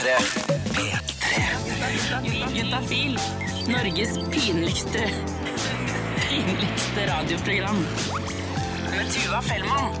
P3. 0.00 0.16
P3. 0.72 2.56
Juntafil. 2.56 3.18
Norges 3.68 4.18
pinligste 4.32 5.10
pinligste 6.30 7.04
radioprogram. 7.06 7.82
Med 8.96 9.10
Tuva 9.12 9.42
Fellmann. 9.44 9.92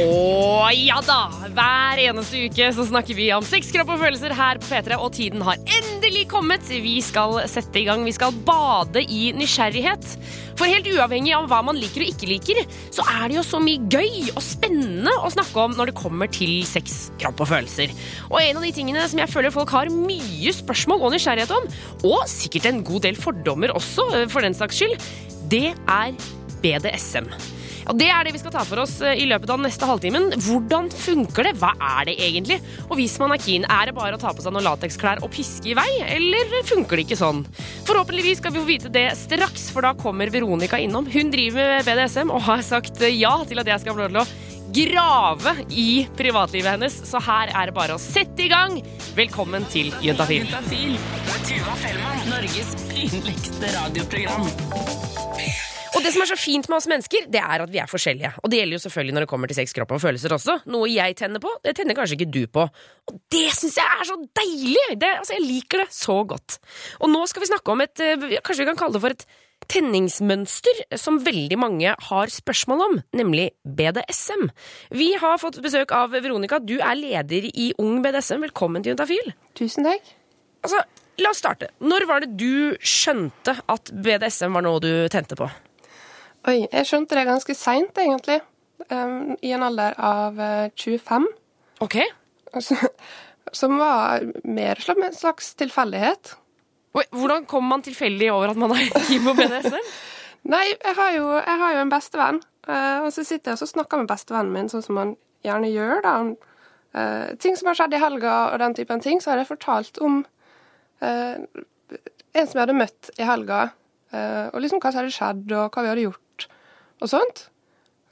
Å 0.00 0.70
ja 0.72 0.96
da! 1.04 1.18
Hver 1.52 2.00
eneste 2.06 2.46
uke 2.48 2.70
så 2.72 2.88
snakker 2.88 3.14
vi 3.18 3.28
om 3.36 3.44
sex, 3.44 3.68
kropp 3.74 3.92
og 3.92 4.00
følelser 4.00 4.32
her 4.34 4.58
på 4.62 4.72
P3, 4.72 4.96
og 4.96 5.12
tiden 5.14 5.44
har 5.44 5.60
endelig 5.60 5.83
kommet. 6.30 6.68
Vi 6.70 6.94
skal 7.02 7.40
sette 7.50 7.80
i 7.80 7.84
gang. 7.88 8.04
Vi 8.06 8.14
skal 8.14 8.34
bade 8.46 9.02
i 9.02 9.32
nysgjerrighet. 9.34 10.06
For 10.54 10.70
helt 10.70 10.86
uavhengig 10.86 11.34
av 11.34 11.48
hva 11.50 11.58
man 11.66 11.78
liker 11.80 12.04
og 12.04 12.12
ikke 12.12 12.28
liker, 12.30 12.60
så 12.94 13.02
er 13.10 13.26
det 13.26 13.38
jo 13.40 13.44
så 13.46 13.58
mye 13.62 13.82
gøy 13.90 14.30
og 14.36 14.42
spennende 14.44 15.10
å 15.18 15.32
snakke 15.34 15.64
om 15.64 15.74
når 15.74 15.90
det 15.90 15.96
kommer 15.98 16.30
til 16.30 16.62
sex, 16.68 17.08
kropp 17.18 17.42
og 17.42 17.50
følelser. 17.50 17.90
Og 18.30 18.38
en 18.38 18.60
av 18.60 18.68
de 18.68 18.72
tingene 18.76 19.08
som 19.10 19.22
jeg 19.22 19.32
føler 19.32 19.54
folk 19.54 19.74
har 19.74 19.90
mye 19.90 20.54
spørsmål 20.54 21.08
og 21.08 21.16
nysgjerrighet 21.16 21.56
om, 21.58 21.68
og 22.06 22.22
sikkert 22.30 22.70
en 22.70 22.84
god 22.86 23.08
del 23.08 23.18
fordommer 23.18 23.74
også, 23.74 24.06
eh, 24.14 24.28
for 24.30 24.46
den 24.46 24.54
saks 24.54 24.78
skyld, 24.78 24.96
det 25.50 25.74
er 25.74 26.14
BDSM. 26.62 27.28
Og 27.90 27.98
Det 28.00 28.08
er 28.08 28.24
det 28.24 28.32
vi 28.34 28.40
skal 28.40 28.54
ta 28.54 28.62
for 28.66 28.80
oss 28.84 28.96
eh, 29.04 29.18
i 29.20 29.26
løpet 29.28 29.50
av 29.52 29.60
neste 29.62 29.88
halvtimen. 29.88 30.30
Hvordan 30.46 30.88
funker 30.92 31.48
det? 31.48 31.54
Hva 31.60 31.74
er 32.00 32.08
det 32.08 32.16
egentlig? 32.22 32.60
Og 32.88 32.96
hvis 33.00 33.16
man 33.20 33.34
er 33.34 33.42
keen, 33.42 33.66
er 33.68 33.90
det 33.90 33.96
bare 33.96 34.16
å 34.16 34.20
ta 34.20 34.32
på 34.34 34.44
seg 34.44 34.54
noen 34.54 34.66
lateksklær 34.66 35.22
og 35.24 35.32
piske 35.34 35.72
i 35.72 35.76
vei, 35.76 35.88
eller 36.16 36.54
funker 36.68 36.98
det 37.00 37.06
ikke 37.08 37.20
sånn? 37.20 37.44
Forhåpentligvis 37.88 38.40
skal 38.40 38.54
vi 38.54 38.62
få 38.62 38.70
vite 38.70 38.94
det 38.94 39.06
straks, 39.20 39.68
for 39.74 39.84
da 39.84 39.92
kommer 39.98 40.32
Veronica 40.32 40.80
innom. 40.80 41.08
Hun 41.10 41.32
driver 41.34 41.76
med 41.76 41.88
BDSM 41.88 42.32
og 42.32 42.44
har 42.48 42.64
sagt 42.64 43.04
ja 43.10 43.36
til 43.48 43.60
at 43.62 43.70
jeg 43.74 43.84
skal 43.84 43.96
få 43.96 44.04
lov 44.04 44.14
til 44.14 44.22
å 44.24 44.52
grave 44.74 45.54
i 45.70 46.06
privatlivet 46.16 46.74
hennes, 46.74 46.96
så 47.06 47.20
her 47.22 47.52
er 47.54 47.70
det 47.70 47.76
bare 47.76 47.98
å 47.98 48.02
sette 48.02 48.46
i 48.46 48.50
gang. 48.52 48.80
Velkommen 49.14 49.68
til. 49.70 49.92
Juntafil. 50.02 50.48
er 50.48 51.44
Tuva 51.44 51.76
Fellmann. 51.84 52.26
Norges 52.32 52.74
pinligste 52.88 53.76
radioprogram. 53.76 54.50
Og 55.94 56.02
det 56.02 56.10
som 56.10 56.24
er 56.24 56.30
så 56.32 56.38
fint 56.38 56.66
med 56.66 56.76
oss 56.80 56.88
mennesker, 56.90 57.28
det 57.30 57.38
er 57.38 57.62
at 57.62 57.70
vi 57.70 57.78
er 57.78 57.90
forskjellige. 57.90 58.32
Og 58.42 58.50
det 58.50 58.58
gjelder 58.58 58.78
jo 58.78 58.82
selvfølgelig 58.82 59.14
når 59.14 59.24
det 59.24 59.30
kommer 59.30 59.50
til 59.50 59.58
sex, 59.60 59.74
kropp 59.76 59.94
og 59.94 60.02
følelser 60.02 60.34
også. 60.34 60.56
Noe 60.74 60.90
jeg 60.90 61.14
tenner 61.20 61.42
på, 61.42 61.52
det 61.62 61.76
tenner 61.78 61.94
kanskje 61.98 62.18
ikke 62.18 62.32
du 62.34 62.42
på. 62.50 62.66
Og 63.10 63.20
det 63.30 63.46
syns 63.54 63.78
jeg 63.78 64.00
er 64.00 64.08
så 64.08 64.18
deilig! 64.40 64.84
Det, 64.98 65.10
altså, 65.20 65.36
jeg 65.36 65.46
liker 65.46 65.84
det 65.84 65.88
så 65.94 66.18
godt. 66.34 66.58
Og 66.98 67.12
nå 67.12 67.22
skal 67.30 67.44
vi 67.44 67.50
snakke 67.52 67.74
om 67.74 67.84
et 67.84 68.02
eh, 68.02 68.30
Kanskje 68.44 68.64
vi 68.64 68.70
kan 68.72 68.80
kalle 68.80 68.96
det 68.96 69.04
for 69.04 69.14
et 69.14 69.26
tenningsmønster 69.70 70.82
som 71.00 71.20
veldig 71.24 71.56
mange 71.60 71.94
har 72.08 72.32
spørsmål 72.32 72.82
om, 72.84 72.96
nemlig 73.16 73.46
BDSM. 73.64 74.48
Vi 74.92 75.12
har 75.20 75.38
fått 75.40 75.60
besøk 75.64 75.94
av 75.96 76.12
Veronica. 76.12 76.58
Du 76.60 76.76
er 76.80 76.98
leder 76.98 77.48
i 77.48 77.70
Ung 77.80 78.02
BDSM. 78.04 78.42
Velkommen 78.44 78.84
til 78.84 78.92
Juntafil. 78.92 79.32
Tusen 79.56 79.86
takk. 79.86 80.10
Altså, 80.66 80.82
la 81.22 81.30
oss 81.30 81.40
starte. 81.40 81.70
Når 81.84 82.08
var 82.10 82.24
det 82.24 82.34
du 82.40 82.74
skjønte 82.82 83.56
at 83.62 83.94
BDSM 83.94 84.58
var 84.58 84.66
noe 84.66 84.82
du 84.82 84.90
tente 85.12 85.38
på? 85.38 85.48
Oi, 86.44 86.58
jeg 86.66 86.88
skjønte 86.88 87.16
det 87.16 87.24
ganske 87.28 87.56
seint, 87.56 87.96
egentlig. 87.96 88.40
Um, 88.90 89.34
I 89.40 89.54
en 89.56 89.64
alder 89.64 89.94
av 89.96 90.40
eh, 90.40 90.66
25. 90.76 91.28
Ok. 91.84 91.98
Altså, 92.52 92.76
som 93.60 93.78
var 93.80 94.26
mer 94.44 94.80
som 94.84 95.00
en 95.02 95.14
slags 95.16 95.54
tilfeldighet. 95.60 96.34
Hvordan 96.94 97.46
kom 97.50 97.64
man 97.66 97.82
tilfeldig 97.82 98.28
over 98.30 98.52
at 98.52 98.60
man 98.60 98.74
er 98.76 98.90
keen 99.08 99.24
på 99.24 99.34
BDSM? 99.38 99.88
Nei, 100.52 100.66
jeg 100.70 100.94
har 100.98 101.14
jo, 101.16 101.28
jeg 101.38 101.60
har 101.62 101.72
jo 101.74 101.82
en 101.82 101.92
bestevenn, 101.92 102.40
eh, 102.68 102.98
og 103.06 103.08
så 103.14 103.24
sitter 103.24 103.50
jeg 103.50 103.56
og 103.56 103.62
så 103.62 103.70
snakker 103.70 104.02
med 104.02 104.10
bestevennen 104.10 104.52
min, 104.52 104.68
sånn 104.70 104.84
som 104.84 104.98
man 105.00 105.14
gjerne 105.44 105.70
gjør. 105.72 106.02
da. 106.04 106.18
Uh, 106.94 107.32
ting 107.42 107.56
som 107.58 107.66
har 107.66 107.74
skjedd 107.74 107.96
i 107.96 107.98
helga 107.98 108.34
og 108.52 108.60
den 108.62 108.76
typen 108.76 109.00
ting, 109.02 109.18
så 109.18 109.32
har 109.32 109.40
jeg 109.40 109.48
fortalt 109.48 109.98
om 110.04 110.20
uh, 111.02 111.34
en 111.42 112.46
som 112.46 112.54
jeg 112.54 112.60
hadde 112.60 112.76
møtt 112.78 113.10
i 113.18 113.26
helga, 113.26 113.64
uh, 114.14 114.46
og 114.52 114.60
liksom 114.62 114.78
hva 114.78 114.92
som 114.92 115.00
hadde 115.02 115.16
skjedd, 115.16 115.42
og 115.48 115.74
hva 115.74 115.82
vi 115.82 115.90
hadde 115.90 116.04
gjort, 116.04 116.23
og 117.02 117.10
sånt. 117.10 117.46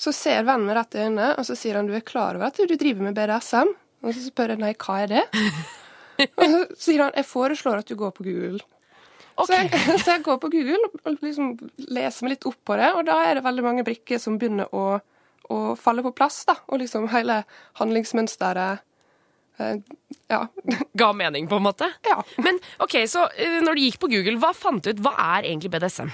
Så 0.03 0.11
ser 0.17 0.43
vennen 0.49 0.67
min 0.67 0.75
rett 0.77 0.97
i 0.97 1.05
øynene, 1.05 1.29
og 1.39 1.47
så 1.47 1.55
sier 1.59 1.79
han 1.79 1.87
du 1.87 1.95
er 1.95 2.03
klar 2.07 2.35
over 2.39 2.49
at 2.49 2.59
du 2.59 2.75
driver 2.75 3.07
med 3.07 3.15
BDSM? 3.15 3.71
Og 4.03 4.15
så 4.17 4.25
spør 4.25 4.55
jeg 4.57 4.63
nei, 4.63 4.73
hva 4.83 4.97
er 5.05 5.13
det? 5.13 5.23
og 6.41 6.43
så 6.43 6.61
sier 6.89 7.05
han 7.05 7.15
jeg 7.17 7.29
foreslår 7.29 7.83
at 7.85 7.91
du 7.91 7.95
går 8.01 8.11
på 8.17 8.27
Google. 8.27 8.59
Så, 9.39 9.55
jeg, 9.55 9.71
så 10.03 10.17
jeg 10.17 10.25
går 10.27 10.39
på 10.43 10.51
Google 10.53 10.91
og 11.07 11.23
liksom 11.25 11.53
leser 11.95 12.27
meg 12.27 12.35
litt 12.35 12.47
opp 12.51 12.59
på 12.69 12.77
det, 12.81 12.91
og 12.99 13.07
da 13.09 13.21
er 13.29 13.39
det 13.39 13.45
veldig 13.47 13.65
mange 13.65 13.85
brikker 13.87 14.21
som 14.21 14.37
begynner 14.43 14.69
å, 14.77 14.99
å 15.55 15.61
falle 15.79 16.03
på 16.05 16.13
plass. 16.19 16.43
da, 16.51 16.59
Og 16.69 16.83
liksom 16.83 17.07
hele 17.15 17.43
handlingsmønsteret 17.81 18.83
eh, 19.63 19.79
Ja. 20.33 20.43
Ga 21.01 21.13
mening, 21.17 21.47
på 21.49 21.63
en 21.63 21.67
måte? 21.71 21.89
ja. 22.11 22.19
Men 22.43 22.59
ok, 22.83 22.99
så 23.09 23.29
eh, 23.39 23.61
når 23.63 23.79
du 23.79 23.87
gikk 23.87 24.03
på 24.03 24.11
Google, 24.13 24.37
hva 24.43 24.51
fant 24.57 24.83
du 24.85 24.91
ut? 24.93 25.01
Hva 25.07 25.15
er 25.39 25.47
egentlig 25.49 25.71
BDSM? 25.77 26.11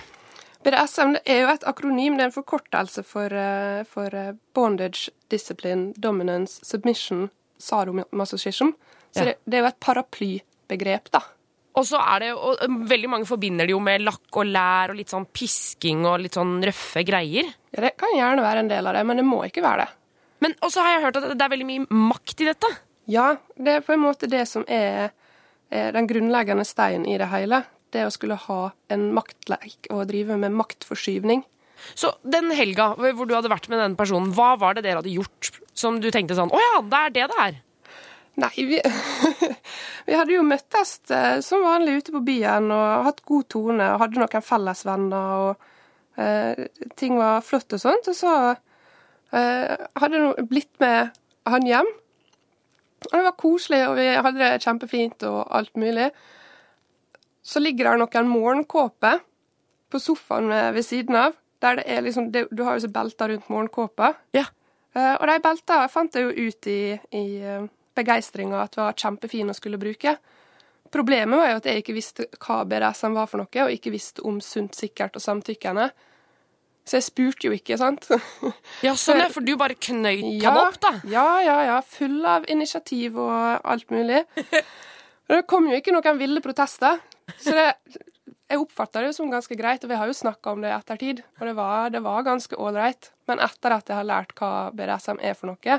BDSM 0.65 1.17
er 1.25 1.43
jo 1.45 1.49
et 1.55 1.65
akronym, 1.71 2.17
det 2.19 2.25
er 2.27 2.31
en 2.33 2.35
forkortelse 2.35 3.05
for, 3.07 3.33
eh, 3.33 3.85
for 3.89 4.15
eh, 4.15 4.33
Bondage, 4.55 5.11
Discipline, 5.31 5.93
Dominance, 5.97 6.61
Submission, 6.67 7.29
Sadomasochism. 7.59 8.73
Så 9.15 9.21
Ja. 9.21 9.25
det, 9.25 9.35
det 9.49 9.59
er 9.59 9.63
jo 9.63 9.69
et 9.69 9.81
paraplybegrep, 9.81 11.11
da. 11.15 11.21
Og 11.79 11.85
så 11.87 12.01
er 12.03 12.19
det, 12.25 12.33
og 12.35 12.59
eh, 12.61 12.67
Veldig 12.91 13.09
mange 13.09 13.27
forbinder 13.29 13.67
det 13.69 13.71
jo 13.77 13.79
med 13.81 14.03
lakk 14.03 14.37
og 14.41 14.47
lær 14.51 14.91
og 14.91 14.97
litt 14.99 15.09
sånn 15.15 15.27
pisking 15.33 16.05
og 16.07 16.19
litt 16.25 16.35
sånn 16.35 16.59
røffe 16.67 17.05
greier. 17.07 17.53
Ja, 17.73 17.81
Det 17.87 17.97
kan 17.97 18.11
gjerne 18.17 18.43
være 18.43 18.59
en 18.65 18.69
del 18.69 18.87
av 18.87 18.95
det, 18.99 19.07
men 19.07 19.17
det 19.23 19.25
må 19.29 19.45
ikke 19.47 19.63
være 19.63 19.87
det. 19.87 19.89
Men 20.41 20.55
også 20.63 20.83
har 20.83 20.93
jeg 20.97 21.03
hørt 21.07 21.17
at 21.23 21.31
det 21.39 21.43
er 21.43 21.55
veldig 21.55 21.67
mye 21.67 21.87
makt 21.91 22.41
i 22.43 22.51
dette. 22.51 22.69
Ja, 23.09 23.37
det 23.57 23.69
er 23.79 23.81
på 23.87 23.93
en 23.95 24.03
måte 24.05 24.29
det 24.31 24.45
som 24.47 24.65
er, 24.69 25.11
er 25.71 25.93
den 25.93 26.07
grunnleggende 26.07 26.67
steinen 26.67 27.07
i 27.09 27.17
det 27.19 27.27
hele. 27.33 27.63
Det 27.95 28.05
å 28.05 28.13
skulle 28.13 28.37
ha 28.49 28.61
en 28.93 29.09
maktleik 29.17 29.89
og 29.95 30.09
drive 30.11 30.37
med 30.41 30.57
maktforskyvning. 30.57 31.45
Så 31.95 32.11
den 32.27 32.51
helga 32.55 32.91
hvor 32.99 33.29
du 33.29 33.37
hadde 33.37 33.53
vært 33.53 33.69
med 33.73 33.81
den 33.81 33.97
personen, 33.99 34.33
hva 34.35 34.57
var 34.61 34.77
det 34.77 34.85
dere 34.85 35.01
hadde 35.01 35.15
gjort 35.15 35.53
som 35.79 36.01
du 36.03 36.11
tenkte 36.11 36.37
sånn 36.39 36.51
Å 36.51 36.61
ja, 36.61 36.77
det 36.83 37.01
er 37.01 37.15
det 37.15 37.27
det 37.31 37.41
er. 37.45 37.59
Nei, 38.39 38.53
vi, 38.55 38.79
vi 40.07 40.15
hadde 40.15 40.35
jo 40.35 40.45
møttes 40.47 40.99
eh, 41.11 41.41
som 41.43 41.65
vanlig 41.67 41.99
ute 42.03 42.15
på 42.15 42.23
byen 42.27 42.71
og 42.71 43.07
hatt 43.09 43.25
god 43.27 43.49
tone 43.51 43.89
og 43.95 44.03
hadde 44.05 44.21
noen 44.21 44.45
fellesvenner 44.47 45.33
og 45.49 46.21
eh, 46.23 46.67
ting 46.99 47.19
var 47.19 47.43
flott 47.47 47.75
og 47.75 47.83
sånt. 47.83 48.11
Og 48.11 48.19
så 48.19 48.35
eh, 49.35 49.75
hadde 49.99 50.23
jeg 50.23 50.47
blitt 50.51 50.71
med 50.83 51.17
han 51.49 51.67
hjem. 51.67 51.91
Og 53.09 53.15
det 53.15 53.25
var 53.27 53.39
koselig, 53.39 53.83
og 53.89 53.99
vi 53.99 54.07
hadde 54.11 54.39
det 54.39 54.63
kjempefint 54.65 55.27
og 55.27 55.41
alt 55.55 55.75
mulig. 55.79 56.09
Så 57.49 57.63
ligger 57.65 57.89
der 57.91 58.01
noen 58.03 58.29
morgenkåpe 58.29 59.15
på 59.89 60.01
sofaen 60.03 60.51
ved 60.77 60.85
siden 60.85 61.17
av. 61.17 61.37
Der 61.65 61.81
det 61.81 61.85
er 61.91 62.05
liksom, 62.05 62.31
det, 62.33 62.47
Du 62.53 62.63
har 62.67 62.77
jo 62.77 62.85
så 62.85 62.93
belter 62.93 63.33
rundt 63.33 63.49
morgenkåpa. 63.49 64.13
Ja. 64.37 64.45
Uh, 64.97 65.15
og 65.21 65.27
de 65.31 65.39
belta 65.45 65.81
fant 65.93 66.15
jeg 66.15 66.27
jo 66.29 66.49
ut 66.49 66.67
i, 66.71 66.81
i 67.15 67.25
eh, 67.45 67.65
begeistringa 67.99 68.63
at 68.65 68.77
var 68.79 68.97
kjempefine 68.99 69.53
å 69.53 69.57
skulle 69.57 69.81
bruke. 69.81 70.17
Problemet 70.93 71.39
var 71.39 71.51
jo 71.53 71.59
at 71.61 71.67
jeg 71.69 71.83
ikke 71.83 71.97
visste 71.97 72.27
hva 72.41 72.63
BDSM 72.69 73.17
var 73.17 73.29
for 73.29 73.43
noe, 73.43 73.65
og 73.67 73.75
ikke 73.75 73.93
visste 73.93 74.25
om 74.27 74.39
sunt, 74.45 74.77
sikkert 74.79 75.19
og 75.19 75.25
samtykkende. 75.25 75.91
Så 76.89 76.97
jeg 76.97 77.05
spurte 77.05 77.51
jo 77.51 77.53
ikke, 77.53 77.77
sant. 77.77 78.09
Ja, 78.87 78.95
sånn, 78.97 79.21
er, 79.21 79.33
For 79.35 79.45
du 79.45 79.53
bare 79.61 79.77
knøyt 79.77 80.25
Ja, 80.41 80.55
opp, 80.63 80.79
da? 80.81 80.95
ja, 81.11 81.27
ja, 81.45 81.59
ja. 81.69 81.79
Full 81.85 82.23
av 82.25 82.49
initiativ 82.49 83.19
og 83.21 83.61
alt 83.69 83.93
mulig. 83.93 84.23
Og 85.29 85.35
det 85.37 85.43
kom 85.51 85.69
jo 85.69 85.77
ikke 85.77 85.93
noen 85.93 86.17
ville 86.17 86.41
protester. 86.41 86.97
Så 87.37 87.55
det, 87.57 87.69
jeg 88.49 88.63
oppfatta 88.63 89.03
det 89.03 89.11
jo 89.11 89.17
som 89.19 89.31
ganske 89.33 89.57
greit, 89.59 89.85
og 89.85 89.91
vi 89.93 90.01
har 90.01 90.09
jo 90.09 90.17
snakka 90.17 90.55
om 90.55 90.63
det 90.65 90.71
i 90.71 90.77
ettertid. 90.77 91.23
Og 91.39 91.49
det 91.51 91.55
var, 91.59 91.91
det 91.93 92.01
var 92.05 92.27
ganske 92.27 92.57
ålreit. 92.57 93.11
Men 93.29 93.43
etter 93.45 93.75
at 93.77 93.91
jeg 93.91 93.99
har 93.99 94.09
lært 94.09 94.33
hva 94.39 94.53
BDSM 94.77 95.21
er 95.21 95.37
for 95.37 95.51
noe, 95.51 95.77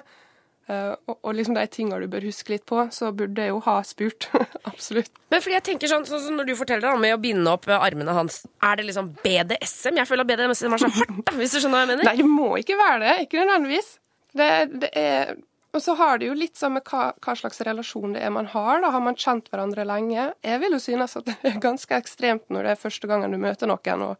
eh, 0.70 0.92
og, 0.94 1.16
og 1.16 1.34
liksom 1.34 1.58
de 1.58 1.66
tinga 1.74 1.98
du 1.98 2.06
bør 2.12 2.28
huske 2.30 2.54
litt 2.54 2.68
på, 2.70 2.84
så 2.94 3.10
burde 3.16 3.42
jeg 3.48 3.56
jo 3.56 3.64
ha 3.66 3.80
spurt. 3.90 4.30
Absolutt. 4.70 5.10
Men 5.34 5.42
fordi 5.42 5.58
jeg 5.58 5.68
tenker 5.72 5.92
sånn, 5.92 6.06
sånn 6.10 6.22
som 6.28 6.38
Når 6.38 6.52
du 6.52 6.56
forteller 6.60 6.86
da, 6.86 6.94
med 7.02 7.18
å 7.18 7.22
binde 7.22 7.58
opp 7.58 7.66
armene 7.74 8.18
hans, 8.20 8.44
er 8.62 8.78
det 8.78 8.86
liksom 8.92 9.16
BDSM? 9.26 9.98
Jeg 10.04 10.12
føler 10.12 10.28
at 10.28 10.34
BDSM 10.36 10.78
er 10.78 10.86
så 10.86 10.94
hardt, 10.94 11.20
da, 11.26 11.38
hvis 11.42 11.58
du 11.58 11.62
skjønner 11.64 11.80
hva 11.80 11.86
jeg 11.88 11.94
mener? 11.96 12.06
Nei, 12.12 12.18
det 12.22 12.30
må 12.30 12.52
ikke 12.62 12.78
være 12.78 13.02
det. 13.08 13.18
Ikke 13.26 13.42
nødvendigvis. 13.42 13.96
Det, 14.38 14.52
det 14.86 14.94
er 14.94 15.34
Og 15.74 15.82
så 15.86 15.94
har 16.00 16.18
det 16.18 16.26
jo 16.32 16.34
litt 16.38 16.58
sånn 16.58 16.74
med 16.80 16.84
hva, 16.90 17.12
hva 17.22 17.34
slags 17.38 17.60
relasjon 17.62 18.16
det 18.16 18.24
er 18.26 18.32
man 18.34 18.48
har. 18.50 18.80
da. 18.82 18.90
Har 18.96 19.04
man 19.06 19.18
kjent 19.20 19.52
hverandre 19.52 19.86
lenge? 19.86 20.32
Jeg 20.42 20.62
vil 20.64 20.74
jo 20.74 20.80
synes 20.82 21.14
at 21.20 21.28
det 21.30 21.36
er 21.46 21.60
ganske 21.62 21.94
ekstremt 22.00 22.48
når 22.50 22.64
det 22.66 22.72
er 22.74 22.80
første 22.82 23.10
gangen 23.12 23.32
du 23.36 23.38
møter 23.38 23.70
noen, 23.70 24.02
og 24.02 24.18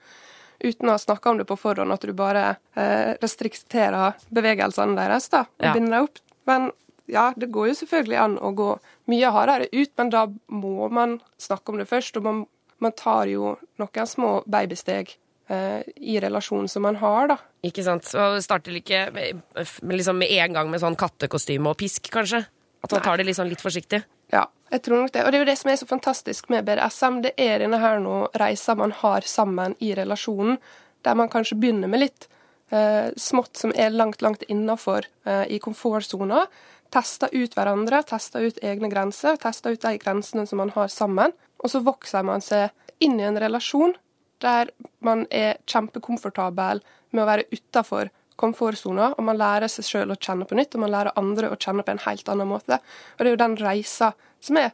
uten 0.62 0.92
å 0.92 0.94
ha 0.94 1.00
snakka 1.02 1.32
om 1.32 1.40
det 1.40 1.48
på 1.50 1.58
forhånd, 1.58 1.92
at 1.96 2.06
du 2.06 2.14
bare 2.14 2.44
eh, 2.76 3.16
restrikterer 3.24 4.14
bevegelsene 4.30 4.98
deres 5.00 5.30
da, 5.34 5.46
og 5.48 5.66
Ja. 5.66 5.74
binder 5.74 5.98
deg 5.98 6.10
opp. 6.10 6.20
Men 6.46 6.70
ja, 7.10 7.34
det 7.36 7.50
går 7.50 7.72
jo 7.72 7.80
selvfølgelig 7.82 8.20
an 8.22 8.38
å 8.38 8.52
gå 8.54 8.70
mye 9.10 9.32
hardere 9.34 9.70
ut, 9.74 9.92
men 9.98 10.10
da 10.14 10.28
må 10.54 10.90
man 10.94 11.18
snakke 11.42 11.74
om 11.74 11.80
det 11.82 11.88
først. 11.90 12.18
Og 12.22 12.24
man, 12.28 12.44
man 12.78 12.92
tar 12.94 13.26
jo 13.32 13.56
noen 13.82 14.06
små 14.08 14.44
babysteg 14.46 15.16
i 15.50 16.20
relasjonen 16.22 16.68
som 16.70 16.84
man 16.86 17.00
har, 17.02 17.32
da. 17.32 17.38
Ikke 17.66 17.82
sant? 17.82 18.06
Så 18.06 18.28
starter 18.46 18.76
ikke 18.78 19.08
med, 19.16 19.42
liksom 19.82 20.20
med 20.22 20.30
en 20.36 20.54
gang 20.54 20.70
med 20.70 20.84
sånn 20.84 20.98
kattekostyme 21.00 21.72
og 21.72 21.80
pisk, 21.80 22.12
kanskje? 22.14 22.44
At 22.86 22.94
man 22.94 23.04
tar 23.04 23.20
det 23.20 23.36
sånn 23.36 23.50
litt 23.52 23.64
forsiktig. 23.64 24.04
Ja, 24.32 24.46
jeg 24.70 24.84
tror 24.86 25.04
nok 25.04 25.14
det. 25.14 25.24
Og 25.26 25.32
det 25.32 25.40
er 25.40 25.44
jo 25.44 25.50
det 25.50 25.58
som 25.60 25.72
er 25.72 25.80
så 25.82 25.88
fantastisk 25.90 26.50
med 26.54 26.68
BDSM. 26.68 27.22
Det 27.26 27.34
er 27.42 27.64
denne 27.64 27.80
her 27.82 28.00
nå 28.04 28.30
reisa 28.40 28.76
man 28.78 28.94
har 29.02 29.26
sammen 29.28 29.76
i 29.84 29.92
relasjonen, 29.98 30.60
der 31.04 31.18
man 31.18 31.32
kanskje 31.32 31.58
begynner 31.60 31.92
med 31.92 32.04
litt 32.04 32.28
eh, 32.72 33.10
smått 33.18 33.58
som 33.58 33.74
er 33.76 33.96
langt, 33.96 34.22
langt 34.22 34.46
innafor 34.48 35.08
eh, 35.26 35.46
i 35.50 35.60
komfortsona. 35.64 36.46
Tester 36.94 37.34
ut 37.34 37.56
hverandre, 37.58 38.04
tester 38.08 38.46
ut 38.48 38.62
egne 38.66 38.90
grenser, 38.92 39.38
tester 39.42 39.76
ut 39.76 39.84
de 39.84 39.98
grensene 40.02 40.46
som 40.50 40.62
man 40.62 40.74
har 40.78 40.92
sammen. 40.94 41.34
Og 41.60 41.74
så 41.74 41.82
vokser 41.84 42.24
man 42.26 42.44
seg 42.44 42.70
inn 43.04 43.20
i 43.20 43.28
en 43.28 43.40
relasjon 43.40 43.96
der 44.44 44.72
man 45.06 45.26
er 45.32 45.60
kjempekomfortabel 45.70 46.82
med 47.12 47.24
å 47.24 47.28
være 47.30 47.48
utafor 47.54 48.12
komfortsona, 48.40 49.14
og 49.18 49.26
man 49.28 49.40
lærer 49.40 49.72
seg 49.72 49.88
sjøl 49.88 50.14
å 50.14 50.20
kjenne 50.20 50.48
på 50.48 50.56
nytt, 50.56 50.76
og 50.76 50.86
man 50.86 50.94
lærer 50.94 51.18
andre 51.20 51.52
å 51.52 51.60
kjenne 51.60 51.84
på 51.84 51.92
en 51.94 52.04
helt 52.06 52.32
annen 52.32 52.48
måte. 52.48 52.80
Og 53.18 53.24
det 53.24 53.28
er 53.28 53.36
jo 53.36 53.44
den 53.44 53.58
reisa 53.60 54.14
som 54.44 54.60
er 54.62 54.72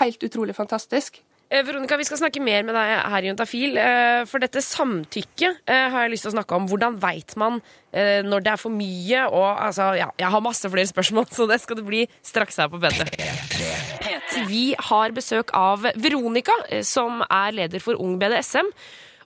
helt 0.00 0.26
utrolig 0.26 0.56
fantastisk. 0.56 1.20
Eh, 1.50 1.62
Veronica, 1.62 1.96
vi 2.00 2.06
skal 2.08 2.18
snakke 2.18 2.40
mer 2.42 2.64
med 2.66 2.74
deg 2.74 2.92
her 3.12 3.24
i 3.24 3.28
Juntafil. 3.28 3.76
Eh, 3.78 4.22
For 4.30 4.42
dette 4.42 4.62
samtykket 4.64 5.60
eh, 5.68 5.88
har 5.92 6.06
jeg 6.06 6.14
lyst 6.14 6.26
til 6.26 6.32
å 6.32 6.36
snakke 6.38 6.56
om. 6.56 6.68
Hvordan 6.70 6.98
veit 7.02 7.36
man 7.40 7.60
når 7.94 8.42
det 8.42 8.50
er 8.50 8.58
for 8.58 8.74
mye? 8.74 9.20
Og 9.30 9.44
altså, 9.46 9.92
ja, 9.94 10.08
jeg 10.18 10.30
har 10.34 10.40
masse 10.42 10.66
flere 10.66 10.90
spørsmål, 10.90 11.28
så 11.30 11.44
det 11.46 11.60
skal 11.62 11.78
det 11.78 11.84
bli 11.86 12.00
straks 12.26 12.56
her 12.58 12.66
på 12.72 12.80
P3. 12.82 13.04
Vi 14.50 14.64
har 14.88 15.14
besøk 15.14 15.52
av 15.54 15.84
Veronica, 16.02 16.56
som 16.82 17.22
er 17.28 17.54
leder 17.54 17.84
for 17.84 18.00
Ung 18.02 18.16
BDSM. 18.18 18.72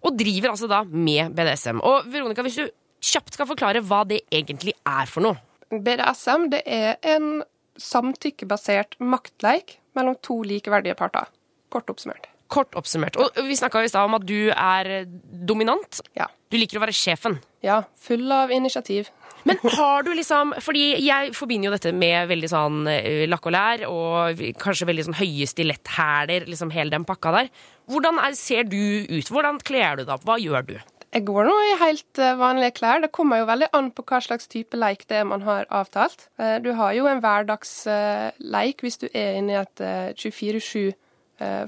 Og 0.05 0.19
driver 0.20 0.53
altså 0.53 0.69
da 0.69 0.82
med 0.85 1.32
BDSM. 1.38 1.81
Og 1.81 2.11
Veronica, 2.12 2.44
hvis 2.44 2.61
du 2.61 2.69
kjapt 3.09 3.38
skal 3.38 3.49
forklare 3.49 3.81
hva 3.88 4.03
det 4.11 4.20
egentlig 4.29 4.76
er 4.85 5.09
for 5.09 5.25
noe. 5.25 5.41
BDSM 5.73 6.50
det 6.53 6.61
er 6.69 7.00
en 7.15 7.41
samtykkebasert 7.81 8.99
maktleik 9.00 9.79
mellom 9.97 10.20
to 10.20 10.43
likeverdige 10.44 10.99
parter. 10.99 11.32
Kort 11.73 11.91
oppsummert. 11.93 12.29
Kort 12.49 12.76
oppsummert. 12.81 13.19
Og 13.20 13.37
vi 13.44 13.56
snakka 13.59 13.82
i 13.85 13.91
stad 13.93 14.09
om 14.09 14.17
at 14.17 14.25
du 14.25 14.49
er 14.55 15.05
dominant. 15.49 16.00
Ja. 16.17 16.31
Du 16.49 16.56
liker 16.56 16.81
å 16.81 16.85
være 16.87 16.97
sjefen. 16.97 17.37
Ja. 17.65 17.82
Full 18.00 18.31
av 18.32 18.53
initiativ. 18.55 19.11
Men 19.49 19.59
har 19.76 20.03
du 20.03 20.11
liksom 20.19 20.50
Fordi 20.61 20.99
jeg 21.05 21.31
forbinder 21.37 21.69
jo 21.69 21.75
dette 21.76 21.93
med 21.94 22.26
veldig 22.31 22.49
sånn 22.50 22.88
eh, 22.91 23.25
lakk 23.31 23.47
og 23.47 23.55
lær 23.55 23.85
og 23.87 24.41
kanskje 24.61 24.88
veldig 24.88 25.09
sånn 25.09 25.19
høye 25.20 25.47
stiletthæler, 25.49 26.49
liksom 26.50 26.73
hele 26.75 26.93
den 26.94 27.06
pakka 27.09 27.35
der. 27.37 27.50
Hvordan 27.88 28.20
er, 28.23 28.37
ser 28.38 28.69
du 28.69 28.79
ut? 29.09 29.31
Hvordan 29.31 29.61
kler 29.65 30.00
du 30.00 30.05
deg 30.05 30.15
opp? 30.17 30.26
Hva 30.29 30.38
gjør 30.43 30.67
du? 30.73 30.79
Jeg 31.15 31.25
går 31.25 31.47
nå 31.49 31.55
i 31.65 31.76
helt 31.81 32.20
eh, 32.20 32.37
vanlige 32.41 32.75
klær. 32.81 33.03
Det 33.05 33.12
kommer 33.17 33.43
jo 33.43 33.49
veldig 33.49 33.70
an 33.76 33.91
på 33.97 34.05
hva 34.09 34.20
slags 34.25 34.49
type 34.50 34.76
leik 34.76 35.06
det 35.09 35.20
er 35.20 35.29
man 35.29 35.44
har 35.47 35.69
avtalt. 35.73 36.29
Eh, 36.41 36.56
du 36.65 36.73
har 36.81 36.97
jo 36.97 37.09
en 37.09 37.20
hverdagsleik 37.25 38.85
hvis 38.85 39.00
du 39.05 39.06
er 39.12 39.38
inne 39.38 39.55
i 39.55 39.61
et 39.61 39.85
24-7 40.19 40.97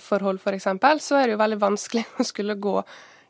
forhold, 0.02 0.40
f.eks., 0.42 0.66
så 1.04 1.20
er 1.20 1.28
det 1.28 1.36
jo 1.36 1.40
veldig 1.42 1.60
vanskelig 1.60 2.04
å 2.20 2.26
skulle 2.26 2.58
gå 2.58 2.76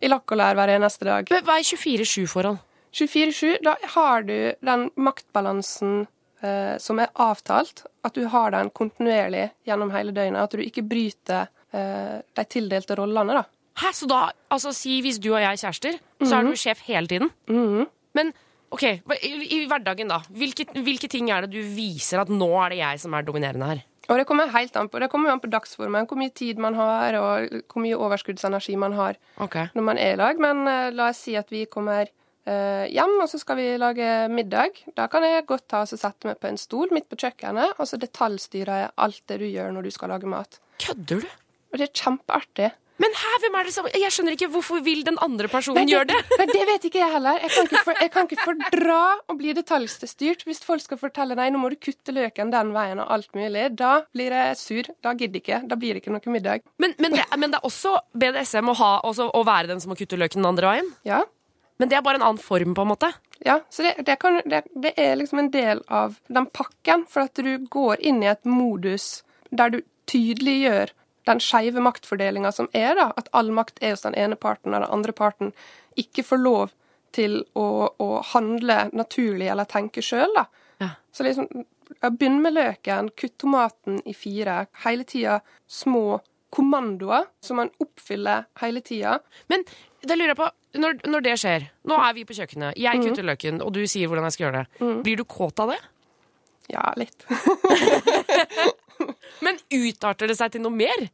i 0.01 0.09
lakk 0.09 0.33
og 0.33 0.41
lær 0.41 0.57
hver 0.57 0.73
eneste 0.77 1.05
dag. 1.09 1.29
Men 1.31 1.45
hva 1.45 1.59
er 1.61 1.67
24-7-forhold? 1.69 2.59
24-7, 2.97 3.61
da 3.63 3.77
har 3.95 4.25
du 4.27 4.37
den 4.67 4.89
maktbalansen 4.99 6.07
eh, 6.43 6.75
som 6.83 7.01
er 7.03 7.13
avtalt, 7.23 7.85
at 8.07 8.17
du 8.17 8.25
har 8.33 8.55
den 8.55 8.73
kontinuerlig 8.75 9.51
gjennom 9.69 9.93
hele 9.95 10.15
døgnet. 10.17 10.43
At 10.43 10.57
du 10.57 10.65
ikke 10.65 10.87
bryter 10.89 11.51
eh, 11.77 12.19
de 12.37 12.47
tildelte 12.51 12.99
rollene, 12.99 13.41
da. 13.41 13.45
Hæ, 13.81 13.93
så 13.97 14.09
da, 14.11 14.21
altså 14.53 14.75
si 14.77 14.99
hvis 15.05 15.21
du 15.23 15.31
og 15.31 15.41
jeg 15.41 15.53
er 15.53 15.61
kjærester, 15.63 15.93
mm 15.93 16.01
-hmm. 16.01 16.29
så 16.29 16.37
er 16.37 16.43
du 16.43 16.49
mhm. 16.49 16.57
sjef 16.57 16.81
hele 16.81 17.07
tiden? 17.07 17.31
Mm 17.49 17.67
-hmm. 17.69 17.87
Men 18.15 18.33
OK, 18.71 18.83
i, 18.83 19.31
i 19.51 19.67
hverdagen, 19.67 20.09
da. 20.09 20.21
Hvilke, 20.31 20.67
hvilke 20.83 21.09
ting 21.09 21.31
er 21.31 21.41
det 21.41 21.51
du 21.51 21.63
viser 21.63 22.21
at 22.21 22.29
nå 22.29 22.51
er 22.65 22.69
det 22.71 22.79
jeg 22.79 23.01
som 23.01 23.15
er 23.15 23.23
dominerende 23.23 23.67
her? 23.67 23.83
Og 24.11 24.19
det 24.19 24.27
kommer 24.27 24.51
helt 24.51 24.75
an 24.77 24.89
på 24.91 24.99
det 24.99 25.11
kommer 25.13 25.31
an 25.31 25.43
på 25.43 25.51
dagsformen, 25.51 26.09
hvor 26.11 26.19
mye 26.19 26.33
tid 26.35 26.59
man 26.63 26.75
har, 26.75 27.15
og 27.21 27.61
hvor 27.71 27.85
mye 27.85 27.99
overskuddsenergi 27.99 28.75
man 28.81 28.97
har 28.99 29.19
okay. 29.39 29.69
når 29.77 29.87
man 29.87 30.01
er 30.03 30.17
i 30.17 30.19
lag. 30.19 30.41
Men 30.43 30.65
uh, 30.67 30.89
la 30.95 31.11
oss 31.13 31.23
si 31.27 31.37
at 31.39 31.53
vi 31.55 31.67
kommer 31.71 32.11
uh, 32.11 32.87
hjem, 32.91 33.17
og 33.23 33.29
så 33.31 33.39
skal 33.43 33.61
vi 33.61 33.69
lage 33.79 34.09
middag. 34.33 34.83
Da 34.99 35.07
kan 35.13 35.27
jeg 35.27 35.47
godt 35.47 35.69
ta 35.71 35.85
og 35.87 35.93
sette 35.93 36.27
meg 36.27 36.41
på 36.43 36.51
en 36.51 36.59
stol 36.61 36.91
midt 36.97 37.07
på 37.11 37.21
kjøkkenet, 37.23 37.79
og 37.79 37.87
så 37.87 38.01
detaljstyrer 38.03 38.85
jeg 38.85 38.95
alt 39.07 39.23
det 39.31 39.41
du 39.45 39.47
gjør 39.47 39.71
når 39.77 39.87
du 39.87 39.95
skal 39.95 40.15
lage 40.17 40.31
mat. 40.31 40.59
Kødder 40.83 41.23
du? 41.23 41.31
Og 41.71 41.79
det 41.79 41.87
er 41.87 41.95
kjempeartig. 42.03 42.73
Men 43.01 43.15
her, 43.17 43.37
hvem 43.43 43.57
er 43.57 43.69
det 43.69 43.73
som 43.75 43.87
Jeg 43.91 44.13
skjønner 44.13 44.37
ikke 44.37 44.51
hvorfor 44.53 44.83
vil 44.85 45.03
den 45.07 45.17
andre 45.25 45.49
personen 45.49 45.89
gjøre 45.89 46.11
det? 46.11 46.19
Nei, 46.41 46.47
det 46.51 46.65
vet 46.69 46.87
ikke 46.91 47.01
jeg 47.01 47.15
heller. 47.15 47.39
Jeg 47.41 47.53
kan 47.55 47.69
ikke, 47.69 47.83
for, 47.87 48.03
jeg 48.05 48.13
kan 48.15 48.29
ikke 48.29 48.45
fordra 48.45 49.01
å 49.25 49.37
bli 49.39 49.55
detaljstyrt. 49.57 50.45
Hvis 50.49 50.63
folk 50.67 50.85
skal 50.85 51.01
fortelle 51.01 51.39
nei, 51.39 51.49
nå 51.53 51.63
må 51.63 51.73
du 51.73 51.79
kutte 51.81 52.15
løken 52.15 52.53
den 52.53 52.75
veien 52.77 53.01
og 53.01 53.09
alt 53.17 53.33
mulig, 53.39 53.71
da 53.79 53.95
blir 54.13 54.37
jeg 54.37 54.61
sur. 54.61 54.93
Da 55.01 55.15
gidder 55.17 55.41
jeg 55.41 55.47
ikke. 55.47 55.63
Da 55.71 55.81
blir 55.81 55.97
det 55.97 56.05
ikke 56.05 56.15
noe 56.15 56.37
middag. 56.37 56.67
Men, 56.83 56.95
men, 57.01 57.17
det, 57.17 57.25
men 57.41 57.55
det 57.55 57.61
er 57.61 57.69
også 57.71 57.97
BDSM 58.13 58.73
å, 58.73 58.77
ha, 58.83 58.93
også, 59.09 59.31
å 59.33 59.45
være 59.49 59.73
den 59.73 59.83
som 59.83 59.95
må 59.95 59.99
kutte 60.01 60.21
løken 60.21 60.43
den 60.43 60.51
andre 60.53 60.75
veien? 60.75 60.95
Ja. 61.09 61.25
Men 61.81 61.89
det 61.89 61.97
er 61.97 62.05
bare 62.05 62.21
en 62.21 62.27
annen 62.27 62.43
form, 62.43 62.77
på 62.77 62.85
en 62.85 62.93
måte? 62.93 63.09
Ja, 63.41 63.63
så 63.73 63.87
det, 63.87 63.95
det, 64.05 64.19
kan, 64.21 64.43
det, 64.45 64.67
det 64.77 64.93
er 65.01 65.15
liksom 65.17 65.41
en 65.41 65.53
del 65.55 65.81
av 65.89 66.19
den 66.29 66.51
pakken, 66.53 67.07
for 67.09 67.25
at 67.25 67.41
du 67.41 67.55
går 67.73 68.03
inn 68.05 68.21
i 68.21 68.29
et 68.29 68.45
modus 68.45 69.23
der 69.49 69.73
du 69.73 69.81
tydeliggjør 70.11 70.93
den 71.31 71.43
skeive 71.43 71.83
maktfordelinga 71.85 72.53
som 72.55 72.69
er, 72.77 72.95
da. 72.99 73.11
At 73.17 73.31
all 73.37 73.53
makt 73.55 73.81
er 73.83 73.95
hos 73.95 74.05
den 74.07 74.19
ene 74.19 74.39
parten, 74.41 74.75
og 74.75 74.83
den 74.83 74.95
andre 74.99 75.15
parten 75.17 75.55
ikke 76.01 76.25
får 76.27 76.43
lov 76.43 76.75
til 77.17 77.41
å, 77.59 77.67
å 77.91 78.09
handle 78.35 78.85
naturlig 78.95 79.51
eller 79.51 79.69
tenke 79.71 80.05
sjøl, 80.05 80.31
da. 80.37 80.47
Ja. 80.83 80.95
Så 81.13 81.27
liksom 81.27 81.51
Begynn 82.01 82.37
med 82.39 82.55
løken, 82.55 83.09
kutt 83.19 83.35
tomaten 83.43 83.97
i 84.07 84.13
fire. 84.15 84.69
Hele 84.85 85.03
tida 85.05 85.41
små 85.67 86.21
kommandoer 86.55 87.27
som 87.43 87.59
man 87.59 87.73
oppfyller 87.83 88.47
hele 88.63 88.81
tida. 88.81 89.17
Men 89.51 89.65
da 90.07 90.15
lurer 90.15 90.33
jeg 90.33 90.39
på, 90.39 90.49
når, 90.79 91.01
når 91.11 91.25
det 91.27 91.35
skjer 91.43 91.67
Nå 91.91 91.99
er 91.99 92.15
vi 92.17 92.25
på 92.27 92.37
kjøkkenet, 92.39 92.79
jeg 92.79 93.03
kutter 93.03 93.27
løken, 93.27 93.59
og 93.67 93.75
du 93.75 93.83
sier 93.91 94.11
hvordan 94.11 94.29
jeg 94.29 94.37
skal 94.37 94.47
gjøre 94.47 94.63
det. 94.63 94.93
Blir 95.07 95.21
du 95.21 95.25
kåt 95.29 95.63
av 95.63 95.75
det? 95.75 95.81
Ja, 96.71 96.87
litt. 96.95 97.27
Men 99.45 99.61
utarter 99.73 100.31
det 100.31 100.39
seg 100.39 100.55
til 100.55 100.65
noe 100.65 100.75
mer? 100.75 101.07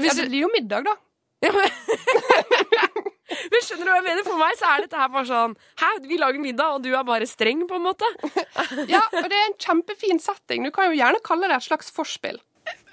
Ja, 0.00 0.12
det 0.16 0.28
blir 0.28 0.46
jo 0.46 0.52
middag, 0.54 0.88
da. 0.88 0.96
Ja, 1.40 1.54
men, 1.56 3.06
men 3.48 3.62
skjønner 3.64 3.86
du 3.86 3.90
hva 3.90 3.96
jeg 3.96 4.04
mener? 4.04 4.24
For 4.26 4.36
meg 4.36 4.58
så 4.60 4.68
er 4.68 4.82
dette 4.84 4.98
her 5.00 5.08
bare 5.08 5.24
sånn 5.24 5.54
Hæ, 5.80 5.88
vi 6.04 6.18
lager 6.20 6.42
middag, 6.42 6.74
og 6.76 6.84
du 6.84 6.90
er 6.92 7.06
bare 7.08 7.28
streng, 7.30 7.62
på 7.70 7.78
en 7.78 7.86
måte? 7.86 8.08
Ja, 8.92 9.00
og 9.08 9.28
det 9.30 9.38
er 9.38 9.46
en 9.46 9.56
kjempefin 9.56 10.20
setting. 10.20 10.68
Du 10.68 10.74
kan 10.74 10.90
jo 10.90 10.98
gjerne 10.98 11.22
kalle 11.24 11.48
det 11.48 11.56
et 11.56 11.68
slags 11.70 11.88
forspill. 11.94 12.36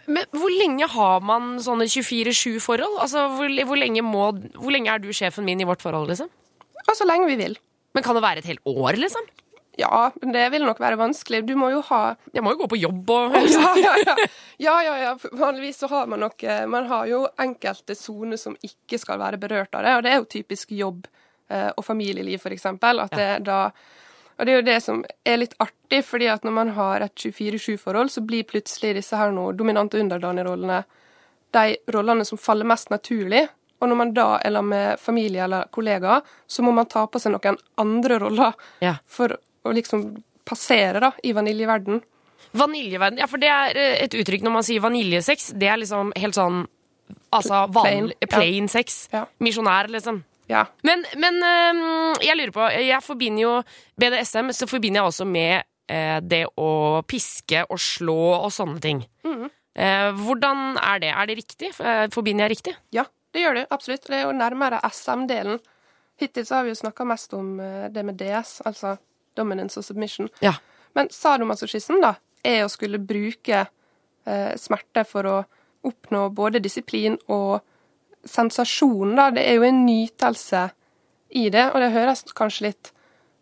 Men 0.08 0.24
hvor 0.32 0.52
lenge 0.54 0.88
har 0.88 1.24
man 1.28 1.58
sånne 1.60 1.90
24-7-forhold? 1.92 3.02
Altså, 3.04 3.26
hvor, 3.36 3.52
hvor, 3.68 3.80
lenge 3.80 4.04
må, 4.06 4.30
hvor 4.56 4.72
lenge 4.72 4.94
er 4.94 5.04
du 5.04 5.10
sjefen 5.12 5.44
min 5.48 5.60
i 5.60 5.68
vårt 5.68 5.84
forhold, 5.84 6.08
liksom? 6.14 6.32
Og 6.88 6.96
så 6.96 7.08
lenge 7.08 7.28
vi 7.28 7.36
vil. 7.42 7.58
Men 7.98 8.06
kan 8.06 8.16
det 8.16 8.24
være 8.24 8.44
et 8.44 8.48
helt 8.48 8.64
år, 8.72 8.96
liksom? 9.02 9.28
Ja, 9.78 10.12
men 10.22 10.32
det 10.34 10.48
vil 10.50 10.66
nok 10.66 10.80
være 10.82 10.98
vanskelig. 10.98 11.44
Du 11.46 11.54
må 11.60 11.70
jo 11.70 11.84
ha 11.92 12.16
Jeg 12.34 12.42
må 12.44 12.52
jo 12.56 12.64
gå 12.64 12.68
på 12.72 12.80
jobb 12.82 13.12
og 13.14 13.36
Ja, 13.56 13.74
ja, 13.78 13.94
ja. 14.02 14.16
ja, 14.58 14.76
ja, 14.88 14.96
ja. 15.04 15.12
Vanligvis 15.38 15.78
så 15.84 15.90
har 15.92 16.08
man 16.10 16.24
nok 16.26 16.44
eh, 16.44 16.64
Man 16.66 16.88
har 16.90 17.06
jo 17.06 17.20
enkelte 17.40 17.96
soner 17.96 18.42
som 18.42 18.58
ikke 18.66 18.98
skal 18.98 19.20
være 19.22 19.38
berørt 19.38 19.78
av 19.78 19.86
det, 19.86 19.94
og 20.00 20.04
det 20.04 20.12
er 20.12 20.18
jo 20.24 20.26
typisk 20.34 20.74
jobb 20.74 21.06
eh, 21.54 21.70
og 21.78 21.86
familieliv, 21.86 22.42
for 22.42 22.56
eksempel. 22.56 23.04
At 23.06 23.14
det 23.14 23.30
da 23.46 23.60
Og 24.38 24.46
det 24.46 24.54
er 24.54 24.60
jo 24.60 24.66
det 24.66 24.80
som 24.86 25.04
er 25.26 25.38
litt 25.42 25.54
artig, 25.62 26.04
fordi 26.06 26.28
at 26.30 26.44
når 26.46 26.54
man 26.54 26.74
har 26.78 27.02
et 27.06 27.16
24-7-forhold, 27.16 28.10
så 28.14 28.22
blir 28.22 28.44
plutselig 28.50 28.96
disse 29.00 29.18
her 29.18 29.32
nå 29.34 29.52
dominante 29.58 29.98
underdanig-rollene 29.98 30.84
de 31.56 31.78
rollene 31.94 32.26
som 32.28 32.38
faller 32.38 32.68
mest 32.68 32.90
naturlig. 32.92 33.48
Og 33.80 33.90
når 33.90 33.98
man 33.98 34.12
da 34.14 34.26
er 34.42 34.52
sammen 34.54 34.70
med 34.74 35.00
familie 35.00 35.44
eller 35.46 35.68
kollegaer, 35.74 36.22
så 36.50 36.64
må 36.66 36.74
man 36.74 36.90
ta 36.90 37.06
på 37.08 37.22
seg 37.22 37.34
noen 37.34 37.58
andre 37.78 38.18
roller 38.20 38.54
Ja. 38.82 38.96
for 39.06 39.38
å 39.68 39.76
liksom 39.76 40.08
passere 40.48 41.02
da, 41.04 41.12
i 41.24 41.34
vaniljeverden. 41.36 42.02
Vaniljeverden. 42.58 43.20
Ja, 43.22 43.28
for 43.30 43.42
det 43.42 43.52
er 43.52 43.78
eh, 43.78 44.00
et 44.06 44.16
uttrykk 44.18 44.46
når 44.46 44.56
man 44.56 44.66
sier 44.66 44.84
vaniljesex. 44.84 45.52
Det 45.60 45.70
er 45.70 45.82
liksom 45.84 46.16
helt 46.18 46.38
sånn 46.38 46.66
Altså 47.32 47.62
Plain, 47.72 48.08
vanlig, 48.08 48.28
plain 48.32 48.66
sex. 48.72 49.06
Ja. 49.14 49.22
Misjonær, 49.44 49.88
liksom. 49.92 50.22
Ja. 50.52 50.66
Men, 50.88 51.06
men 51.20 51.38
jeg 52.24 52.38
lurer 52.40 52.54
på 52.56 52.68
Jeg 52.72 53.04
forbinder 53.04 53.44
jo 53.44 53.54
BDSM 54.00 54.54
så 54.56 54.68
forbinder 54.68 55.02
jeg 55.02 55.12
også 55.12 55.28
med 55.28 55.66
eh, 55.92 56.20
det 56.24 56.46
å 56.56 57.04
piske 57.08 57.66
og 57.68 57.80
slå 57.84 58.20
og 58.38 58.52
sånne 58.56 58.80
ting. 58.84 59.04
Mm. 59.28 59.48
hvordan 60.24 60.62
er 60.82 61.02
det? 61.04 61.12
Er 61.14 61.28
det 61.30 61.36
riktig? 61.38 61.72
Eh, 61.80 62.08
Forbinder 62.14 62.48
jeg 62.48 62.58
riktig? 62.58 62.76
Ja, 62.96 63.04
det 63.36 63.44
gjør 63.44 63.60
det 63.60 63.66
absolutt. 63.70 64.08
Det 64.08 64.16
er 64.18 64.24
jo 64.26 64.36
nærmere 64.36 64.80
SM-delen. 64.88 65.60
Hittil 66.18 66.48
så 66.48 66.58
har 66.58 66.66
vi 66.66 66.74
jo 66.74 66.80
snakka 66.80 67.06
mest 67.06 67.36
om 67.38 67.60
eh, 67.62 67.90
det 67.94 68.04
med 68.08 68.18
DS, 68.18 68.62
altså 68.66 68.96
dominance 69.38 69.80
og 69.80 69.86
submission. 69.86 70.30
Ja. 70.44 70.56
Men 70.98 71.12
sadomasochismen, 71.14 72.02
da, 72.04 72.16
er 72.46 72.66
å 72.66 72.72
skulle 72.72 73.00
bruke 73.02 73.64
eh, 73.64 74.54
smerte 74.60 75.06
for 75.08 75.30
å 75.30 75.38
oppnå 75.88 76.28
både 76.36 76.62
disiplin 76.64 77.18
og 77.32 77.62
sensasjon, 78.28 79.16
da. 79.18 79.30
Det 79.36 79.46
er 79.48 79.60
jo 79.60 79.68
en 79.68 79.84
nytelse 79.86 80.68
i 81.38 81.48
det, 81.54 81.70
og 81.74 81.82
det 81.84 81.94
høres 81.96 82.26
kanskje 82.36 82.70
litt 82.70 82.94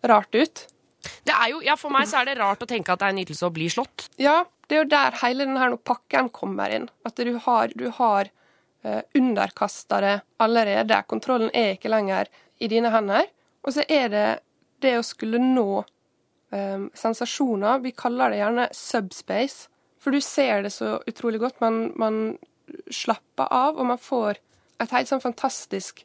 rart 0.06 0.36
ut. 0.36 0.66
Det 1.26 1.34
er 1.34 1.52
jo, 1.54 1.62
ja, 1.66 1.76
For 1.78 1.94
meg 1.94 2.10
så 2.10 2.22
er 2.22 2.32
det 2.32 2.40
rart 2.40 2.64
å 2.66 2.70
tenke 2.70 2.94
at 2.94 3.02
det 3.02 3.08
er 3.08 3.16
en 3.16 3.20
nytelse 3.22 3.48
å 3.48 3.54
bli 3.54 3.70
slått. 3.72 4.08
Ja, 4.22 4.40
det 4.68 4.78
er 4.78 4.84
jo 4.84 4.90
der 4.90 5.20
hele 5.22 5.46
denne 5.46 5.78
pakken 5.78 6.32
kommer 6.34 6.74
inn. 6.74 6.88
At 7.06 7.20
du 7.22 7.36
har, 7.46 7.74
du 7.78 7.88
har 7.94 8.32
eh, 8.84 9.02
underkasta 9.18 10.02
det 10.02 10.16
allerede. 10.42 11.04
Kontrollen 11.10 11.54
er 11.54 11.76
ikke 11.76 11.94
lenger 11.94 12.32
i 12.58 12.70
dine 12.72 12.90
hender. 12.94 13.30
Og 13.66 13.76
så 13.76 13.86
er 13.90 14.10
det 14.14 14.28
det 14.86 14.96
å 15.00 15.06
skulle 15.06 15.42
nå 15.42 15.84
um, 15.84 16.90
sensasjoner. 16.98 17.82
Vi 17.84 17.94
kaller 17.98 18.32
det 18.32 18.42
gjerne 18.42 18.68
subspace. 18.76 19.70
For 20.02 20.14
du 20.14 20.22
ser 20.22 20.66
det 20.66 20.74
så 20.76 21.00
utrolig 21.10 21.42
godt. 21.42 21.62
Man, 21.64 21.90
man 21.98 22.20
slapper 22.94 23.50
av, 23.50 23.80
og 23.80 23.90
man 23.90 24.02
får 24.02 24.40
et 24.84 24.92
helt 24.94 25.10
sånn 25.10 25.24
fantastisk 25.24 26.04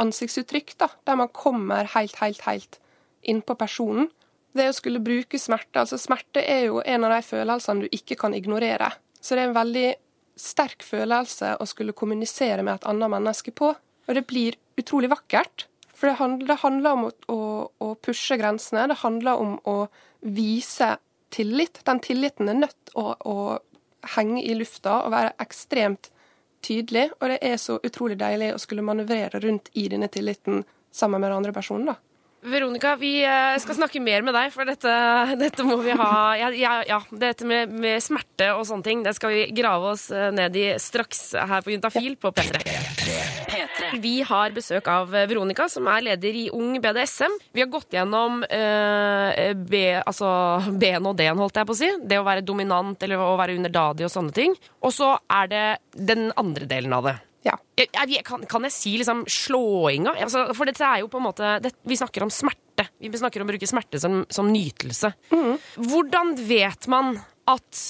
ansiktsuttrykk, 0.00 0.74
da, 0.80 0.90
der 1.08 1.18
man 1.20 1.32
kommer 1.32 1.88
helt, 1.94 2.16
helt, 2.20 2.42
helt 2.46 2.80
innpå 3.26 3.56
personen. 3.58 4.10
Det 4.56 4.70
å 4.70 4.76
skulle 4.76 5.02
bruke 5.04 5.38
smerte 5.40 5.82
altså 5.82 5.98
Smerte 6.00 6.40
er 6.40 6.68
jo 6.70 6.80
en 6.80 7.04
av 7.04 7.12
de 7.12 7.22
følelsene 7.26 7.84
du 7.84 7.96
ikke 7.96 8.16
kan 8.20 8.34
ignorere. 8.36 8.88
Så 9.20 9.36
det 9.36 9.44
er 9.44 9.50
en 9.50 9.58
veldig 9.58 9.88
sterk 10.36 10.84
følelse 10.84 11.54
å 11.60 11.66
skulle 11.68 11.96
kommunisere 11.96 12.64
med 12.64 12.78
et 12.78 12.88
annet 12.88 13.12
menneske 13.12 13.52
på. 13.56 13.72
Og 14.06 14.14
det 14.16 14.24
blir 14.28 14.56
utrolig 14.80 15.10
vakkert. 15.12 15.66
For 15.96 16.10
det 16.10 16.18
handler, 16.20 16.46
det 16.50 16.60
handler 16.60 16.96
om 16.96 17.06
å, 17.32 17.40
å, 17.80 17.94
pushe 18.04 18.36
grensene. 18.36 18.86
Det 18.90 18.98
handler 19.00 19.40
om 19.40 19.54
å 19.64 19.76
vise 20.20 20.96
tillit. 21.32 21.80
Den 21.88 22.02
tilliten 22.04 22.52
er 22.52 22.60
nødt 22.66 22.92
å, 22.94 23.14
å 23.16 23.36
henge 24.16 24.42
i 24.44 24.54
lufta 24.58 25.00
og 25.06 25.14
være 25.14 25.32
ekstremt 25.42 26.10
tydelig. 26.66 27.08
Og 27.20 27.32
det 27.32 27.40
er 27.44 27.56
så 27.60 27.78
utrolig 27.80 28.18
deilig 28.20 28.52
å 28.54 28.60
skulle 28.60 28.84
manøvrere 28.84 29.40
rundt 29.40 29.72
i 29.74 29.86
denne 29.92 30.10
tilliten 30.12 30.64
sammen 30.92 31.20
med 31.20 31.30
den 31.30 31.40
andre 31.40 31.56
personen. 31.56 31.88
da. 31.94 31.96
Veronica, 32.46 32.94
vi 32.96 33.24
eh, 33.24 33.56
skal 33.58 33.74
snakke 33.74 34.00
mer 34.02 34.22
med 34.22 34.36
deg, 34.36 34.52
for 34.54 34.68
dette, 34.68 34.92
dette 35.42 35.66
må 35.66 35.80
vi 35.82 35.94
ha 35.98 36.10
ja, 36.38 36.76
ja, 36.86 37.00
Dette 37.10 37.46
med, 37.48 37.72
med, 37.74 37.98
smerte 38.04 38.52
og 38.54 38.62
sånne 38.68 38.86
ting, 38.86 39.02
det 39.02 39.16
skal 39.16 39.34
vi 39.34 39.42
grave 39.56 39.90
oss 39.96 40.08
eh, 40.14 40.30
ned 40.34 40.54
i 40.58 40.68
straks 40.82 41.32
her 41.36 41.64
på 41.66 41.74
Juntafil 41.74 42.14
på 42.20 42.30
P3. 42.36 42.62
Vi 44.02 44.14
har 44.26 44.54
besøk 44.54 44.88
av 44.90 45.10
Veronica, 45.10 45.68
som 45.70 45.86
er 45.90 46.04
leder 46.08 46.38
i 46.38 46.46
Ung 46.54 46.78
BDSM. 46.82 47.34
Vi 47.54 47.62
har 47.62 47.70
gått 47.70 47.94
gjennom 47.94 48.42
eh, 48.46 49.52
B, 49.56 49.82
altså 50.00 50.30
B-en 50.70 51.06
og 51.10 51.18
D-en, 51.18 51.38
holdt 51.42 51.60
jeg 51.60 51.68
på 51.68 51.76
å 51.76 51.80
si. 51.82 51.92
Det 52.02 52.18
å 52.20 52.26
være 52.26 52.46
dominant 52.46 53.02
eller 53.02 53.22
å 53.22 53.36
være 53.38 53.58
underdadig 53.58 54.06
og 54.06 54.12
sånne 54.12 54.34
ting. 54.36 54.56
Og 54.86 54.94
så 54.94 55.14
er 55.40 55.50
det 55.50 55.64
den 55.96 56.28
andre 56.38 56.68
delen 56.70 56.94
av 56.94 57.10
det. 57.10 57.16
Ja. 57.46 57.54
Jeg, 57.78 57.90
jeg, 57.94 58.24
kan, 58.26 58.42
kan, 58.48 58.66
jeg 58.66 58.74
si 58.74 58.96
liksom 58.98 59.22
slåinga? 59.30 60.16
Altså, 60.26 60.48
for 60.56 60.68
dette 60.68 60.86
er 60.86 61.04
jo 61.04 61.10
på 61.12 61.20
en 61.20 61.26
måte 61.28 61.52
det, 61.62 61.76
Vi 61.86 61.98
snakker 61.98 62.26
om 62.26 62.32
smerte. 62.32 62.88
Vi 62.98 63.12
snakker 63.12 63.42
om 63.42 63.46
å 63.46 63.52
bruke 63.52 63.68
smerte 63.70 64.00
som, 64.02 64.24
som 64.32 64.50
nytelse. 64.50 65.12
Mm. 65.30 65.54
Hvordan 65.86 66.34
vet 66.48 66.88
man 66.92 67.14
at 67.48 67.84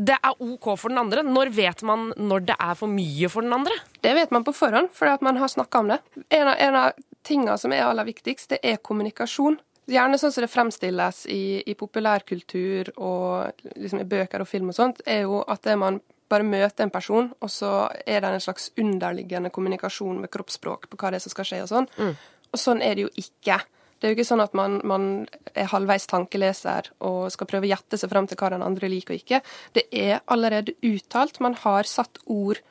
det 0.00 0.16
er 0.16 0.44
OK 0.44 0.68
for 0.78 0.92
den 0.92 1.00
andre? 1.00 1.24
Når 1.26 1.52
vet 1.56 1.82
man 1.86 2.10
når 2.16 2.44
det 2.52 2.58
er 2.60 2.76
for 2.78 2.92
mye 2.92 3.30
for 3.32 3.46
den 3.46 3.56
andre? 3.56 3.78
Det 4.04 4.12
vet 4.16 4.36
man 4.36 4.44
på 4.46 4.54
forhånd, 4.56 4.92
fordi 4.96 5.16
at 5.16 5.24
man 5.24 5.40
har 5.40 5.50
snakka 5.52 5.82
om 5.82 5.90
det. 5.94 5.98
En 6.28 6.52
av, 6.52 6.54
en 6.60 6.78
av 6.84 7.02
tingene 7.26 7.56
som 7.60 7.72
er 7.74 7.86
aller 7.88 8.08
viktigst, 8.08 8.52
det 8.54 8.60
er 8.62 8.80
kommunikasjon. 8.84 9.58
Gjerne 9.90 10.20
sånn 10.20 10.32
som 10.32 10.44
det 10.44 10.52
fremstilles 10.52 11.24
i, 11.32 11.42
i 11.66 11.74
populærkultur 11.74 12.92
og 13.00 13.64
liksom 13.74 14.04
i 14.04 14.08
bøker 14.08 14.44
og 14.44 14.48
film 14.48 14.70
og 14.70 14.76
sånt, 14.76 15.02
er 15.08 15.24
jo 15.24 15.40
at 15.42 15.64
det 15.66 15.76
man 15.80 15.98
bare 16.30 16.46
møte 16.46 16.84
en 16.84 16.92
person, 16.94 17.32
og 17.42 17.50
så 17.50 17.88
er 18.06 18.22
det 18.22 18.30
en 18.30 18.44
slags 18.44 18.70
underliggende 18.78 19.50
kommunikasjon 19.54 20.22
med 20.22 20.30
kroppsspråk 20.32 20.88
på 20.90 21.00
hva 21.00 21.10
det 21.10 21.20
er 21.20 21.26
som 21.26 21.34
skal 21.34 21.48
skje, 21.48 21.60
og 21.64 21.70
sånn. 21.72 21.90
Mm. 21.98 22.14
Og 22.50 22.62
sånn 22.62 22.82
er 22.86 22.96
det 22.96 23.06
jo 23.06 23.12
ikke. 23.20 23.58
Det 24.00 24.08
er 24.08 24.14
jo 24.14 24.16
ikke 24.16 24.30
sånn 24.30 24.42
at 24.42 24.54
man, 24.56 24.78
man, 24.88 25.06
er 25.52 25.68
halvveis 25.68 26.06
tankeleser 26.08 26.88
og 27.04 27.28
skal 27.34 27.48
prøve 27.50 27.68
å 27.68 27.72
gjette 27.72 27.98
seg 28.00 28.10
fram 28.12 28.28
til 28.30 28.38
hva 28.40 28.48
den 28.54 28.64
andre 28.64 28.88
liker 28.88 29.12
og 29.12 29.20
ikke. 29.20 29.42
Det 29.76 29.84
er 29.92 30.22
allerede 30.32 30.76
uttalt. 30.86 31.40
Man 31.44 31.56
har 31.60 31.88
satt 31.88 32.22
ord 32.24 32.62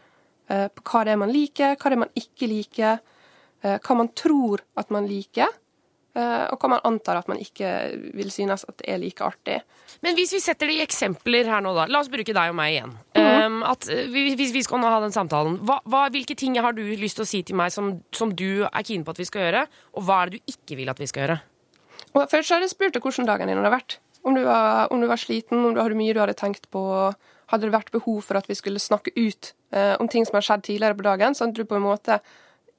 eh, 0.49 0.67
på 0.73 0.85
hva 0.89 1.03
det 1.05 1.13
er 1.13 1.21
man 1.21 1.33
liker, 1.33 1.75
hva 1.77 1.91
det 1.91 1.99
er 1.99 2.03
man 2.07 2.15
ikke 2.17 2.49
liker, 2.49 3.03
eh, 3.61 3.77
hva 3.77 3.97
man 3.99 4.09
tror 4.17 4.65
at 4.79 4.89
man 4.95 5.05
liker. 5.09 5.53
Eh, 6.19 6.45
og 6.51 6.59
hva 6.59 6.73
man 6.75 6.85
antar 6.88 7.21
at 7.21 7.29
man 7.31 7.39
ikke 7.39 7.69
vil 8.17 8.31
synes 8.33 8.65
at 8.67 8.81
det 8.81 8.89
er 8.91 8.99
like 8.99 9.23
artig. 9.23 9.61
Men 10.03 10.17
hvis 10.17 10.33
vi 10.35 10.43
setter 10.43 10.67
det 10.69 10.79
i 10.79 10.83
eksempler 10.85 11.47
her 11.47 11.63
nå, 11.63 11.73
da. 11.77 11.88
La 11.88 12.01
oss 12.03 12.11
bruke 12.11 12.35
deg 12.35 12.51
og 12.51 12.57
meg 12.59 12.75
igjen. 12.75 12.95
Mm 13.15 13.29
um, 13.49 13.63
at, 13.67 13.88
eh, 13.89 14.09
hvis 14.09 14.53
vi 14.53 14.63
skal 14.65 14.81
nå 14.81 14.89
ha 14.91 14.99
den 15.03 15.15
samtalen, 15.15 15.57
hva, 15.65 15.79
hva, 15.89 16.07
hvilke 16.13 16.35
ting 16.38 16.57
har 16.61 16.75
du 16.77 16.83
lyst 16.99 17.19
til 17.19 17.25
å 17.25 17.29
si 17.29 17.41
til 17.45 17.57
meg 17.59 17.73
som, 17.75 17.97
som, 18.15 18.33
du 18.35 18.65
er 18.65 18.85
keen 18.85 19.05
på 19.05 19.15
at 19.15 19.21
vi 19.21 19.27
skal 19.29 19.47
gjøre, 19.47 19.63
og 19.95 20.05
hva 20.05 20.21
er 20.21 20.29
det 20.29 20.39
du 20.39 20.53
ikke 20.53 20.79
vil 20.79 20.91
at 20.91 21.01
vi 21.01 21.09
skal 21.09 21.25
gjøre? 21.25 21.39
Og 22.13 22.21
først 22.31 22.53
har 22.55 22.63
jeg 22.63 22.73
spurt 22.73 22.95
deg 22.95 23.05
hvordan 23.05 23.27
dagen 23.29 23.51
din 23.51 23.61
har 23.61 23.73
vært. 23.73 23.99
Om 24.25 24.35
du 24.35 24.43
var, 24.45 24.89
om 24.93 25.01
du 25.01 25.07
var 25.09 25.21
sliten, 25.21 25.61
om 25.63 25.75
du 25.75 25.81
hadde 25.81 25.97
mye 25.99 26.15
du 26.15 26.21
hadde 26.21 26.38
tenkt 26.38 26.67
på. 26.73 26.81
Hadde 27.49 27.67
det 27.67 27.73
vært 27.73 27.91
behov 27.93 28.21
for 28.25 28.39
at 28.39 28.49
vi 28.49 28.57
skulle 28.57 28.81
snakke 28.81 29.13
ut 29.15 29.53
uh, 29.73 29.95
om 30.01 30.09
ting 30.11 30.25
som 30.27 30.38
har 30.38 30.45
skjedd 30.45 30.67
tidligere 30.67 30.97
på 30.97 31.05
dagen, 31.07 31.38
sånn 31.38 31.53
at 31.53 31.57
du 31.57 31.65
på 31.65 31.77
en 31.77 31.85
måte 31.85 32.19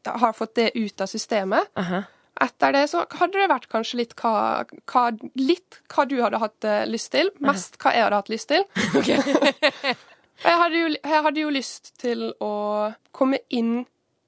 har 0.06 0.34
fått 0.36 0.54
det 0.58 0.68
ut 0.76 1.02
av 1.02 1.10
systemet? 1.10 1.70
Uh 1.78 1.90
-huh. 1.90 2.04
Etter 2.40 2.72
det 2.72 2.86
så 2.88 3.02
hadde 3.18 3.36
det 3.36 3.50
vært 3.50 3.68
kanskje 3.72 3.98
litt 4.00 4.14
hva, 4.16 4.64
hva, 4.88 5.02
litt 5.36 5.80
hva 5.92 6.06
du 6.08 6.16
hadde 6.22 6.40
hatt 6.40 6.66
uh, 6.66 6.86
lyst 6.88 7.12
til. 7.12 7.28
Mest 7.44 7.76
hva 7.82 7.92
jeg 7.92 8.06
hadde 8.06 8.20
hatt 8.22 8.32
lyst 8.32 8.48
til. 8.48 8.64
jeg, 10.46 10.56
hadde 10.62 10.78
jo, 10.78 10.88
jeg 10.96 11.24
hadde 11.26 11.44
jo 11.44 11.52
lyst 11.52 11.92
til 12.00 12.30
å 12.40 12.54
komme 13.16 13.42
inn 13.52 13.82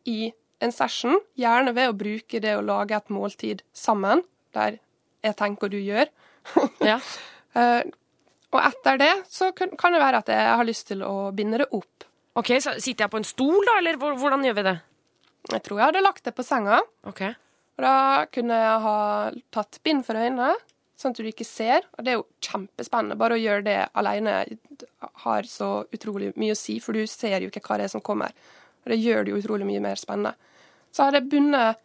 i 0.04 0.32
en 0.62 0.74
session, 0.74 1.16
gjerne 1.38 1.72
ved 1.74 1.90
å 1.90 1.96
bruke 1.96 2.40
det 2.42 2.52
å 2.58 2.62
lage 2.64 2.94
et 2.98 3.10
måltid 3.10 3.64
sammen, 3.74 4.22
der 4.54 4.76
jeg 5.24 5.38
tenker 5.38 5.72
du 5.72 5.78
gjør. 5.80 6.10
ja. 6.90 6.98
uh, 7.56 7.82
og 8.52 8.60
etter 8.60 9.00
det 9.00 9.12
så 9.32 9.54
kan, 9.56 9.72
kan 9.80 9.94
det 9.94 10.02
være 10.02 10.20
at 10.20 10.32
jeg 10.34 10.56
har 10.60 10.68
lyst 10.68 10.90
til 10.90 11.04
å 11.06 11.30
binde 11.34 11.62
det 11.62 11.70
opp. 11.72 12.04
Ok, 12.36 12.54
så 12.64 12.76
Sitter 12.80 13.06
jeg 13.06 13.12
på 13.12 13.20
en 13.20 13.28
stol, 13.28 13.60
da, 13.68 13.78
eller 13.80 13.96
hvordan 14.00 14.44
gjør 14.44 14.58
vi 14.58 14.66
det? 14.68 14.76
Jeg 15.52 15.64
tror 15.64 15.80
jeg 15.80 15.88
hadde 15.88 16.04
lagt 16.04 16.28
det 16.28 16.34
på 16.36 16.44
senga. 16.46 16.78
Okay. 17.08 17.32
Og 17.78 17.84
da 17.86 17.96
kunne 18.32 18.58
jeg 18.60 18.82
ha 18.84 18.98
tatt 19.54 19.80
bind 19.86 20.04
for 20.06 20.18
øynene, 20.18 20.52
sånn 21.00 21.14
at 21.14 21.20
du 21.22 21.28
ikke 21.28 21.46
ser. 21.48 21.86
Og 21.96 22.04
det 22.04 22.12
er 22.12 22.18
jo 22.20 22.26
kjempespennende. 22.44 23.18
Bare 23.20 23.38
å 23.38 23.42
gjøre 23.42 23.66
det 23.66 23.78
alene 23.98 24.42
har 25.24 25.48
så 25.48 25.70
utrolig 25.94 26.32
mye 26.38 26.54
å 26.54 26.58
si, 26.58 26.78
for 26.84 26.96
du 26.96 27.06
ser 27.10 27.40
jo 27.40 27.50
ikke 27.50 27.64
hva 27.66 27.80
det 27.80 27.88
er 27.88 27.94
som 27.94 28.04
kommer. 28.04 28.34
Og 28.84 28.92
det 28.92 29.00
gjør 29.00 29.24
det 29.24 29.32
jo 29.32 29.40
utrolig 29.40 29.68
mye 29.68 29.82
mer 29.82 30.00
spennende. 30.00 30.34
Så 30.92 31.06
hadde 31.06 31.22
jeg 31.22 31.32
bundet 31.32 31.80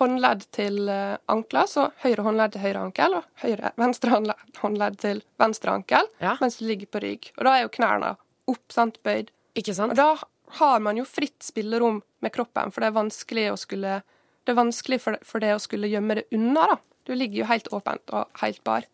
håndledd 0.00 0.46
til 0.56 0.88
eh, 0.88 1.18
ankler, 1.32 1.68
så 1.68 1.90
høyre 2.02 2.24
håndledd 2.24 2.54
til 2.54 2.62
høyre 2.64 2.84
ankel 2.86 3.16
og 3.18 3.26
høyre, 3.42 3.72
venstre 3.80 4.20
håndledd 4.62 4.98
til 5.02 5.20
venstre 5.40 5.74
ankel, 5.76 6.08
ja. 6.22 6.36
mens 6.40 6.56
du 6.58 6.64
ligger 6.68 6.88
på 6.92 7.02
rygg. 7.04 7.28
Og 7.36 7.44
da 7.46 7.56
er 7.56 7.66
jo 7.66 7.72
knærne 7.76 8.14
opp, 8.52 8.64
sant, 8.72 8.98
bøyd. 9.04 9.30
Ikke 9.58 9.74
sant? 9.76 9.92
Og 9.92 10.00
da 10.00 10.56
har 10.62 10.82
man 10.84 10.98
jo 11.00 11.04
fritt 11.08 11.44
spillerom 11.44 12.00
med 12.24 12.34
kroppen, 12.34 12.72
for 12.72 12.82
det 12.84 12.90
er 12.90 12.98
vanskelig 12.98 13.46
å 13.52 13.60
skulle 13.60 14.00
det 14.48 14.56
vanskelig 14.58 15.00
for, 15.02 15.20
for 15.26 15.42
det 15.42 15.54
å 15.54 15.62
skulle 15.62 15.90
gjemme 15.90 16.20
det 16.20 16.26
unna, 16.34 16.74
da. 16.74 16.80
Du 17.08 17.14
ligger 17.18 17.42
jo 17.42 17.48
helt 17.50 17.70
åpent 17.74 18.12
og 18.14 18.42
helt 18.42 18.62
bar. 18.66 18.86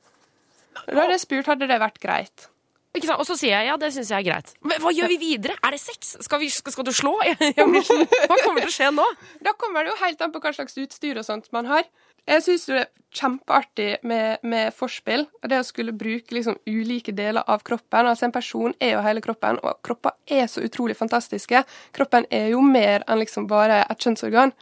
Da 0.87 1.03
hadde 1.03 1.17
jeg 1.17 1.25
spurt 1.27 1.51
hadde 1.51 1.69
det 1.69 1.81
vært 1.83 2.01
greit. 2.01 2.49
Ikke 2.97 3.11
sant? 3.11 3.21
Og 3.21 3.29
så 3.29 3.37
sier 3.37 3.53
jeg 3.53 3.69
ja, 3.69 3.77
det 3.81 3.91
syns 3.95 4.11
jeg 4.15 4.23
er 4.23 4.27
greit. 4.27 4.53
Men 4.65 4.81
hva 4.83 4.93
gjør 4.95 5.11
vi 5.13 5.19
videre? 5.21 5.59
Er 5.65 5.75
det 5.77 5.81
sex? 5.83 6.17
Skal, 6.25 6.41
vi, 6.41 6.49
skal, 6.53 6.75
skal 6.75 6.87
du 6.89 6.93
slå? 6.97 7.15
hva 7.21 8.39
kommer 8.41 8.63
til 8.63 8.71
å 8.71 8.75
skje 8.75 8.89
nå? 8.95 9.05
Da 9.45 9.53
kommer 9.61 9.85
det 9.85 9.93
jo 9.93 9.99
helt 10.03 10.23
an 10.25 10.33
på 10.35 10.41
hva 10.43 10.55
slags 10.57 10.79
utstyr 10.81 11.21
og 11.21 11.27
sånt 11.27 11.51
man 11.55 11.69
har. 11.69 11.85
Jeg 12.29 12.45
syns 12.45 12.67
det 12.69 12.81
er 12.83 12.89
kjempeartig 13.19 13.89
med, 14.09 14.43
med 14.45 14.75
forspill. 14.77 15.25
Det 15.49 15.61
å 15.61 15.67
skulle 15.67 15.95
bruke 15.97 16.35
liksom 16.37 16.59
ulike 16.69 17.15
deler 17.17 17.47
av 17.49 17.63
kroppen. 17.65 18.09
Altså 18.09 18.27
En 18.29 18.35
person 18.35 18.75
er 18.85 18.97
jo 18.97 19.05
hele 19.05 19.23
kroppen, 19.25 19.61
og 19.63 19.79
kropper 19.85 20.17
er 20.27 20.49
så 20.51 20.65
utrolig 20.65 20.97
fantastiske. 20.99 21.63
Kroppen 21.97 22.29
er 22.33 22.51
jo 22.53 22.61
mer 22.65 23.07
enn 23.07 23.23
liksom 23.23 23.49
bare 23.49 23.81
et 23.87 24.05
kjønnsorgan. 24.05 24.53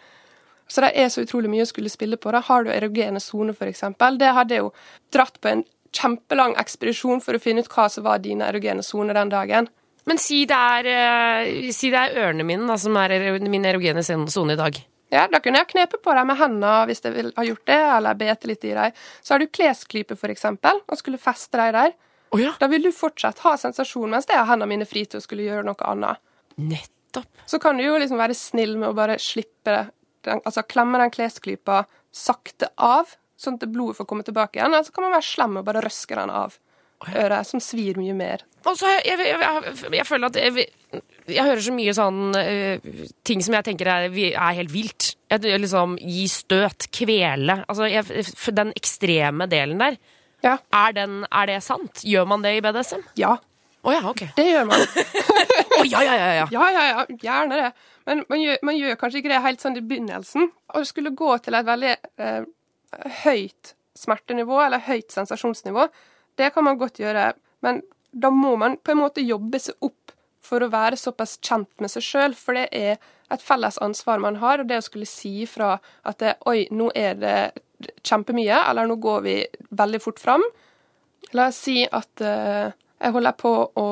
Så 0.69 0.83
det 0.83 0.93
er 0.99 1.09
så 1.13 1.23
utrolig 1.23 1.51
mye 1.53 1.65
å 1.65 1.71
skulle 1.71 1.93
spille 1.93 2.19
på. 2.19 2.33
Da 2.35 2.43
har 2.43 2.67
du 2.67 2.73
erogene 2.75 3.23
soner, 3.23 3.55
f.eks. 3.55 3.85
Det 4.19 4.35
hadde 4.39 4.57
jeg 4.57 4.65
jo 4.65 4.73
dratt 5.15 5.39
på 5.41 5.53
en 5.53 5.65
kjempelang 5.97 6.57
ekspedisjon 6.61 7.23
for 7.25 7.37
å 7.37 7.43
finne 7.43 7.63
ut 7.63 7.71
hva 7.73 7.87
som 7.93 8.07
var 8.07 8.21
dine 8.25 8.49
erogene 8.51 8.85
soner 8.85 9.17
den 9.17 9.31
dagen. 9.33 9.71
Men 10.07 10.21
si 10.23 10.45
det 10.47 10.57
er, 10.57 10.89
uh, 11.47 11.71
si 11.75 11.91
det 11.91 12.03
er 12.03 12.21
ørene 12.27 12.47
mine 12.47 12.67
da, 12.69 12.77
som 12.79 12.95
er 13.01 13.17
min 13.43 13.67
erogene 13.67 14.05
sone 14.05 14.55
i 14.55 14.61
dag. 14.61 14.79
Ja, 15.11 15.29
da 15.31 15.39
kunne 15.43 15.61
jeg 15.63 15.71
knepe 15.71 16.01
på 16.03 16.15
dem 16.19 16.27
med 16.31 16.39
hendene 16.41 16.87
hvis 16.91 17.05
jeg 17.05 17.15
vil 17.15 17.31
ha 17.37 17.45
gjort 17.47 17.67
det, 17.71 17.79
eller 17.97 18.19
bete 18.19 18.51
litt 18.51 18.67
i 18.67 18.75
dem. 18.75 19.03
Så 19.23 19.35
har 19.35 19.43
du 19.43 19.47
klesklype, 19.47 20.19
f.eks., 20.19 20.47
og 20.51 20.99
skulle 20.99 21.23
feste 21.23 21.59
dem 21.63 21.75
der. 21.79 21.95
Oh, 22.35 22.43
ja. 22.43 22.53
Da 22.59 22.67
vil 22.71 22.83
du 22.83 22.91
fortsatt 22.95 23.39
ha 23.45 23.55
sensasjon 23.59 24.11
mens 24.11 24.27
jeg 24.29 24.39
har 24.39 24.49
hendene 24.51 24.73
mine 24.75 24.89
fri 24.89 25.05
til 25.07 25.23
å 25.23 25.25
skulle 25.25 25.47
gjøre 25.47 25.67
noe 25.69 25.91
annet. 25.91 26.23
Nettopp. 26.59 27.29
Så 27.47 27.61
kan 27.63 27.79
du 27.79 27.85
jo 27.87 27.99
liksom 28.03 28.19
være 28.19 28.35
snill 28.35 28.75
med 28.81 28.91
å 28.91 28.97
bare 28.99 29.19
slippe 29.23 29.85
altså 30.35 30.65
klemme 30.67 31.01
den 31.03 31.13
klesklypa 31.15 31.85
sakte 32.15 32.71
av, 32.77 33.11
sånn 33.37 33.59
at 33.61 33.69
blodet 33.71 33.99
får 34.01 34.09
komme 34.09 34.27
tilbake 34.27 34.59
igjen. 34.59 34.73
Eller 34.73 34.87
så 34.87 34.95
kan 34.95 35.07
man 35.07 35.17
være 35.17 35.29
slem 35.29 35.59
og 35.61 35.67
bare 35.67 35.85
røske 35.85 36.17
den 36.19 36.33
av 36.33 36.57
øret, 37.13 37.47
som 37.47 37.61
svir 37.61 37.99
mye 38.01 38.15
mer. 38.17 38.45
Altså, 38.67 38.89
jeg, 39.05 39.21
jeg, 39.21 39.37
jeg, 39.39 39.93
jeg 39.95 40.07
føler 40.09 40.31
at 40.31 40.39
jeg, 40.41 41.43
hører 41.45 41.63
så 41.63 41.75
mye 41.77 41.95
sånn 41.95 42.21
uh, 42.35 42.93
ting 43.27 43.45
som 43.45 43.55
jeg 43.59 43.69
tenker 43.69 43.91
er, 43.93 44.07
er 44.11 44.57
helt 44.59 44.73
vilt. 44.73 45.13
liksom 45.31 45.99
Gi 46.01 46.27
støt, 46.33 46.89
kvele. 46.95 47.61
Altså, 47.69 47.91
den 48.57 48.73
ekstreme 48.77 49.49
delen 49.51 49.83
der. 49.83 50.01
Ja. 50.45 50.57
Er, 50.75 50.97
den, 50.97 51.21
er 51.31 51.51
det 51.51 51.61
sant? 51.65 52.03
Gjør 52.07 52.27
man 52.33 52.43
det 52.45 52.57
i 52.57 52.65
BDSM? 52.65 53.05
Ja. 53.19 53.37
Å 53.87 53.93
ja, 53.95 54.03
ok. 54.11 54.25
Det 54.35 54.47
gjør 54.49 54.67
man. 54.67 54.83
Å 55.79 55.85
ja, 55.87 56.01
ja, 56.03 56.15
ja, 56.17 56.31
ja. 56.41 56.47
Ja, 56.51 56.71
ja, 56.75 56.87
ja, 56.91 57.05
gjerne 57.23 57.61
det. 57.61 57.71
Men 58.07 58.23
man 58.31 58.41
gjør, 58.43 58.61
man 58.67 58.79
gjør 58.79 58.99
kanskje 59.01 59.23
ikke 59.23 59.33
det 59.33 59.43
helt 59.45 59.63
sånn 59.63 59.79
i 59.79 59.83
begynnelsen. 59.83 60.51
Å 60.75 60.85
skulle 60.87 61.15
gå 61.19 61.33
til 61.43 61.59
et 61.59 61.67
veldig 61.67 61.95
eh, 62.23 62.47
høyt 63.25 63.75
smertenivå, 63.97 64.61
eller 64.63 64.85
høyt 64.87 65.15
sensasjonsnivå, 65.15 65.89
det 66.37 66.53
kan 66.55 66.67
man 66.67 66.79
godt 66.79 67.01
gjøre. 67.01 67.31
Men 67.65 67.81
da 68.13 68.31
må 68.33 68.55
man 68.61 68.77
på 68.79 68.93
en 68.93 69.03
måte 69.03 69.25
jobbe 69.25 69.61
seg 69.63 69.77
opp 69.85 70.15
for 70.47 70.63
å 70.63 70.71
være 70.71 70.99
såpass 71.01 71.37
kjent 71.43 71.73
med 71.83 71.91
seg 71.91 72.05
sjøl, 72.07 72.37
for 72.39 72.57
det 72.57 72.69
er 72.77 73.01
et 73.33 73.43
felles 73.43 73.81
ansvar 73.83 74.23
man 74.23 74.39
har. 74.43 74.63
Og 74.63 74.71
det 74.71 74.79
å 74.79 74.87
skulle 74.87 75.09
si 75.09 75.41
ifra 75.43 75.77
at 76.07 76.21
det, 76.23 76.37
oi, 76.47 76.69
nå 76.71 76.93
er 76.95 77.19
det 77.19 77.37
kjempemye, 78.07 78.61
eller 78.71 78.89
nå 78.89 78.99
går 79.03 79.25
vi 79.27 79.37
veldig 79.77 80.03
fort 80.05 80.23
fram. 80.23 80.45
La 81.35 81.49
oss 81.51 81.59
si 81.67 81.81
at 81.85 82.23
eh, 82.23 82.71
jeg 82.97 83.13
holder 83.13 83.35
på 83.37 83.51
å 83.77 83.89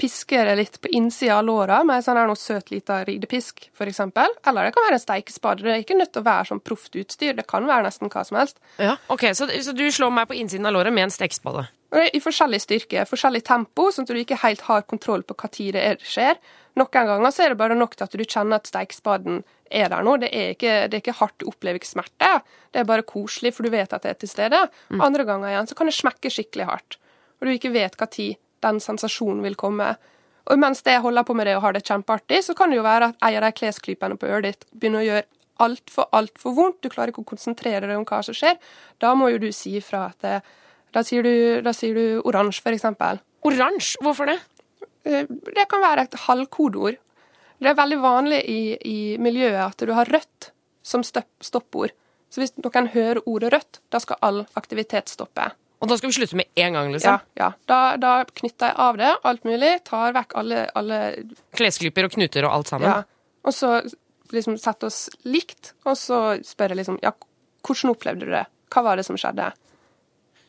piske 0.00 0.38
det 0.48 0.54
litt 0.56 0.76
på 0.80 0.88
innsida 0.96 1.36
av 1.38 1.44
låra 1.44 1.82
med 1.84 1.98
en 1.98 2.04
sånn 2.06 2.16
her 2.16 2.28
noe 2.28 2.40
søt 2.40 2.70
lita 2.72 3.02
ridepisk, 3.04 3.66
f.eks. 3.76 4.00
Eller 4.00 4.68
det 4.68 4.72
kan 4.72 4.86
være 4.86 4.96
en 4.96 5.02
steikespade. 5.02 5.64
Det 5.66 5.74
er 5.74 5.82
ikke 5.84 5.98
nødt 5.98 6.14
til 6.14 6.24
å 6.24 6.28
være 6.30 6.48
sånn 6.50 6.62
proft 6.64 6.96
utstyr. 6.96 7.34
Det 7.36 7.44
kan 7.50 7.68
være 7.68 7.84
nesten 7.84 8.12
hva 8.12 8.24
som 8.24 8.38
helst. 8.40 8.60
ja. 8.80 8.96
Ok, 9.12 9.28
så, 9.36 9.48
så 9.62 9.74
du 9.76 9.84
slår 9.92 10.14
meg 10.16 10.30
på 10.30 10.38
innsiden 10.40 10.68
av 10.68 10.72
låret 10.78 10.94
med 10.96 11.06
en 11.06 11.12
stekespade? 11.12 11.66
I 11.96 12.20
forskjellig 12.20 12.62
styrke, 12.64 13.04
forskjellig 13.08 13.44
tempo, 13.46 13.90
sånn 13.94 14.08
at 14.08 14.14
du 14.16 14.22
ikke 14.22 14.40
helt 14.42 14.64
har 14.66 14.88
kontroll 14.88 15.22
på 15.24 15.36
hva 15.36 15.52
tid 15.52 15.76
det 15.76 15.84
er 15.84 16.00
det 16.00 16.08
skjer. 16.08 16.40
Noen 16.76 16.92
ganger 17.12 17.32
så 17.32 17.44
er 17.44 17.52
det 17.52 17.60
bare 17.60 17.76
nok 17.76 17.94
til 17.96 18.08
at 18.08 18.16
du 18.16 18.24
kjenner 18.24 18.60
at 18.60 18.68
steikespaden 18.68 19.44
er 19.68 19.92
der 19.92 20.04
nå. 20.04 20.16
Det 20.24 20.32
er 20.32 20.56
ikke, 20.56 20.74
det 20.88 20.98
er 20.98 21.04
ikke 21.04 21.18
hardt, 21.20 21.36
du 21.40 21.46
opplever 21.52 21.80
ikke 21.80 21.92
smerte. 21.92 22.32
Det 22.72 22.80
er 22.80 22.88
bare 22.88 23.04
koselig, 23.06 23.52
for 23.56 23.68
du 23.68 23.72
vet 23.72 23.92
at 23.92 24.04
det 24.04 24.14
er 24.14 24.18
til 24.24 24.32
stede. 24.32 24.64
Andre 24.96 25.28
ganger 25.28 25.52
igjen 25.52 25.70
så 25.70 25.78
kan 25.78 25.92
det 25.92 25.96
smekke 25.96 26.32
skikkelig 26.32 26.68
hardt, 26.72 26.98
og 27.38 27.48
du 27.48 27.54
ikke 27.54 27.72
vet 27.76 27.96
hva 28.00 28.08
tid 28.10 28.40
den 28.64 28.80
sensasjonen 28.80 29.42
vil 29.44 29.56
komme. 29.58 29.94
Og 30.46 30.60
mens 30.62 30.82
jeg 30.86 31.02
holder 31.02 31.26
på 31.26 31.34
med 31.34 31.48
det 31.48 31.56
og 31.58 31.64
har 31.64 31.74
det 31.74 31.84
kjempeartig, 31.86 32.42
så 32.46 32.54
kan 32.54 32.70
det 32.70 32.78
jo 32.78 32.84
være 32.86 33.10
at 33.10 33.16
en 33.26 33.38
av 33.40 33.48
de 33.48 33.56
klesklypene 33.58 34.18
på 34.20 34.28
øret 34.30 34.46
ditt 34.46 34.66
begynner 34.72 35.02
å 35.02 35.08
gjøre 35.08 35.24
altfor, 35.66 36.08
altfor 36.14 36.54
vondt. 36.56 36.82
Du 36.84 36.92
klarer 36.92 37.10
ikke 37.12 37.24
å 37.24 37.30
konsentrere 37.32 37.86
deg 37.88 37.96
om 37.98 38.06
hva 38.06 38.20
som 38.22 38.36
skjer. 38.36 38.58
Da 39.02 39.14
må 39.18 39.30
jo 39.32 39.40
du 39.42 39.48
si 39.56 39.76
ifra 39.80 40.06
at 40.12 40.20
det, 40.22 40.36
da 40.94 41.02
sier 41.04 41.26
du, 41.26 41.32
da 41.66 41.72
sier 41.74 41.96
du 41.96 42.20
oransje, 42.28 42.62
for 42.62 42.76
eksempel. 42.76 43.18
Oransje? 43.46 43.98
Hvorfor 44.04 44.30
det? 44.30 44.38
Eh, 45.04 45.26
Det 45.26 45.66
kan 45.68 45.82
være 45.82 46.06
et 46.06 46.18
halvkodeord. 46.26 46.98
Det 47.58 47.70
er 47.72 47.78
veldig 47.78 48.00
vanlig 48.02 48.40
i, 48.52 48.60
i 48.84 48.98
miljøet 49.18 49.62
at 49.64 49.86
du 49.88 49.94
har 49.96 50.08
rødt 50.12 50.50
som 50.86 51.02
stopp, 51.02 51.30
stoppord. 51.42 51.94
Så 52.30 52.42
hvis 52.42 52.52
noen 52.60 52.90
hører 52.92 53.22
ordet 53.26 53.52
rødt, 53.54 53.80
da 53.90 53.98
skal 54.02 54.20
all 54.22 54.42
aktivitet 54.58 55.08
stoppe. 55.08 55.50
Og 55.80 55.90
da 55.90 55.96
skal 55.98 56.08
vi 56.08 56.16
slutte 56.16 56.38
med 56.40 56.46
en 56.56 56.72
gang, 56.72 56.86
Ja, 56.88 56.92
liksom? 56.94 57.18
ja. 57.36 57.50
Da, 57.68 57.78
da 58.00 58.12
knytter 58.24 58.70
jeg 58.70 58.76
av 58.80 58.96
det, 58.96 59.10
alt 59.28 59.44
mulig, 59.44 59.72
tar 59.84 60.14
vekk 60.16 60.32
alle, 60.40 60.62
alle 60.78 61.00
Klesklyper 61.58 62.08
og 62.08 62.14
knuter 62.16 62.46
og 62.48 62.54
alt 62.58 62.72
sammen? 62.72 62.88
ja. 62.88 63.02
Og 63.46 63.54
så 63.54 63.74
liksom 64.34 64.56
setter 64.58 64.88
oss 64.88 65.04
likt, 65.28 65.74
og 65.86 65.94
så 66.00 66.16
spør 66.42 66.72
jeg 66.74 66.80
liksom 66.80 66.96
Ja, 67.04 67.12
hvordan 67.66 67.92
opplevde 67.92 68.26
du 68.26 68.32
det? 68.32 68.46
Hva 68.74 68.82
var 68.82 68.96
det 68.98 69.04
som 69.06 69.18
skjedde? 69.20 69.50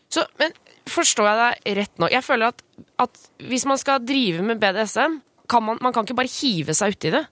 Så, 0.10 0.24
men 0.40 0.56
forstår 0.90 1.28
jeg 1.28 1.38
deg 1.44 1.78
rett 1.82 2.00
nå? 2.02 2.08
Jeg 2.10 2.24
føler 2.26 2.54
at, 2.56 2.64
at 3.04 3.20
hvis 3.44 3.68
man 3.70 3.78
skal 3.78 4.00
drive 4.08 4.42
med 4.48 4.58
BDSM, 4.64 5.20
kan 5.52 5.64
man, 5.68 5.78
man 5.84 5.94
kan 5.94 6.08
ikke 6.08 6.16
bare 6.18 6.32
hive 6.32 6.74
seg 6.76 6.96
uti 6.96 7.12
det. 7.14 7.26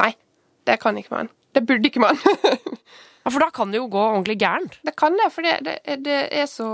Nei, 0.00 0.10
det 0.66 0.78
kan 0.82 0.96
ikke 0.98 1.12
man. 1.14 1.28
Det 1.52 1.62
burde 1.68 1.88
ikke 1.92 2.00
man. 2.02 2.18
Ja, 3.22 3.30
For 3.30 3.38
da 3.38 3.52
kan 3.54 3.70
det 3.70 3.78
jo 3.78 3.84
gå 3.86 4.00
ordentlig 4.02 4.34
gærent. 4.40 4.80
Det 4.82 4.96
kan 4.98 5.14
det, 5.14 5.28
for 5.30 5.46
det, 5.46 5.52
det, 5.62 5.76
det 6.02 6.16
er 6.34 6.48
så 6.50 6.66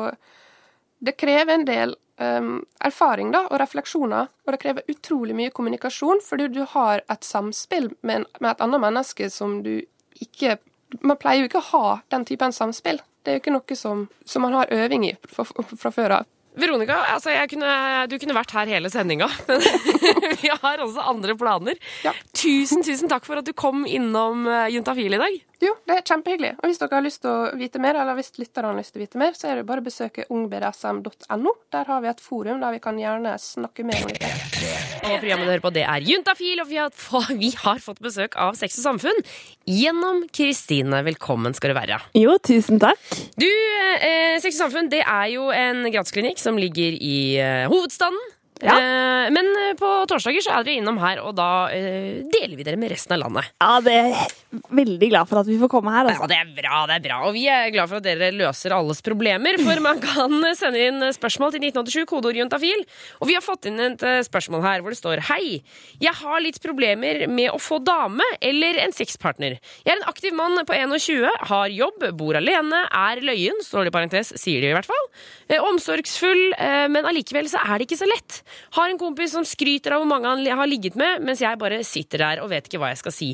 Det 0.99 1.15
krever 1.19 1.55
en 1.55 1.67
del 1.69 1.95
um, 2.19 2.65
erfaring 2.85 3.31
da, 3.35 3.45
og 3.49 3.61
refleksjoner, 3.63 4.31
og 4.47 4.55
det 4.55 4.61
krever 4.63 4.91
utrolig 4.91 5.37
mye 5.39 5.55
kommunikasjon, 5.55 6.23
fordi 6.25 6.49
du 6.55 6.65
har 6.75 7.05
et 7.07 7.27
samspill 7.27 7.93
med, 8.01 8.23
en, 8.23 8.27
med 8.41 8.51
et 8.51 8.65
annet 8.67 8.83
menneske 8.89 9.31
som 9.35 9.61
du 9.67 9.77
ikke 10.19 10.59
Man 11.05 11.19
pleier 11.21 11.43
jo 11.43 11.49
ikke 11.51 11.61
å 11.61 11.67
ha 11.69 11.89
den 12.09 12.23
typen 12.25 12.49
samspill. 12.57 12.97
Det 13.21 13.29
er 13.29 13.35
jo 13.37 13.41
ikke 13.43 13.53
noe 13.53 13.77
som, 13.77 14.07
som 14.25 14.41
man 14.41 14.55
har 14.57 14.71
øving 14.73 15.03
i 15.05 15.11
fra, 15.29 15.45
fra 15.45 15.91
før 15.93 16.15
av. 16.17 16.31
Veronica, 16.59 16.97
altså 17.15 17.35
kunne, 17.51 17.73
du 18.11 18.17
kunne 18.19 18.37
vært 18.37 18.55
her 18.57 18.71
hele 18.75 18.91
sendinga, 18.93 19.29
men 19.49 20.35
vi 20.41 20.51
har 20.51 20.83
også 20.85 21.05
andre 21.11 21.37
planer. 21.39 21.79
Ja. 22.07 22.15
Tusen, 22.35 22.83
tusen 22.87 23.11
takk 23.11 23.27
for 23.29 23.41
at 23.41 23.47
du 23.47 23.55
kom 23.57 23.87
innom 23.87 24.47
eh, 24.51 24.69
Juntafil 24.75 25.15
i 25.15 25.23
dag. 25.23 25.39
Jo, 25.63 25.75
det 25.91 25.97
er 25.97 26.05
kjempehyggelig. 26.07 26.53
Og 26.61 26.71
hvis 26.71 26.79
dere 26.83 26.99
har 27.01 27.07
lyst 27.07 27.23
til 27.25 27.33
å 27.33 27.49
vite 27.59 27.83
mer, 27.83 27.99
eller 27.99 28.19
hvis 28.19 28.35
lytterne 28.39 28.73
har 28.73 28.79
lyst 28.79 28.95
til 28.95 29.03
å 29.03 29.07
vite 29.07 29.23
mer, 29.23 29.35
så 29.39 29.51
er 29.51 29.59
det 29.59 29.67
bare 29.71 29.83
å 29.83 29.89
besøke 29.89 30.29
ungbdsm.no. 30.31 31.57
Der 31.75 31.91
har 31.91 32.05
vi 32.05 32.13
et 32.13 32.23
forum 32.23 32.63
der 32.63 32.79
vi 32.79 32.83
kan 32.85 33.03
gjerne 33.03 33.35
snakke 33.43 33.87
mer 33.87 34.07
om 34.07 34.58
Og 34.59 35.21
programmet 35.23 35.47
du 35.47 35.53
hører 35.53 35.63
på, 35.63 35.73
det 35.75 35.85
er 35.87 36.05
Juntafil, 36.05 36.63
og 36.63 36.69
vi 36.71 36.79
har, 36.81 36.91
få, 36.95 37.23
vi 37.39 37.51
har 37.57 37.83
fått 37.83 38.01
besøk 38.05 38.35
av 38.41 38.57
Sex 38.59 38.79
og 38.81 38.87
Samfunn 38.87 39.21
gjennom 39.69 40.25
Kristine. 40.35 41.03
Velkommen 41.07 41.55
skal 41.57 41.73
du 41.73 41.79
være. 41.79 42.01
Jo, 42.19 42.35
tusen 42.43 42.81
takk. 42.83 43.01
Du, 43.39 43.49
eh, 43.49 44.39
Sex 44.43 44.59
og 44.59 44.67
Samfunn, 44.67 44.91
det 44.93 45.05
er 45.05 45.29
jo 45.35 45.49
en 45.55 45.87
gratisklinikk 45.93 46.43
som 46.43 46.59
ligger 46.61 46.97
i 46.99 47.19
eh, 47.43 47.69
hovedstaden. 47.71 48.19
Ja. 48.65 48.75
Eh, 48.75 49.29
men 49.35 49.47
eh, 49.61 49.75
på 49.79 49.89
torsdager 50.11 50.43
så 50.43 50.55
er 50.57 50.65
dere 50.67 50.81
innom 50.81 50.97
her, 51.03 51.21
og 51.23 51.35
da 51.39 51.69
eh, 51.75 52.25
deler 52.33 52.57
vi 52.59 52.65
dere 52.67 52.79
med 52.81 52.91
resten 52.91 53.15
av 53.15 53.21
landet. 53.23 53.51
Ja, 53.61 53.75
det 53.85 53.95
er 54.01 54.33
veldig 54.75 55.09
glad 55.13 55.29
for 55.31 55.43
at 55.43 55.49
vi 55.51 55.59
får 55.61 55.71
komme 55.71 55.93
her. 55.95 56.09
Ja, 56.09 56.15
Altså. 56.19 56.29
det 56.33 56.39
er 56.41 56.51
bra, 56.57 56.79
det 56.89 56.97
er 56.97 57.05
bra. 57.05 57.19
Og 57.29 57.35
vi 57.37 57.45
er 57.53 57.69
glad 57.75 57.91
for 57.91 58.01
at 58.01 58.07
dere 58.09 58.31
løser 58.35 58.75
alles 58.75 59.03
problemer. 59.05 59.59
For 59.63 59.83
man 59.85 60.01
kan 60.03 60.33
sende 60.59 60.81
inn 60.89 61.05
spørsmål 61.15 61.53
til 61.55 61.67
1987, 61.69 62.07
kodeord 62.11 62.41
juntafil. 62.41 62.83
Og 63.21 63.29
vi 63.31 63.37
har 63.37 63.45
fått 63.45 63.69
inn 63.71 63.79
et 63.85 64.03
eh, 64.09 64.23
spørsmål 64.27 64.65
her 64.65 64.83
hvor 64.83 64.95
det 64.97 65.01
står 65.03 65.23
Hei, 65.29 65.61
jeg 66.03 66.15
har 66.23 66.41
litt 66.43 66.59
problemer 66.65 67.27
med 67.31 67.53
å 67.53 67.61
få 67.63 67.79
dame 67.85 68.25
eller 68.43 68.81
en 68.83 68.95
sexpartner. 68.97 69.59
Jeg 69.85 69.93
er 69.95 70.01
en 70.01 70.09
aktiv 70.11 70.35
mann 70.35 70.59
på 70.67 70.75
21, 70.75 71.29
har 71.53 71.69
jobb, 71.75 72.09
bor 72.19 72.39
alene, 72.41 72.83
er 72.89 73.23
løyen, 73.23 73.61
står 73.63 73.87
det 73.87 73.93
i 73.93 73.97
parentes, 74.01 74.33
sier 74.41 74.65
de 74.65 74.73
i 74.73 74.77
hvert 74.77 74.89
fall. 74.89 75.07
Eh, 75.49 75.61
omsorgsfull, 75.63 76.45
men 76.93 77.07
allikevel 77.09 77.47
så 77.51 77.61
er 77.63 77.79
det 77.79 77.87
ikke 77.89 78.01
så 78.01 78.09
lett. 78.09 78.41
Har 78.79 78.91
en 78.91 79.01
kompis 79.01 79.35
som 79.37 79.47
skryter 79.47 79.97
av 79.97 80.03
hvor 80.03 80.11
mange 80.11 80.31
han 80.31 80.61
har 80.61 80.71
ligget 80.71 80.99
med, 80.99 81.25
mens 81.25 81.43
jeg 81.45 81.61
bare 81.61 81.83
sitter 81.87 82.25
der 82.25 82.43
og 82.45 82.51
vet 82.53 82.69
ikke 82.69 82.81
hva 82.83 82.93
jeg 82.93 83.03
skal 83.03 83.15
si. 83.15 83.31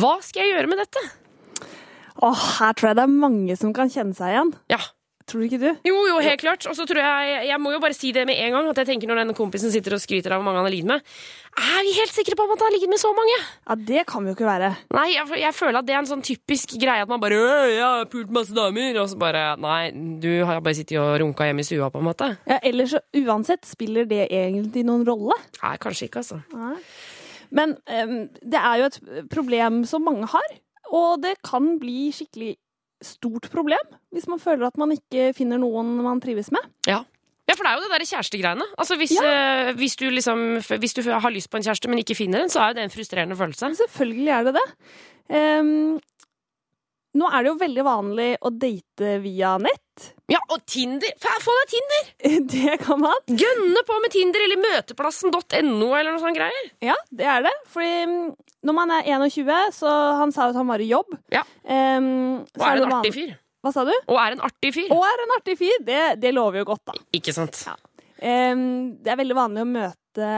Hva 0.00 0.16
skal 0.24 0.46
jeg 0.46 0.56
gjøre 0.56 0.72
med 0.72 0.82
dette? 0.84 1.04
Åh, 2.22 2.42
her 2.58 2.74
tror 2.76 2.92
jeg 2.92 2.98
det 2.98 3.06
er 3.06 3.20
mange 3.22 3.56
som 3.58 3.72
kan 3.76 3.90
kjenne 3.92 4.16
seg 4.16 4.34
igjen. 4.34 4.52
Ja, 4.72 4.80
Tror 5.28 5.42
du 5.42 5.46
ikke 5.46 5.60
du? 5.62 5.68
Jo, 5.86 5.96
jo, 6.08 6.18
helt 6.24 6.40
klart. 6.42 6.66
Og 6.70 6.74
så 6.76 6.86
tror 6.88 7.00
jeg 7.02 7.46
Jeg 7.48 7.58
må 7.62 7.72
jo 7.74 7.80
bare 7.82 7.96
si 7.96 8.12
det 8.14 8.24
med 8.28 8.38
en 8.42 8.56
gang. 8.56 8.68
At 8.72 8.82
jeg 8.82 8.90
tenker 8.92 9.10
Når 9.10 9.22
denne 9.22 9.36
kompisen 9.38 9.72
sitter 9.74 9.96
og 9.96 10.02
skryter 10.02 10.34
av 10.34 10.40
hvor 10.40 10.48
mange 10.48 10.60
han 10.62 10.66
har 10.68 10.74
ligget 10.74 10.90
med, 10.90 11.14
er 11.52 11.84
vi 11.84 11.94
helt 11.98 12.14
sikre 12.14 12.36
på 12.38 12.46
at 12.46 12.54
han 12.56 12.66
har 12.66 12.74
ligget 12.74 12.92
med 12.92 13.00
så 13.02 13.10
mange? 13.16 13.38
Ja, 13.68 13.76
det 13.92 14.04
kan 14.08 14.24
vi 14.24 14.32
jo 14.32 14.36
ikke 14.38 14.48
være. 14.48 14.70
Nei, 14.96 15.08
jeg, 15.12 15.26
jeg 15.42 15.54
føler 15.54 15.80
at 15.82 15.88
det 15.88 15.94
er 15.94 16.00
en 16.00 16.08
sånn 16.08 16.24
typisk 16.24 16.76
greie 16.80 17.04
at 17.04 17.10
man 17.10 17.20
bare 17.20 17.36
«Øh, 17.36 17.72
'Jeg 17.74 17.84
har 17.84 18.08
pult 18.12 18.32
masse 18.32 18.56
damer', 18.56 18.96
og 19.02 19.10
så 19.12 19.18
bare 19.20 19.42
Nei, 19.60 19.90
du 20.22 20.44
har 20.48 20.62
bare 20.64 20.78
sittet 20.78 20.96
og 20.98 21.20
runka 21.20 21.44
hjemme 21.44 21.60
i 21.60 21.68
stua, 21.68 21.90
på 21.92 22.00
en 22.00 22.08
måte. 22.08 22.30
Ja, 22.48 22.58
ellers 22.64 22.94
så 22.96 23.02
uansett 23.20 23.68
spiller 23.68 24.08
det 24.08 24.26
egentlig 24.30 24.84
noen 24.88 25.04
rolle. 25.06 25.36
Nei, 25.62 25.76
kanskje 25.82 26.08
ikke, 26.08 26.24
altså. 26.24 26.40
Men 27.52 27.76
um, 27.84 28.28
det 28.40 28.60
er 28.60 28.80
jo 28.80 28.88
et 28.88 29.00
problem 29.30 29.82
som 29.88 30.04
mange 30.08 30.28
har, 30.32 30.54
og 30.92 31.20
det 31.24 31.36
kan 31.44 31.76
bli 31.80 32.10
skikkelig 32.16 32.56
stort 33.06 33.48
problem 33.52 33.96
hvis 34.14 34.28
man 34.30 34.40
føler 34.42 34.68
at 34.68 34.78
man 34.80 34.94
ikke 34.94 35.32
finner 35.36 35.60
noen 35.62 35.96
man 36.04 36.22
trives 36.22 36.52
med. 36.54 36.64
Ja. 36.88 37.02
Ja, 37.48 37.56
for 37.58 37.66
det 37.66 37.72
er 37.72 37.76
jo 37.76 37.84
det 37.84 37.92
der 37.92 38.06
kjærestegreiene. 38.06 38.66
Altså, 38.80 38.96
hvis, 38.96 39.12
eh, 39.18 39.72
hvis, 39.76 39.96
du 39.98 40.06
liksom, 40.08 40.44
hvis 40.80 40.94
du 40.94 41.02
har 41.10 41.34
lyst 41.34 41.50
på 41.50 41.58
en 41.58 41.66
kjæreste, 41.66 41.90
men 41.90 42.00
ikke 42.00 42.16
finner 42.16 42.44
en, 42.44 42.52
så 42.52 42.62
er 42.62 42.70
jo 42.70 42.78
det 42.78 42.84
en 42.86 42.94
frustrerende 42.94 43.36
følelse. 43.36 43.72
Selvfølgelig 43.82 44.32
er 44.32 44.46
det 44.46 44.54
det. 44.56 44.66
Um, 45.32 45.98
nå 47.18 47.28
er 47.28 47.42
det 47.42 47.50
jo 47.50 47.58
veldig 47.60 47.84
vanlig 47.84 48.28
å 48.40 48.52
date 48.56 49.16
via 49.24 49.56
nett. 49.60 49.91
Ja, 50.32 50.38
og 50.48 50.62
Tinder! 50.68 51.12
Få 51.20 51.54
deg 51.58 51.72
Tinder! 51.74 52.08
Det 52.54 52.78
kan 52.80 53.00
man. 53.02 53.18
Gønne 53.28 53.82
på 53.88 53.98
med 54.00 54.14
Tinder 54.14 54.44
eller 54.46 54.60
møteplassen.no 54.62 55.90
eller 55.90 56.10
noe 56.14 56.22
sånt 56.22 56.38
greier. 56.38 56.70
Ja, 56.84 56.96
det 57.12 57.28
er 57.28 57.44
det. 57.46 57.52
Fordi 57.72 57.92
mm, 58.08 58.24
når 58.68 58.78
man 58.78 58.94
er 58.96 59.10
21, 59.10 59.52
så 59.76 59.92
han 60.22 60.32
sa 60.34 60.48
at 60.48 60.58
han 60.58 60.70
var 60.70 60.82
i 60.82 60.88
jobb. 60.88 61.12
Ja. 61.34 61.44
Um, 61.66 62.42
så 62.48 62.62
Og 62.62 62.66
er 62.68 62.80
det 62.80 62.86
en 62.86 62.96
artig 62.98 63.14
fyr. 63.18 63.32
Hva 63.62 63.70
sa 63.74 63.84
du? 63.86 63.92
Og 64.10 64.18
er 64.18 64.34
en 64.34 64.44
artig 64.48 64.72
fyr. 64.74 64.90
Og 64.94 65.04
er 65.06 65.24
en 65.26 65.36
artig 65.36 65.58
fyr. 65.60 65.84
Det, 65.86 66.02
det 66.22 66.32
lover 66.34 66.62
jo 66.62 66.70
godt, 66.72 66.84
da. 66.90 66.96
Ikke 67.18 67.34
sant? 67.36 67.60
Ja. 67.68 67.76
Um, 68.22 68.94
det 69.02 69.12
er 69.12 69.18
veldig 69.18 69.38
vanlig 69.38 69.66
å 69.66 69.70
møte 69.70 70.32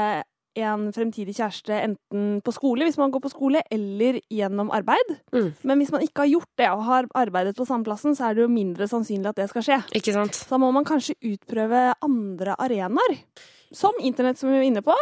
en 0.58 0.88
fremtidig 0.94 1.34
kjæreste 1.38 1.76
enten 1.80 2.38
på 2.44 2.54
skole, 2.54 2.86
hvis 2.86 2.98
man 3.00 3.12
går 3.14 3.24
på 3.24 3.32
skole, 3.32 3.62
eller 3.74 4.20
gjennom 4.32 4.70
arbeid. 4.74 5.16
Mm. 5.34 5.50
Men 5.62 5.82
hvis 5.82 5.92
man 5.94 6.04
ikke 6.06 6.24
har 6.24 6.32
gjort 6.34 6.52
det 6.60 6.70
og 6.70 6.84
har 6.88 7.10
arbeidet 7.24 7.56
på 7.58 7.66
samme 7.68 7.86
plassen, 7.86 8.16
så 8.16 8.28
er 8.28 8.38
det 8.38 8.46
jo 8.46 8.52
mindre 8.52 8.88
sannsynlig 8.90 9.32
at 9.32 9.42
det 9.42 9.48
skal 9.52 9.66
skje. 9.66 9.80
Ikke 9.98 10.14
sant? 10.16 10.38
Så 10.38 10.48
da 10.52 10.60
må 10.62 10.70
man 10.74 10.86
kanskje 10.88 11.18
utprøve 11.34 11.90
andre 12.04 12.56
arenaer. 12.58 13.18
Som 13.74 13.96
internett, 14.00 14.38
som 14.38 14.52
vi 14.52 14.60
var 14.60 14.68
inne 14.68 14.84
på. 14.86 14.94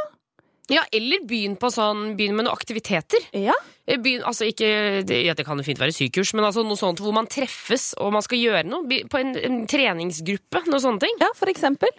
Ja, 0.73 0.87
eller 0.95 1.25
begynn 1.29 1.59
sånn, 1.61 2.15
begynn 2.17 2.39
med 2.39 2.47
noen 2.47 2.55
aktiviteter. 2.55 3.21
Ja, 3.37 3.57
Eh, 3.87 3.99
Begynn, 3.99 4.23
altså 4.27 4.47
ikke, 4.47 5.03
det, 5.07 5.23
ja, 5.27 5.35
det 5.35 5.47
kan 5.47 5.59
jo 5.59 5.67
fint 5.67 5.81
være 5.83 5.95
sykurs, 5.95 6.33
men 6.39 6.47
altså 6.47 6.63
noe 6.67 6.79
sånt 6.79 7.03
hvor 7.03 7.15
man 7.17 7.27
treffes 7.31 7.93
og 7.99 8.13
man 8.15 8.23
skal 8.23 8.39
gjøre 8.39 8.67
noe. 8.69 9.01
På 9.11 9.19
en, 9.19 9.35
en 9.35 9.65
treningsgruppe, 9.71 10.63
noe 10.71 10.83
sånne 10.83 11.03
ting. 11.03 11.19
ja 11.23 11.31
for 11.39 11.51
eksempel. 11.51 11.91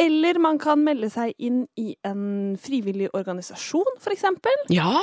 Eller 0.00 0.40
man 0.42 0.58
kan 0.58 0.80
melde 0.82 1.06
seg 1.12 1.34
inn 1.38 1.64
i 1.78 1.92
en 2.06 2.56
frivillig 2.58 3.12
organisasjon, 3.14 3.98
f.eks. 4.00 4.24
Ja! 4.74 4.98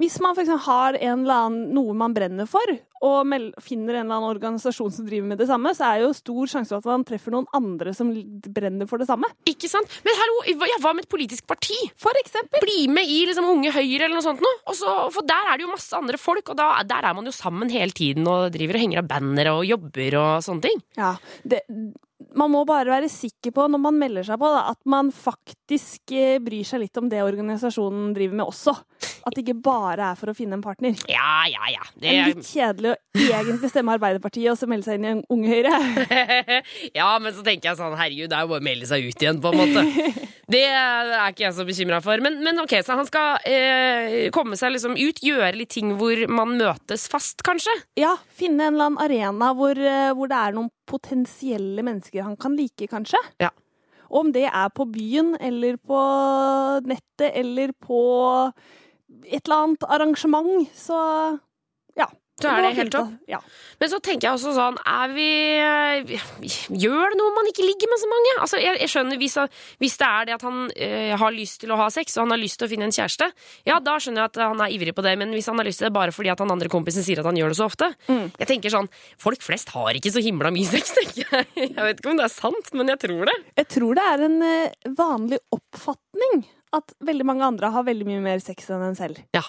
Hvis 0.00 0.18
man 0.20 0.36
for 0.36 0.58
har 0.66 0.98
annen, 1.00 1.62
noe 1.72 1.94
man 1.96 2.12
brenner 2.16 2.48
for, 2.48 2.74
og 3.04 3.28
finner 3.60 3.98
en 3.98 4.06
eller 4.06 4.16
annen 4.16 4.30
organisasjon 4.30 4.92
som 4.92 5.06
driver 5.08 5.28
med 5.32 5.40
det 5.40 5.48
samme, 5.48 5.72
så 5.76 5.88
er 5.90 6.04
jo 6.04 6.12
stor 6.16 6.50
sjanse 6.50 6.72
for 6.72 6.80
at 6.80 6.88
man 6.88 7.06
treffer 7.08 7.34
noen 7.34 7.48
andre 7.56 7.92
som 7.96 8.12
brenner 8.48 8.88
for 8.88 9.00
det 9.00 9.08
samme. 9.08 9.28
Ikke 9.48 9.68
sant? 9.70 9.98
Men 10.06 10.16
hallo, 10.20 10.38
ja, 10.68 10.78
hva 10.84 10.94
med 10.96 11.04
et 11.04 11.12
politisk 11.12 11.48
parti? 11.48 11.76
For 12.00 12.16
eksempel. 12.20 12.62
Bli 12.64 12.86
med 12.92 13.08
i 13.08 13.22
liksom 13.28 13.48
Unge 13.50 13.72
Høyre 13.74 14.06
eller 14.06 14.16
noe 14.16 14.24
sånt 14.24 14.44
noe. 14.44 14.62
Også, 14.72 14.94
for 15.14 15.28
der 15.28 15.52
er 15.52 15.60
det 15.60 15.66
jo 15.66 15.72
masse 15.74 15.98
andre 15.98 16.20
folk, 16.20 16.52
og 16.52 16.60
da, 16.60 16.70
der 16.88 17.10
er 17.10 17.16
man 17.16 17.28
jo 17.28 17.34
sammen 17.34 17.72
hele 17.72 17.96
tiden 17.96 18.28
og 18.30 18.52
driver 18.54 18.78
og 18.78 18.86
henger 18.86 19.04
av 19.04 19.10
bannere 19.10 19.56
og 19.58 19.68
jobber 19.68 20.20
og 20.20 20.32
sånne 20.46 20.68
ting. 20.68 20.84
Ja, 21.00 21.14
det, 21.44 21.64
man 22.38 22.52
må 22.52 22.64
bare 22.68 22.90
være 22.92 23.10
sikker 23.12 23.54
på 23.54 23.66
når 23.70 23.80
man 23.82 23.98
melder 23.98 24.26
seg 24.26 24.40
på, 24.40 24.50
da, 24.50 24.64
at 24.72 24.80
man 24.90 25.10
faktisk 25.14 26.14
eh, 26.14 26.36
bryr 26.42 26.66
seg 26.66 26.84
litt 26.84 27.00
om 27.00 27.08
det 27.10 27.22
organisasjonen 27.24 28.12
driver 28.16 28.40
med 28.40 28.50
også. 28.50 28.74
At 29.24 29.36
det 29.36 29.44
ikke 29.44 29.56
bare 29.64 30.10
er 30.12 30.18
for 30.20 30.32
å 30.32 30.36
finne 30.36 30.58
en 30.58 30.64
partner. 30.64 30.98
Ja, 31.10 31.44
ja, 31.48 31.70
ja. 31.72 31.86
Det 31.96 32.12
er 32.12 32.30
litt 32.32 32.44
kjedelig 32.44 32.92
å 32.92 33.24
egentlig 33.24 33.70
stemme 33.72 33.94
Arbeiderpartiet 33.96 34.52
og 34.52 34.60
så 34.60 34.68
melde 34.70 34.88
seg 34.88 35.00
inn 35.00 35.08
i 35.08 35.14
Unge 35.32 35.52
Høyre. 35.52 35.74
ja, 36.98 37.08
men 37.22 37.32
så 37.32 37.44
tenker 37.46 37.70
jeg 37.70 37.80
sånn, 37.80 37.96
herregud, 37.98 38.28
det 38.32 38.38
er 38.38 38.46
jo 38.46 38.54
bare 38.54 38.64
å 38.64 38.68
melde 38.68 38.90
seg 38.90 39.08
ut 39.08 39.26
igjen, 39.26 39.40
på 39.44 39.54
en 39.54 39.62
måte. 39.62 39.86
Det 40.50 40.62
er 40.68 41.30
ikke 41.30 41.46
jeg 41.46 41.56
så 41.56 41.66
bekymra 41.66 42.00
for. 42.04 42.20
Men, 42.24 42.38
men 42.44 42.60
ok, 42.62 42.76
så 42.84 42.98
han 42.98 43.08
skal 43.08 43.44
eh, 43.48 44.28
komme 44.34 44.58
seg 44.60 44.74
liksom 44.74 44.96
ut, 44.98 45.22
gjøre 45.24 45.54
litt 45.56 45.72
ting 45.74 45.94
hvor 45.98 46.24
man 46.30 46.56
møtes 46.58 47.06
fast, 47.10 47.44
kanskje? 47.46 47.72
Ja, 48.00 48.14
finne 48.34 48.68
en 48.68 48.76
eller 48.76 48.90
annen 48.90 49.04
arena 49.04 49.52
hvor, 49.56 49.78
eh, 49.78 50.12
hvor 50.16 50.30
det 50.30 50.40
er 50.40 50.56
noen 50.56 50.70
potensielle 50.90 51.84
mennesker 51.86 52.26
han 52.26 52.38
kan 52.40 52.58
like, 52.58 52.88
kanskje. 52.90 53.20
Ja. 53.42 53.50
Og 54.10 54.26
om 54.26 54.34
det 54.34 54.46
er 54.50 54.68
på 54.74 54.86
byen, 54.92 55.34
eller 55.42 55.78
på 55.80 56.00
nettet, 56.86 57.32
eller 57.32 57.72
på 57.82 58.02
et 59.24 59.40
eller 59.40 59.56
annet 59.56 59.88
arrangement, 59.88 60.68
så. 60.76 61.00
Så 62.42 62.50
er 62.50 62.64
det 62.64 62.70
helt 62.74 62.90
topp. 62.90 63.12
Ja. 63.30 63.38
Men 63.78 63.90
så 63.92 64.00
tenker 64.02 64.26
jeg 64.26 64.36
også 64.36 64.54
sånn, 64.56 64.78
er 64.90 65.12
vi 65.14 65.26
Gjør 66.82 67.12
det 67.12 67.18
noe 67.20 67.30
om 67.30 67.36
man 67.38 67.46
ikke 67.50 67.62
ligger 67.62 67.90
med 67.92 68.00
så 68.00 68.08
mange? 68.10 68.32
Altså, 68.42 68.58
jeg, 68.58 68.80
jeg 68.82 68.90
skjønner 68.90 69.20
hvis, 69.20 69.36
hvis 69.82 69.94
det 70.00 70.08
er 70.08 70.26
det 70.28 70.34
at 70.34 70.46
han 70.46 70.64
eh, 70.74 71.12
har 71.20 71.34
lyst 71.34 71.60
til 71.62 71.70
å 71.70 71.78
ha 71.78 71.86
sex, 71.94 72.16
og 72.16 72.24
han 72.24 72.34
har 72.34 72.42
lyst 72.42 72.58
til 72.58 72.66
å 72.66 72.72
finne 72.72 72.88
en 72.88 72.94
kjæreste, 72.94 73.28
ja, 73.70 73.78
da 73.78 73.94
skjønner 74.02 74.24
jeg 74.24 74.32
at 74.32 74.40
han 74.42 74.64
er 74.66 74.74
ivrig 74.74 74.96
på 74.96 75.04
det. 75.06 75.14
Men 75.20 75.34
hvis 75.36 75.48
han 75.52 75.62
har 75.62 75.68
lyst 75.68 75.82
til 75.82 75.88
det 75.88 75.94
bare 75.94 76.14
fordi 76.14 76.32
at 76.34 76.42
han 76.42 76.54
andre 76.56 76.72
kompisen 76.72 77.06
sier 77.06 77.22
at 77.22 77.30
han 77.30 77.38
gjør 77.38 77.54
det 77.54 77.58
så 77.60 77.68
ofte 77.70 77.92
Jeg 78.10 78.48
tenker 78.50 78.72
sånn, 78.72 78.90
Folk 79.20 79.42
flest 79.44 79.70
har 79.76 79.94
ikke 79.94 80.12
så 80.14 80.22
himla 80.24 80.50
mye 80.54 80.68
sex, 80.68 80.90
tenker 80.96 81.22
jeg. 81.22 81.50
Jeg 81.76 81.78
vet 81.78 82.02
ikke 82.02 82.12
om 82.12 82.18
det 82.18 82.26
er 82.26 82.34
sant, 82.34 82.70
men 82.74 82.90
jeg 82.90 83.00
tror 83.04 83.28
det. 83.28 83.34
Jeg 83.60 83.68
tror 83.76 83.98
det 83.98 84.04
er 84.10 84.22
en 84.26 84.36
eh, 84.46 84.92
vanlig 84.98 85.38
oppfatning 85.54 86.44
at 86.74 86.94
veldig 87.06 87.26
mange 87.28 87.46
andre 87.46 87.70
har 87.74 87.86
veldig 87.86 88.06
mye 88.08 88.22
mer 88.24 88.42
sex 88.42 88.70
enn 88.74 88.82
en 88.82 88.98
selv. 88.98 89.20
Ja. 89.36 89.44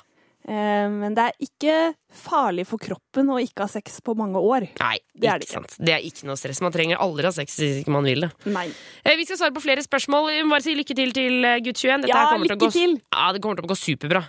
Eh, 0.47 0.87
Men 0.93 1.15
det 1.17 1.23
er 1.25 1.33
ikke 1.41 1.75
farlig 2.13 2.67
for 2.69 2.77
kroppen 2.77 3.31
å 3.33 3.39
ikke 3.41 3.65
ha 3.65 3.67
sex 3.71 3.97
på 4.05 4.13
mange 4.15 4.37
år. 4.37 4.67
Nei, 4.79 4.99
Det 5.15 5.27
er 5.29 5.39
det 5.41 5.47
ikke 5.47 5.57
sant. 5.57 5.75
Det 5.79 5.93
er 5.95 6.03
ikke 6.05 6.27
noe 6.29 6.37
stress. 6.37 6.61
Man 6.61 6.71
trenger 6.75 7.01
aldri 7.01 7.25
ha 7.25 7.31
sex 7.33 7.57
hvis 7.57 7.79
ikke 7.81 7.93
man 7.95 8.05
vil 8.05 8.21
det. 8.27 8.31
Nei. 8.45 8.67
Eh, 9.03 9.15
Vi 9.17 9.25
skal 9.25 9.37
svare 9.41 9.55
på 9.55 9.63
flere 9.65 9.81
spørsmål. 9.81 10.29
Vi 10.31 10.43
må 10.45 10.53
bare 10.53 10.61
si 10.67 10.75
lykke 10.77 10.95
til 10.95 11.11
til 11.17 11.43
eh, 11.45 11.57
gutt 11.65 11.81
21. 11.81 12.05
Dette 12.05 12.13
Ja, 12.13 12.27
kommer 12.29 12.45
til 12.45 12.55
lykke 12.57 12.67
gå, 12.67 12.71
til! 12.77 13.01
Ja, 13.11 13.31
det 13.33 13.41
kommer 13.41 13.55
til 13.57 13.65
å 13.65 13.73
gå 13.73 13.79
superbra. 13.79 14.23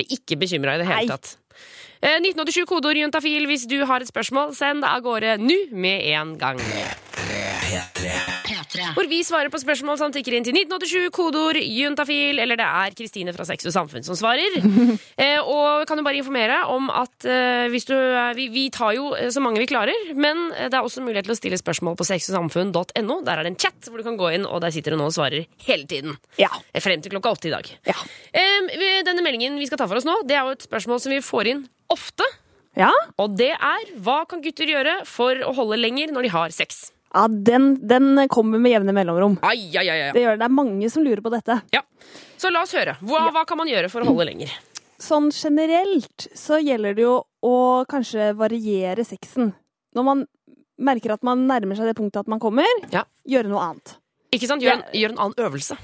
Jeg 0.00 0.06
er 0.06 0.16
ikke 0.16 0.40
bekymra 0.40 0.74
i 0.74 0.78
det 0.80 0.86
hele 0.88 1.04
Nei. 1.04 1.06
tatt. 1.12 1.36
Eh, 2.00 2.16
1987 2.24 2.64
kodeord 2.64 2.96
juntafil 2.96 3.44
hvis 3.46 3.66
du 3.68 3.84
har 3.84 4.00
et 4.00 4.08
spørsmål. 4.08 4.54
Send 4.56 4.82
av 4.88 5.02
gårde 5.04 5.36
nå 5.44 5.60
med 5.76 6.00
en 6.16 6.38
gang. 6.40 6.56
P3. 7.70 8.86
Hvor 8.96 9.06
vi 9.10 9.20
svarer 9.26 9.50
på 9.52 9.58
spørsmål 9.62 9.98
som 10.00 10.12
tikker 10.14 10.34
inn 10.34 10.46
til 10.46 10.56
1987, 10.56 11.10
kodeord 11.14 11.58
juntafil, 11.62 12.40
eller 12.42 12.58
det 12.58 12.66
er 12.66 12.96
Kristine 12.98 13.34
fra 13.36 13.46
Sex 13.46 13.68
og 13.70 13.74
Samfunn 13.74 14.02
som 14.06 14.16
svarer. 14.18 14.56
eh, 15.22 15.38
og 15.38 15.84
kan 15.86 16.00
jo 16.00 16.04
bare 16.06 16.18
informere 16.18 16.56
om 16.72 16.88
at 16.90 17.26
eh, 17.30 17.68
hvis 17.70 17.86
du, 17.86 17.94
vi, 18.38 18.48
vi 18.50 18.64
tar 18.74 18.96
jo 18.98 19.12
eh, 19.14 19.30
så 19.30 19.42
mange 19.44 19.62
vi 19.62 19.68
klarer, 19.70 20.10
men 20.18 20.48
eh, 20.56 20.66
det 20.66 20.80
er 20.80 20.82
også 20.86 21.04
mulighet 21.04 21.28
til 21.28 21.36
å 21.36 21.38
stille 21.38 21.60
spørsmål 21.60 21.94
på 22.00 22.08
sexogsamfunn.no. 22.10 23.20
Der 23.28 23.32
er 23.38 23.46
det 23.46 23.54
en 23.54 23.60
chat 23.62 23.86
hvor 23.90 24.02
du 24.02 24.06
kan 24.08 24.18
gå 24.18 24.32
inn, 24.34 24.48
og 24.50 24.62
der 24.64 24.74
sitter 24.74 24.96
du 24.96 25.00
nå 25.00 25.06
og 25.12 25.14
svarer 25.14 25.46
hele 25.68 25.86
tiden. 25.90 26.18
Ja. 26.40 26.50
Eh, 26.74 26.82
Frem 26.82 27.04
til 27.04 27.14
klokka 27.14 27.36
åtte 27.38 27.52
i 27.52 27.54
dag. 27.54 27.70
Ja. 27.86 27.98
Eh, 28.34 28.70
denne 29.06 29.22
meldingen 29.22 29.60
vi 29.62 29.70
skal 29.70 29.78
ta 29.78 29.86
for 29.90 30.00
oss 30.00 30.08
nå, 30.08 30.18
det 30.26 30.38
er 30.40 30.48
jo 30.48 30.56
et 30.58 30.66
spørsmål 30.66 31.02
som 31.06 31.14
vi 31.14 31.22
får 31.22 31.54
inn 31.54 31.66
ofte. 31.92 32.26
Ja, 32.78 32.90
Og 33.18 33.32
det 33.34 33.50
er 33.56 33.88
hva 33.98 34.20
kan 34.30 34.42
gutter 34.44 34.68
gjøre 34.70 35.00
for 35.08 35.38
å 35.42 35.50
holde 35.56 35.78
lenger 35.80 36.12
når 36.14 36.26
de 36.26 36.30
har 36.32 36.52
sex? 36.54 36.88
Ja 37.14 37.26
den, 37.28 37.72
den 37.88 38.28
kommer 38.32 38.58
med 38.62 38.72
jevne 38.72 38.94
mellomrom. 38.96 39.38
Ai, 39.42 39.70
ai, 39.76 39.86
ai, 39.88 40.00
ai. 40.08 40.10
Det, 40.14 40.22
gjør, 40.24 40.38
det 40.40 40.46
er 40.46 40.54
mange 40.54 40.90
som 40.92 41.04
lurer 41.06 41.22
på 41.24 41.32
dette. 41.34 41.60
Ja. 41.74 41.82
Så 42.40 42.50
la 42.52 42.62
oss 42.64 42.74
høre. 42.76 42.96
Hva, 43.04 43.26
hva 43.34 43.44
kan 43.48 43.58
man 43.60 43.68
gjøre 43.70 43.90
for 43.92 44.02
å 44.04 44.12
holde 44.12 44.28
lenger? 44.30 44.52
Sånn 45.00 45.30
generelt 45.32 46.26
så 46.36 46.58
gjelder 46.60 46.94
det 46.98 47.06
jo 47.06 47.14
å 47.46 47.54
kanskje 47.88 48.30
variere 48.36 49.04
sexen. 49.08 49.54
Når 49.96 50.06
man 50.06 50.26
merker 50.80 51.14
at 51.16 51.24
man 51.26 51.46
nærmer 51.48 51.76
seg 51.76 51.88
det 51.90 51.96
punktet 51.98 52.22
at 52.22 52.30
man 52.32 52.40
kommer, 52.40 52.68
Ja. 52.92 53.04
gjøre 53.28 53.48
noe 53.52 53.64
annet. 53.70 53.96
Ikke 54.30 54.46
sant? 54.46 54.62
Gjør 54.62 54.76
en, 54.76 54.82
gjør 54.94 55.10
en 55.10 55.20
annen 55.24 55.42
øvelse. 55.42 55.76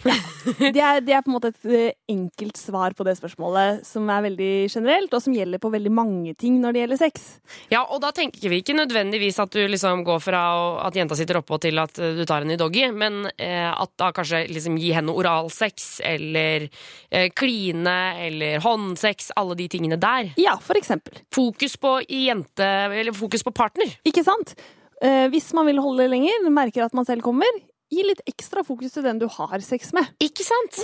Det 0.57 0.79
er, 0.79 1.01
det 1.03 1.15
er 1.17 1.23
på 1.25 1.33
en 1.33 1.35
måte 1.35 1.51
et 1.51 1.65
eh, 1.67 1.97
enkelt 2.13 2.59
svar 2.61 2.95
på 2.95 3.03
det 3.07 3.17
spørsmålet, 3.19 3.81
som 3.87 4.07
er 4.13 4.23
veldig 4.29 4.51
generelt, 4.71 5.17
og 5.17 5.25
som 5.25 5.35
gjelder 5.35 5.59
på 5.63 5.73
veldig 5.73 5.91
mange 5.91 6.35
ting 6.39 6.61
når 6.63 6.77
det 6.77 6.83
gjelder 6.85 7.01
sex. 7.01 7.25
Ja, 7.73 7.81
og 7.83 7.99
da 8.05 8.13
tenker 8.15 8.53
vi 8.53 8.61
ikke 8.63 8.77
nødvendigvis 8.79 9.41
at 9.43 9.51
du 9.51 9.65
liksom 9.67 10.05
går 10.07 10.23
fra 10.23 10.45
at 10.87 10.95
jenta 10.95 11.19
sitter 11.19 11.41
oppå 11.41 11.59
til 11.67 11.83
at 11.83 11.99
eh, 11.99 12.15
du 12.15 12.23
tar 12.23 12.47
henne 12.47 12.55
i 12.55 12.61
doggy, 12.61 12.87
men 12.95 13.27
eh, 13.35 13.67
at 13.67 13.97
da 13.99 14.13
kanskje 14.15 14.45
liksom 14.55 14.79
gi 14.79 14.95
henne 14.95 15.15
oralsex, 15.19 15.97
eller 16.07 16.69
eh, 16.71 17.29
kline, 17.35 17.99
eller 18.29 18.63
håndsex, 18.63 19.33
alle 19.43 19.59
de 19.59 19.67
tingene 19.75 19.99
der. 19.99 20.31
Ja, 20.39 20.55
for 20.63 20.79
eksempel. 20.79 21.19
Fokus 21.35 21.75
på 21.83 21.99
jente, 22.07 22.71
eller 22.95 23.17
fokus 23.17 23.43
på 23.43 23.57
partner. 23.57 23.99
Ikke 24.07 24.23
sant? 24.27 24.55
Eh, 25.03 25.27
hvis 25.33 25.51
man 25.57 25.67
vil 25.69 25.83
holde 25.83 26.07
lenger, 26.09 26.47
merker 26.55 26.87
at 26.87 26.95
man 26.97 27.09
selv 27.09 27.27
kommer, 27.27 27.51
gi 27.91 28.03
litt 28.03 28.21
ekstra 28.27 28.65
fokus 28.67 28.93
til 28.97 29.03
den 29.07 29.19
du 29.19 29.27
har 29.29 29.59
sex 29.65 29.93
med. 29.93 30.09
Ikke 30.23 30.45
sant? 30.47 30.81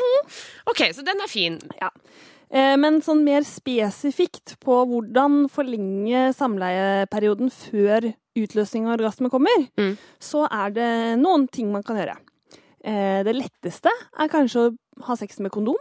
Ok, 0.71 0.85
så 0.95 1.05
den 1.05 1.21
er 1.21 1.29
fin. 1.31 1.59
Ja. 1.81 1.91
Men 2.77 3.01
sånn 3.01 3.23
mer 3.25 3.41
spesifikt 3.49 4.59
på 4.61 4.75
hvordan 4.91 5.47
forlenge 5.49 6.35
samleieperioden 6.37 7.49
før 7.51 8.11
utløsning 8.37 8.87
av 8.87 8.99
orgasme 8.99 9.31
kommer, 9.33 9.69
Mm. 9.79 9.97
så 10.21 10.47
er 10.51 10.71
det 10.71 10.91
noen 11.19 11.49
ting 11.51 11.73
man 11.73 11.83
kan 11.83 11.97
gjøre. 11.97 12.17
Eh, 12.85 13.23
Det 13.25 13.35
letteste 13.35 13.89
er 14.19 14.29
kanskje 14.29 14.69
å 14.71 14.77
ha 15.07 15.15
sex 15.17 15.41
med 15.41 15.51
kondom. 15.51 15.77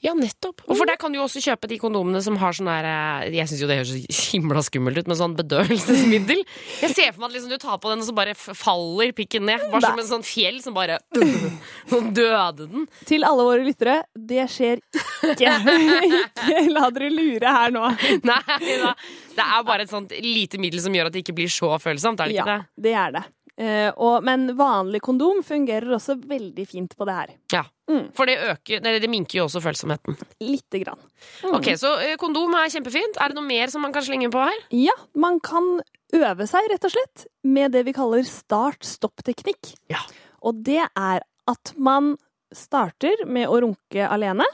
Ja, 0.00 0.14
nettopp. 0.16 0.62
Og 0.64 0.78
for 0.78 0.88
der 0.88 0.96
kan 0.96 1.12
du 1.12 1.18
jo 1.18 1.26
også 1.26 1.42
kjøpe 1.44 1.68
de 1.68 1.76
kondomene 1.80 2.22
som 2.24 2.38
har 2.40 2.54
sånn 2.56 2.68
der 2.70 2.86
eh, 2.88 3.26
Jeg 3.36 3.50
syns 3.50 3.60
jo 3.60 3.66
det 3.68 3.76
høres 3.82 3.90
så 3.92 4.30
himla 4.32 4.62
skummelt 4.64 4.96
ut 4.96 5.10
med 5.10 5.18
sånn 5.18 5.34
bedøvelsesmiddel. 5.36 6.40
Jeg 6.80 6.94
ser 6.94 7.10
for 7.12 7.20
meg 7.20 7.28
at 7.28 7.34
liksom 7.36 7.52
du 7.52 7.58
tar 7.60 7.76
på 7.82 7.90
den, 7.92 8.00
og 8.00 8.08
så 8.08 8.14
bare 8.16 8.32
faller 8.38 9.12
pikken 9.16 9.44
ned. 9.50 9.66
Bare 9.74 9.90
som 9.90 10.00
en 10.00 10.08
sånn 10.08 10.24
fjell 10.24 10.56
som 10.64 10.76
bare 10.76 10.96
Sånn 11.92 12.08
døde 12.16 12.68
den. 12.70 12.86
Til 13.10 13.26
alle 13.28 13.44
våre 13.44 13.66
lyttere, 13.66 13.98
det 14.16 14.46
skjer 14.52 14.80
ikke. 14.80 15.52
ikke 16.08 16.64
la 16.72 16.88
dere 16.96 17.10
lure 17.12 17.52
her 17.58 17.74
nå. 17.76 17.90
Nei 18.24 18.40
da. 18.80 18.94
Det 19.36 19.44
er 19.44 19.66
bare 19.68 19.84
et 19.84 19.92
sånt 19.92 20.16
lite 20.24 20.60
middel 20.62 20.80
som 20.80 20.96
gjør 20.96 21.10
at 21.10 21.16
det 21.18 21.26
ikke 21.26 21.36
blir 21.42 21.52
så 21.52 21.74
følsomt, 21.82 22.20
er 22.24 22.32
det 22.32 22.38
ikke 22.40 22.48
Ja, 22.48 22.56
det? 22.64 22.84
det 22.88 22.96
er 23.04 23.14
det. 23.18 23.26
Eh, 23.60 23.90
og, 24.00 24.22
men 24.24 24.46
vanlig 24.56 25.02
kondom 25.04 25.42
fungerer 25.44 25.92
også 25.92 26.16
veldig 26.24 26.64
fint 26.68 26.94
på 26.96 27.06
det 27.08 27.16
her. 27.16 27.32
Ja. 27.52 27.64
Mm. 27.90 28.06
For 28.16 28.30
det 28.30 28.38
øker 28.52 28.84
det 28.86 29.10
minker 29.10 29.40
jo 29.40 29.46
også 29.48 29.60
følsomheten. 29.60 30.16
Lite 30.40 30.80
grann. 30.80 31.00
Mm. 31.42 31.56
Ok, 31.58 31.72
Så 31.80 31.90
eh, 32.00 32.16
kondom 32.20 32.54
er 32.56 32.70
kjempefint. 32.72 33.18
Er 33.20 33.32
det 33.32 33.36
noe 33.36 33.44
mer 33.44 33.72
som 33.72 33.84
man 33.84 33.92
kan 33.92 34.06
slenge 34.06 34.30
på 34.32 34.40
her? 34.40 34.62
Ja, 34.72 34.94
man 35.12 35.40
kan 35.44 35.82
øve 36.16 36.46
seg, 36.48 36.70
rett 36.72 36.86
og 36.88 36.94
slett, 36.94 37.26
med 37.44 37.74
det 37.76 37.84
vi 37.86 37.94
kaller 37.96 38.24
start-stopp-teknikk. 38.26 39.74
Ja. 39.92 40.00
Og 40.40 40.62
det 40.64 40.80
er 40.86 41.26
at 41.50 41.74
man 41.76 42.14
starter 42.56 43.26
med 43.30 43.50
å 43.50 43.60
runke 43.66 44.08
alene, 44.08 44.46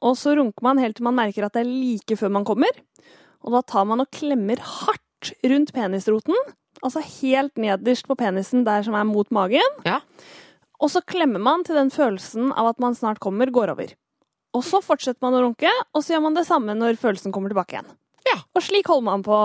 og 0.00 0.16
så 0.16 0.32
runker 0.38 0.64
man 0.64 0.80
helt 0.80 0.96
til 0.98 1.06
man 1.06 1.18
merker 1.18 1.44
at 1.44 1.58
det 1.58 1.66
er 1.66 1.70
like 1.70 2.16
før 2.16 2.32
man 2.38 2.46
kommer. 2.48 2.72
Og 3.44 3.52
da 3.52 3.60
tar 3.68 3.84
man 3.88 4.00
og 4.02 4.08
klemmer 4.14 4.62
hardt 4.64 5.34
rundt 5.44 5.74
penisroten, 5.76 6.36
altså 6.84 7.02
helt 7.04 7.56
nederst 7.60 8.06
på 8.08 8.16
penisen 8.18 8.64
der 8.66 8.84
som 8.86 8.96
er 8.98 9.06
mot 9.08 9.30
magen. 9.34 9.80
Ja. 9.86 10.00
Og 10.80 10.92
så 10.92 11.02
klemmer 11.04 11.42
man 11.42 11.64
til 11.66 11.76
den 11.76 11.92
følelsen 11.92 12.54
av 12.56 12.72
at 12.72 12.80
man 12.82 12.96
snart 12.96 13.20
kommer, 13.20 13.50
går 13.52 13.74
over. 13.74 13.92
Og 14.56 14.64
så 14.66 14.80
fortsetter 14.82 15.22
man 15.22 15.36
å 15.36 15.42
runke, 15.44 15.70
og 15.94 16.02
så 16.02 16.14
gjør 16.16 16.24
man 16.24 16.38
det 16.38 16.46
samme 16.48 16.74
når 16.74 16.98
følelsen 16.98 17.34
kommer 17.34 17.52
tilbake 17.52 17.76
igjen. 17.76 17.90
Ja. 18.26 18.38
Og 18.56 18.64
slik 18.64 18.88
holder 18.90 19.06
man 19.10 19.24
på 19.26 19.36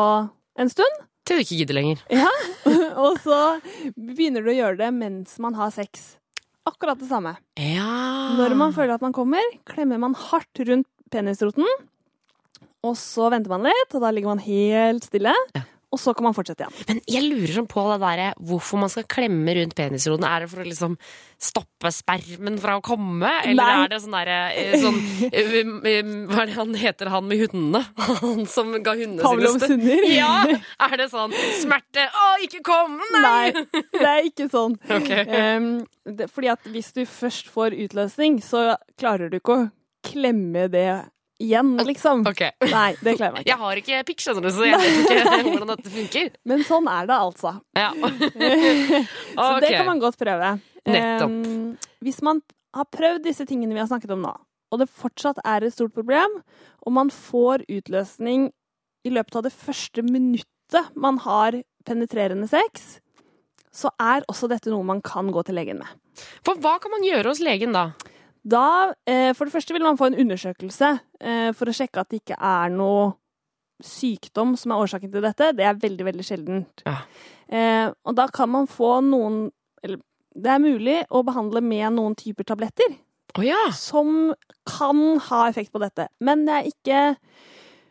en 0.62 0.72
stund. 0.72 1.04
Til 1.26 1.40
du 1.40 1.44
ikke 1.46 1.60
gidder 1.62 1.80
lenger. 1.80 2.02
Ja. 2.22 2.30
og 3.02 3.18
så 3.22 3.38
begynner 3.98 4.46
du 4.46 4.52
å 4.54 4.56
gjøre 4.56 4.80
det 4.80 4.92
mens 4.96 5.36
man 5.44 5.58
har 5.58 5.74
sex. 5.76 6.16
Akkurat 6.66 6.98
det 6.98 7.10
samme. 7.12 7.36
Ja. 7.62 8.34
Når 8.40 8.56
man 8.58 8.74
føler 8.74 8.96
at 8.96 9.04
man 9.06 9.14
kommer, 9.14 9.44
klemmer 9.70 10.00
man 10.02 10.16
hardt 10.18 10.64
rundt 10.66 10.88
penisroten. 11.14 11.68
Og 12.86 12.96
så 12.98 13.30
venter 13.34 13.52
man 13.52 13.66
litt, 13.66 13.94
og 13.94 14.02
da 14.02 14.10
ligger 14.14 14.34
man 14.34 14.42
helt 14.46 15.06
stille. 15.06 15.34
Ja. 15.58 15.66
Og 15.96 16.02
så 16.02 16.12
kan 16.16 16.28
man 16.28 16.36
fortsette 16.36 16.66
igjen. 16.66 16.76
Men 16.90 17.00
jeg 17.08 17.24
lurer 17.24 17.54
sånn 17.56 17.70
på 17.72 17.86
det 17.88 18.00
der, 18.04 18.22
hvorfor 18.50 18.82
man 18.82 18.92
skal 18.92 19.06
klemme 19.08 19.56
rundt 19.56 19.76
penisroden. 19.78 20.26
Er 20.28 20.44
det 20.44 20.50
for 20.52 20.64
å 20.64 20.68
liksom 20.68 20.98
stoppe 21.42 21.92
spermen 21.96 22.58
fra 22.60 22.76
å 22.80 22.84
komme? 22.84 23.32
Eller 23.46 23.62
Nei. 23.62 23.78
er 23.86 23.94
det 23.94 24.00
sånn 24.04 24.18
derre 24.18 24.40
eh, 24.52 24.76
sånn, 24.82 25.00
eh, 25.30 25.56
um, 25.64 26.14
Hva 26.32 26.44
er 26.44 26.52
det 26.52 26.58
han 26.58 26.76
heter, 26.80 27.12
han 27.14 27.28
med 27.30 27.46
hundene? 27.46 27.84
Han 28.26 28.46
som 28.50 28.74
ga 28.84 28.96
hundene 28.98 29.24
Pavlovs 29.24 29.64
sine 29.64 29.80
hunder? 29.80 30.08
Ja! 30.16 30.34
Er 30.88 30.98
det 31.00 31.10
sånn 31.12 31.34
smerte 31.62 32.06
Å, 32.10 32.28
ikke 32.46 32.62
kom! 32.66 33.00
Nei! 33.16 33.52
Nei, 33.56 33.66
det 33.96 34.12
er 34.12 34.30
ikke 34.32 34.50
sånn. 34.52 34.78
Okay. 34.96 35.26
Um, 35.28 35.68
det, 36.08 36.30
fordi 36.32 36.50
at 36.54 36.68
hvis 36.72 36.94
du 36.96 37.04
først 37.10 37.50
får 37.52 37.76
utløsning, 37.86 38.40
så 38.44 38.78
klarer 39.00 39.30
du 39.30 39.38
ikke 39.38 39.58
å 39.58 39.66
klemme 40.06 40.68
det 40.72 40.88
igjen, 41.42 41.74
liksom. 41.88 42.24
Okay. 42.30 42.52
Nei, 42.72 42.96
det 43.02 43.16
klarer 43.18 43.36
meg 43.36 43.42
ikke. 43.44 43.52
Jeg 43.52 43.62
har 43.62 43.82
ikke 43.82 44.02
pikk, 44.10 44.24
skjønner 44.24 44.46
du, 44.48 44.52
så 44.56 44.68
jeg 44.68 44.80
vet 44.82 44.98
ikke 45.04 45.36
hvordan 45.52 45.72
dette 45.74 45.94
funker. 45.94 46.32
Men 46.52 46.66
sånn 46.68 46.90
er 46.92 47.10
det 47.12 47.20
altså. 47.20 47.54
Ja. 47.78 47.92
Så 49.36 49.52
det 49.64 49.72
kan 49.76 49.88
man 49.90 50.02
godt 50.04 50.20
prøve. 50.22 50.56
Nettopp. 50.86 51.38
Hvis 52.06 52.22
man 52.26 52.42
har 52.76 52.88
prøvd 52.92 53.24
disse 53.26 53.46
tingene 53.48 53.76
vi 53.76 53.82
har 53.82 53.90
snakket 53.90 54.14
om 54.16 54.24
nå, 54.26 54.34
og 54.74 54.82
det 54.82 54.90
fortsatt 54.92 55.40
er 55.48 55.64
et 55.64 55.76
stort 55.76 55.94
problem, 55.96 56.40
og 56.86 56.96
man 56.96 57.12
får 57.14 57.64
utløsning 57.72 58.50
i 59.06 59.14
løpet 59.14 59.40
av 59.40 59.46
det 59.48 59.54
første 59.54 60.04
minuttet 60.06 60.92
man 60.98 61.20
har 61.24 61.60
penetrerende 61.86 62.50
sex, 62.50 62.98
så 63.76 63.92
er 64.02 64.26
også 64.32 64.50
dette 64.52 64.72
noe 64.72 64.86
man 64.88 65.02
kan 65.06 65.30
gå 65.36 65.44
til 65.46 65.58
legen 65.60 65.82
med. 65.82 65.90
For 66.48 66.58
hva 66.64 66.78
kan 66.82 66.94
man 66.96 67.06
gjøre 67.06 67.28
hos 67.32 67.42
legen 67.44 67.76
da? 67.76 67.90
Da, 68.46 68.94
eh, 69.10 69.32
for 69.34 69.48
det 69.48 69.56
første 69.56 69.74
vil 69.74 69.86
man 69.86 69.98
få 69.98 70.12
en 70.12 70.20
undersøkelse 70.22 70.90
eh, 71.20 71.52
for 71.58 71.72
å 71.72 71.74
sjekke 71.74 72.04
at 72.04 72.12
det 72.12 72.22
ikke 72.22 72.38
er 72.38 72.74
noe 72.74 73.16
sykdom 73.84 74.54
som 74.60 74.72
er 74.72 74.84
årsaken 74.84 75.12
til 75.12 75.26
dette. 75.26 75.50
Det 75.58 75.66
er 75.66 75.80
veldig, 75.82 76.06
veldig 76.08 76.26
sjeldent. 76.26 76.84
Ja. 76.86 77.00
Eh, 77.50 77.88
og 78.06 78.16
da 78.18 78.28
kan 78.34 78.50
man 78.54 78.70
få 78.70 79.00
noen 79.06 79.50
Eller 79.86 80.00
det 80.34 80.50
er 80.50 80.62
mulig 80.64 80.96
å 81.14 81.22
behandle 81.24 81.62
med 81.62 81.94
noen 81.94 82.16
typer 82.18 82.44
tabletter 82.48 82.96
Oh, 83.38 83.44
ja. 83.46 83.68
som 83.76 84.34
kan 84.66 85.20
ha 85.28 85.42
effekt 85.50 85.74
på 85.74 85.82
dette. 85.84 86.08
Men 86.24 86.46
det 86.48 86.54
er 86.56 86.70
ikke, 86.70 87.00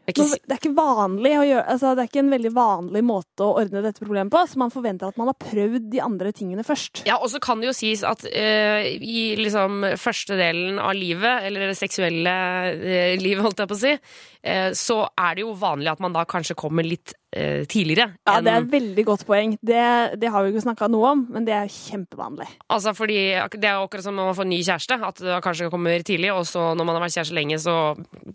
Det 0.04 0.12
er 0.12 0.20
ikke 0.20 0.40
det 0.44 0.52
er 0.52 0.60
ikke 0.60 0.76
vanlig 0.76 1.32
å 1.38 1.44
gjøre 1.48 1.64
altså 1.72 1.92
Det 1.96 2.02
er 2.02 2.10
ikke 2.10 2.20
en 2.20 2.32
veldig 2.34 2.52
vanlig 2.54 3.02
måte 3.08 3.46
å 3.46 3.54
ordne 3.62 3.82
dette 3.84 4.04
problemet 4.04 4.32
på, 4.34 4.42
så 4.50 4.60
man 4.60 4.72
forventer 4.74 5.08
at 5.08 5.20
man 5.20 5.30
har 5.30 5.38
prøvd 5.40 5.88
de 5.92 6.02
andre 6.04 6.32
tingene 6.36 6.64
først. 6.66 7.04
Ja, 7.08 7.16
og 7.16 7.32
så 7.32 7.40
kan 7.42 7.62
det 7.62 7.70
jo 7.70 7.76
sies 7.76 8.04
at 8.06 8.26
uh, 8.28 8.84
i 8.84 9.24
liksom 9.40 9.86
første 10.00 10.36
delen 10.38 10.78
av 10.82 10.92
livet, 10.98 11.48
eller 11.48 11.70
det 11.72 11.78
seksuelle 11.78 12.34
uh, 12.76 13.14
livet, 13.20 13.42
holdt 13.46 13.64
jeg 13.64 13.72
på 13.72 13.78
å 13.78 13.82
si, 13.84 13.94
uh, 13.96 14.70
så 14.76 15.00
er 15.08 15.38
det 15.38 15.46
jo 15.46 15.56
vanlig 15.58 15.94
at 15.94 16.04
man 16.04 16.16
da 16.16 16.26
kanskje 16.28 16.58
kommer 16.58 16.86
litt 16.86 17.16
eh, 17.34 17.64
tidligere. 17.66 18.14
Ja, 18.26 18.36
enn- 18.38 18.44
det 18.46 18.52
er 18.54 18.62
et 18.62 18.70
veldig 18.72 19.04
godt 19.08 19.24
poeng. 19.26 19.56
Det, 19.60 19.82
det 20.22 20.30
har 20.30 20.44
vi 20.46 20.52
ikke 20.54 20.62
snakka 20.64 20.88
noe 20.94 21.10
om, 21.12 21.26
men 21.34 21.44
det 21.48 21.54
er 21.58 21.66
kjempevanlig. 21.74 22.46
Altså 22.70 22.94
fordi 22.94 23.18
Det 23.58 23.64
er 23.68 23.82
akkurat 23.82 24.06
som 24.06 24.14
når 24.16 24.30
man 24.30 24.38
får 24.38 24.48
ny 24.50 24.60
kjæreste, 24.62 25.00
at 25.10 25.22
det 25.26 25.42
kanskje 25.44 25.70
kommer 25.74 26.02
tidlig, 26.06 26.32
og 26.32 26.46
så 26.46 26.70
når 26.78 26.84
man 26.88 26.94
har 26.96 27.04
vært 27.08 27.16
kjæreste 27.18 27.34
lenge, 27.36 27.58
så 27.58 27.76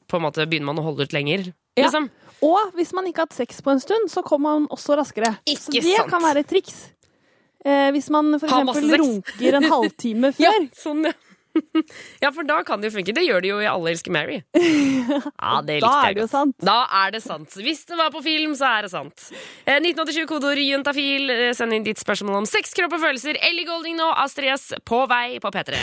på 0.07 0.19
en 0.19 0.25
måte 0.27 0.45
begynner 0.45 0.69
man 0.73 0.79
å 0.83 0.85
holde 0.91 1.07
ut 1.07 1.13
lenger. 1.15 1.49
Ja. 1.79 1.85
Liksom. 1.87 2.09
Og 2.43 2.71
hvis 2.77 2.93
man 2.95 3.07
ikke 3.07 3.23
har 3.23 3.27
hatt 3.27 3.35
sex 3.39 3.61
på 3.61 3.71
en 3.71 3.79
stund, 3.83 4.09
så 4.11 4.21
kommer 4.23 4.53
man 4.59 4.67
også 4.71 4.95
raskere. 4.99 5.33
Ikke 5.47 5.59
så 5.59 5.71
det 5.79 5.97
sant. 5.97 6.09
kan 6.11 6.21
være 6.23 6.39
et 6.45 6.47
triks. 6.51 6.77
Eh, 7.65 7.89
hvis 7.91 8.07
man 8.09 8.37
for 8.39 8.47
eksempel 8.47 8.93
runker 9.01 9.57
en 9.57 9.65
halvtime 9.67 10.29
Ja, 10.39 10.51
før. 10.55 10.69
sånn, 10.79 11.01
ja. 11.09 11.11
ja, 12.23 12.31
for 12.35 12.47
da 12.47 12.61
kan 12.67 12.81
det 12.81 12.89
jo 12.91 12.97
funke. 12.97 13.13
Det 13.15 13.23
gjør 13.25 13.43
det 13.43 13.51
jo 13.51 13.59
i 13.63 13.67
Alle 13.69 13.93
elsker 13.95 14.13
Mary. 14.15 14.41
Ja, 15.39 15.59
det 15.65 15.79
Da 15.81 15.91
er 16.05 16.15
det 16.15 16.23
jo 16.23 16.29
sant. 16.31 16.55
Da 16.63 16.77
er 17.03 17.13
det 17.15 17.21
sant. 17.23 17.55
Hvis 17.59 17.85
det 17.89 17.97
var 17.99 18.11
på 18.13 18.21
film, 18.25 18.53
så 18.57 18.67
er 18.77 18.85
det 18.87 18.91
sant. 18.93 19.29
Eh, 19.65 19.79
1987 19.79 20.27
kodeord 20.29 20.61
juntafil. 20.63 21.29
Eh, 21.33 21.53
Send 21.57 21.75
inn 21.75 21.85
ditt 21.87 22.01
spørsmål 22.01 22.41
om 22.43 22.49
sex, 22.49 22.73
kropp 22.77 22.93
og 22.97 23.03
følelser. 23.03 23.39
Ellie 23.49 23.67
Golding 23.67 23.97
nå, 23.99 24.09
Astrid 24.23 24.53
S 24.53 24.69
på 24.87 25.01
vei 25.09 25.39
på 25.41 25.51
P3. 25.55 25.79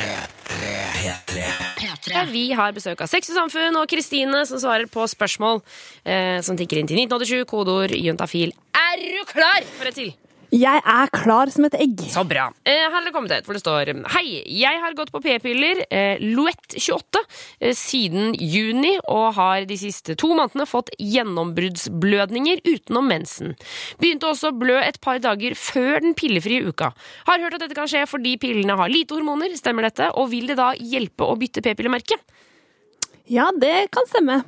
P3. 0.56 1.46
Der 2.06 2.28
Vi 2.30 2.44
har 2.56 2.74
besøk 2.76 3.02
av 3.02 3.10
Sex 3.10 3.30
og 3.32 3.38
Samfunn 3.40 3.76
og 3.80 3.88
Kristine 3.90 4.44
som 4.48 4.60
svarer 4.62 4.86
på 4.90 5.04
spørsmål 5.10 5.60
eh, 6.06 6.38
som 6.46 6.58
tikker 6.58 6.80
inn 6.80 6.90
til 6.90 7.00
1987, 7.02 7.42
kodeord 7.50 7.96
juntafil. 7.98 8.54
Er 8.76 9.02
du 9.02 9.24
klar 9.28 9.66
for 9.76 9.90
et 9.90 9.98
til? 9.98 10.14
Jeg 10.56 10.80
er 10.80 11.10
klar 11.12 11.50
som 11.52 11.66
et 11.66 11.74
egg. 11.76 12.00
Så 12.08 12.22
bra. 12.28 12.46
Eh, 12.64 12.86
her 12.86 12.96
er 12.96 13.04
det 13.04 13.12
kommet 13.12 13.32
et 13.34 13.44
hvor 13.44 13.56
det 13.56 13.60
står 13.60 13.90
Hei, 14.14 14.40
jeg 14.46 14.80
har 14.80 14.94
gått 14.96 15.12
på 15.12 15.20
p-piller, 15.20 15.82
eh, 15.92 16.22
Luett 16.22 16.78
28, 16.78 17.22
eh, 17.60 17.74
siden 17.76 18.32
juni 18.40 18.94
og 19.02 19.34
har 19.36 19.66
de 19.68 19.76
siste 19.76 20.16
to 20.16 20.32
månedene 20.32 20.64
fått 20.68 20.94
gjennombruddsblødninger 20.96 22.64
utenom 22.64 23.08
mensen. 23.12 23.52
Begynte 24.00 24.30
også 24.30 24.52
å 24.52 24.56
blø 24.56 24.80
et 24.80 25.00
par 25.04 25.20
dager 25.20 25.58
før 25.58 26.00
den 26.00 26.16
pillefrie 26.16 26.64
uka. 26.64 26.92
Har 27.28 27.42
hørt 27.42 27.58
at 27.58 27.66
dette 27.66 27.76
kan 27.76 27.90
skje 27.90 28.06
fordi 28.08 28.38
pillene 28.40 28.78
har 28.80 28.88
lite 28.88 29.12
hormoner, 29.18 29.52
stemmer 29.60 29.90
dette? 29.90 30.08
Og 30.16 30.30
vil 30.32 30.48
det 30.48 30.56
da 30.56 30.72
hjelpe 30.72 31.26
å 31.26 31.36
bytte 31.36 31.60
p-pillemerke? 31.60 32.16
Ja, 33.28 33.50
det 33.52 33.90
kan 33.92 34.06
stemme. 34.08 34.44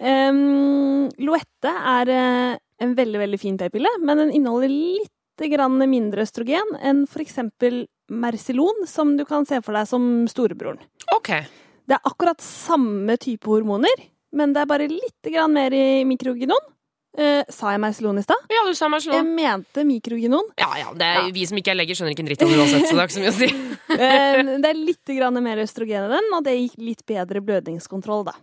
Um, 0.00 1.08
Loette 1.20 1.72
er 1.72 2.08
eh, 2.08 2.58
en 2.80 2.94
veldig, 2.96 3.18
veldig 3.20 3.40
fin 3.40 3.58
p-pille, 3.60 3.90
men 4.04 4.22
den 4.22 4.36
inneholder 4.38 4.70
litt 4.70 5.16
grann 5.48 5.78
mindre 5.90 6.26
østrogen 6.26 6.76
enn 6.82 7.06
eksempel 7.06 7.86
Mercilon, 8.10 8.86
som 8.86 9.16
du 9.16 9.24
kan 9.24 9.46
se 9.46 9.60
for 9.62 9.72
deg 9.72 9.86
som 9.88 10.26
storebroren. 10.28 10.80
Ok. 11.14 11.30
Det 11.86 11.96
er 11.96 12.02
akkurat 12.04 12.42
samme 12.42 13.16
type 13.16 13.46
hormoner, 13.46 14.04
men 14.34 14.52
det 14.52 14.62
er 14.62 14.70
bare 14.70 14.90
litt 14.90 15.30
grann 15.30 15.54
mer 15.54 15.74
i 15.74 16.02
mikrogenon. 16.04 16.68
Eh, 17.18 17.42
sa 17.50 17.72
jeg 17.74 17.80
Mercilon 17.82 18.20
i 18.20 18.22
stad? 18.22 18.38
Ja, 18.52 18.62
du 18.66 18.74
sa 18.78 18.86
meg 18.88 19.02
Jeg 19.02 19.26
mente 19.26 19.82
mikrogenon. 19.82 20.52
Ja, 20.60 20.70
ja, 20.78 20.92
det 20.94 21.06
er, 21.06 21.26
Ja. 21.26 21.32
Vi 21.34 21.46
som 21.46 21.58
ikke 21.58 21.72
er 21.72 21.80
leger, 21.80 21.98
skjønner 21.98 22.14
ikke 22.14 22.22
en 22.22 22.30
dritt 22.30 22.42
om 22.42 22.52
det 22.52 22.58
uansett, 22.60 22.86
så 22.86 22.94
det 22.94 23.00
er 23.02 23.08
ikke 23.08 23.18
så 23.18 23.24
mye 23.24 23.34
å 23.34 23.40
si. 23.40 23.50
Eh, 23.90 24.38
det 24.62 24.68
er 24.68 24.78
litt 24.78 25.10
grann 25.16 25.34
mer 25.42 25.58
østrogen 25.58 26.04
i 26.06 26.10
den, 26.12 26.28
og 26.36 26.44
det 26.46 26.52
gikk 26.54 26.76
litt 26.78 27.00
bedre 27.10 27.40
blødningskontroll, 27.42 28.22
da. 28.28 28.36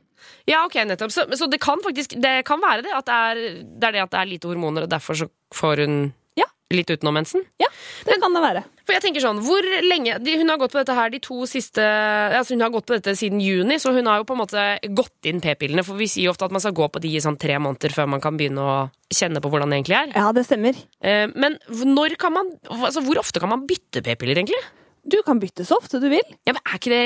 Ja, 0.44 0.66
ok, 0.66 0.76
nettopp. 0.90 1.14
Så, 1.16 1.24
så 1.40 1.48
det 1.48 1.62
kan 1.64 1.80
faktisk 1.80 2.18
det 2.20 2.42
kan 2.44 2.60
være 2.60 2.84
det. 2.84 2.92
At 2.92 3.08
det 3.08 3.16
er, 3.16 3.42
det 3.64 3.88
er 3.88 3.96
det 3.96 4.04
at 4.04 4.12
det 4.12 4.20
er 4.20 4.30
lite 4.34 4.50
hormoner, 4.52 4.84
og 4.84 4.92
derfor 4.92 5.16
så 5.16 5.30
får 5.56 5.86
hun 5.86 5.96
Ja. 6.38 6.46
litt 6.74 6.90
utenom 6.92 7.16
mensen. 7.16 7.44
Ja, 7.62 7.70
det 8.06 8.18
kan 8.22 8.34
det 8.36 8.42
være. 8.44 8.64
For 8.88 8.96
jeg 8.96 9.04
tenker 9.06 9.24
sånn, 9.24 9.40
hvor 9.44 9.64
lenge 9.84 10.18
de, 10.24 10.38
Hun 10.40 10.50
har 10.52 10.60
gått 10.60 10.74
på 10.76 10.80
dette 10.80 10.96
her 10.96 11.10
de 11.12 11.20
to 11.24 11.46
siste 11.48 11.84
Altså 11.84 12.56
hun 12.56 12.64
har 12.64 12.72
gått 12.72 12.88
på 12.88 12.96
dette 12.96 13.16
siden 13.20 13.42
juni, 13.44 13.80
så 13.80 13.92
hun 13.96 14.08
har 14.08 14.22
jo 14.22 14.28
på 14.28 14.36
en 14.36 14.42
måte 14.42 14.66
gått 14.96 15.28
inn 15.28 15.42
p-pillene. 15.44 15.84
For 15.88 16.00
vi 16.00 16.08
sier 16.12 16.28
jo 16.28 16.34
ofte 16.36 16.48
at 16.48 16.56
man 16.56 16.64
skal 16.64 16.76
gå 16.78 16.88
på 16.92 17.02
de 17.04 17.14
i 17.16 17.24
sånn 17.24 17.40
tre 17.40 17.58
måneder 17.60 17.96
før 17.96 18.10
man 18.12 18.24
kan 18.24 18.40
begynne 18.40 18.64
å 18.64 18.76
kjenne 19.12 19.42
på 19.44 19.52
hvordan 19.52 19.72
det 19.72 19.80
egentlig 19.82 20.00
er. 20.00 20.12
Ja, 20.16 20.32
det 20.36 20.46
stemmer. 20.48 20.80
Eh, 21.02 21.28
men 21.36 21.58
når 21.70 22.18
kan 22.20 22.36
man 22.36 22.52
Altså 22.68 23.04
hvor 23.04 23.20
ofte 23.24 23.40
kan 23.44 23.52
man 23.52 23.66
bytte 23.68 24.04
p-piller, 24.04 24.40
egentlig? 24.40 24.60
Du 25.08 25.22
kan 25.24 25.40
bytte 25.40 25.64
så 25.64 25.78
ofte 25.80 26.02
du 26.04 26.10
vil. 26.12 26.24
Ja, 26.48 26.52
men 26.52 26.60
er 26.68 26.80
ikke 26.80 26.92
det, 26.92 27.04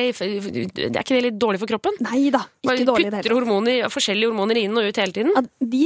er 0.90 1.04
ikke 1.04 1.18
det 1.18 1.26
litt 1.28 1.38
dårlig 1.42 1.62
for 1.62 1.70
kroppen? 1.70 2.00
Nei 2.02 2.32
da, 2.34 2.42
ikke 2.66 2.88
dårlig 2.88 3.12
putter 3.14 3.36
hormoner, 3.38 3.86
forskjellige 3.94 4.32
hormoner 4.32 4.58
inn 4.64 4.74
og 4.74 4.90
ut 4.90 5.02
hele 5.02 5.14
tiden? 5.14 5.36
Ja, 5.38 5.44
de, 5.76 5.84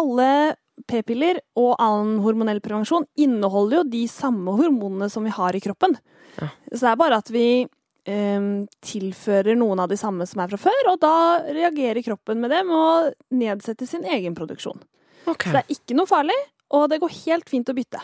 alle 0.00 0.30
p-piller 0.86 1.40
og 1.58 1.74
annen 1.82 2.20
hormonell 2.24 2.60
prevensjon 2.64 3.06
inneholder 3.18 3.80
jo 3.80 3.88
de 3.90 4.04
samme 4.10 4.54
hormonene 4.58 5.10
som 5.12 5.26
vi 5.26 5.34
har 5.34 5.56
i 5.56 5.62
kroppen. 5.64 5.96
Ja. 6.38 6.50
Så 6.72 6.82
det 6.84 6.92
er 6.92 7.00
bare 7.00 7.18
at 7.22 7.32
vi 7.34 7.48
em, 8.08 8.52
tilfører 8.84 9.58
noen 9.58 9.82
av 9.82 9.90
de 9.90 9.98
samme 10.00 10.26
som 10.28 10.44
er 10.44 10.52
fra 10.52 10.60
før, 10.68 10.92
og 10.92 11.00
da 11.02 11.16
reagerer 11.48 12.04
kroppen 12.06 12.44
med 12.44 12.54
dem 12.54 12.70
og 12.74 13.10
nedsetter 13.34 13.88
sin 13.88 14.06
egen 14.08 14.38
produksjon. 14.38 14.80
Okay. 15.28 15.50
Så 15.50 15.56
det 15.58 15.64
er 15.64 15.74
ikke 15.76 15.98
noe 15.98 16.08
farlig, 16.08 16.36
og 16.76 16.84
det 16.92 16.98
går 17.00 17.12
helt 17.24 17.48
fint 17.48 17.68
å 17.70 17.74
bytte. 17.76 18.00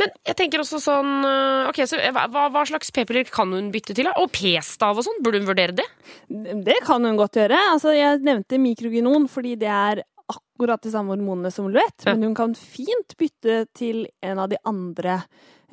Men 0.00 0.10
jeg 0.28 0.36
tenker 0.36 0.60
også 0.60 0.80
sånn 0.82 1.24
øh, 1.24 1.70
Ok, 1.70 1.80
så 1.88 1.96
hva, 2.12 2.26
hva 2.52 2.64
slags 2.68 2.92
p-piller 2.92 3.28
kan 3.32 3.52
hun 3.54 3.70
bytte 3.72 3.96
til? 3.96 4.10
Og 4.20 4.28
p-stav 4.34 5.00
og 5.00 5.06
sånn? 5.06 5.22
Burde 5.24 5.40
hun 5.40 5.48
vurdere 5.48 5.76
det? 5.78 5.86
Det 6.28 6.76
kan 6.84 7.04
hun 7.08 7.16
godt 7.20 7.40
gjøre. 7.40 7.60
Altså, 7.72 7.94
jeg 7.96 8.20
nevnte 8.26 8.60
mikrogynon 8.60 9.28
fordi 9.32 9.54
det 9.62 9.70
er 9.72 10.02
akkurat 10.34 10.82
de 10.84 10.90
samme 10.94 11.14
hormonene 11.14 11.50
som 11.54 11.68
Luett, 11.72 12.04
Ja. 12.06 12.14
men 12.14 12.22
hun 12.30 12.34
kan 12.38 12.54
fint 12.58 13.16
bytte 13.18 13.66
til 13.74 14.06
en 14.22 14.38
av 14.38 14.48
de 14.52 14.56
andre 14.68 15.22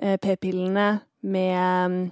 eh, 0.01 0.17
p-pillene 0.17 1.01
med, 1.23 2.11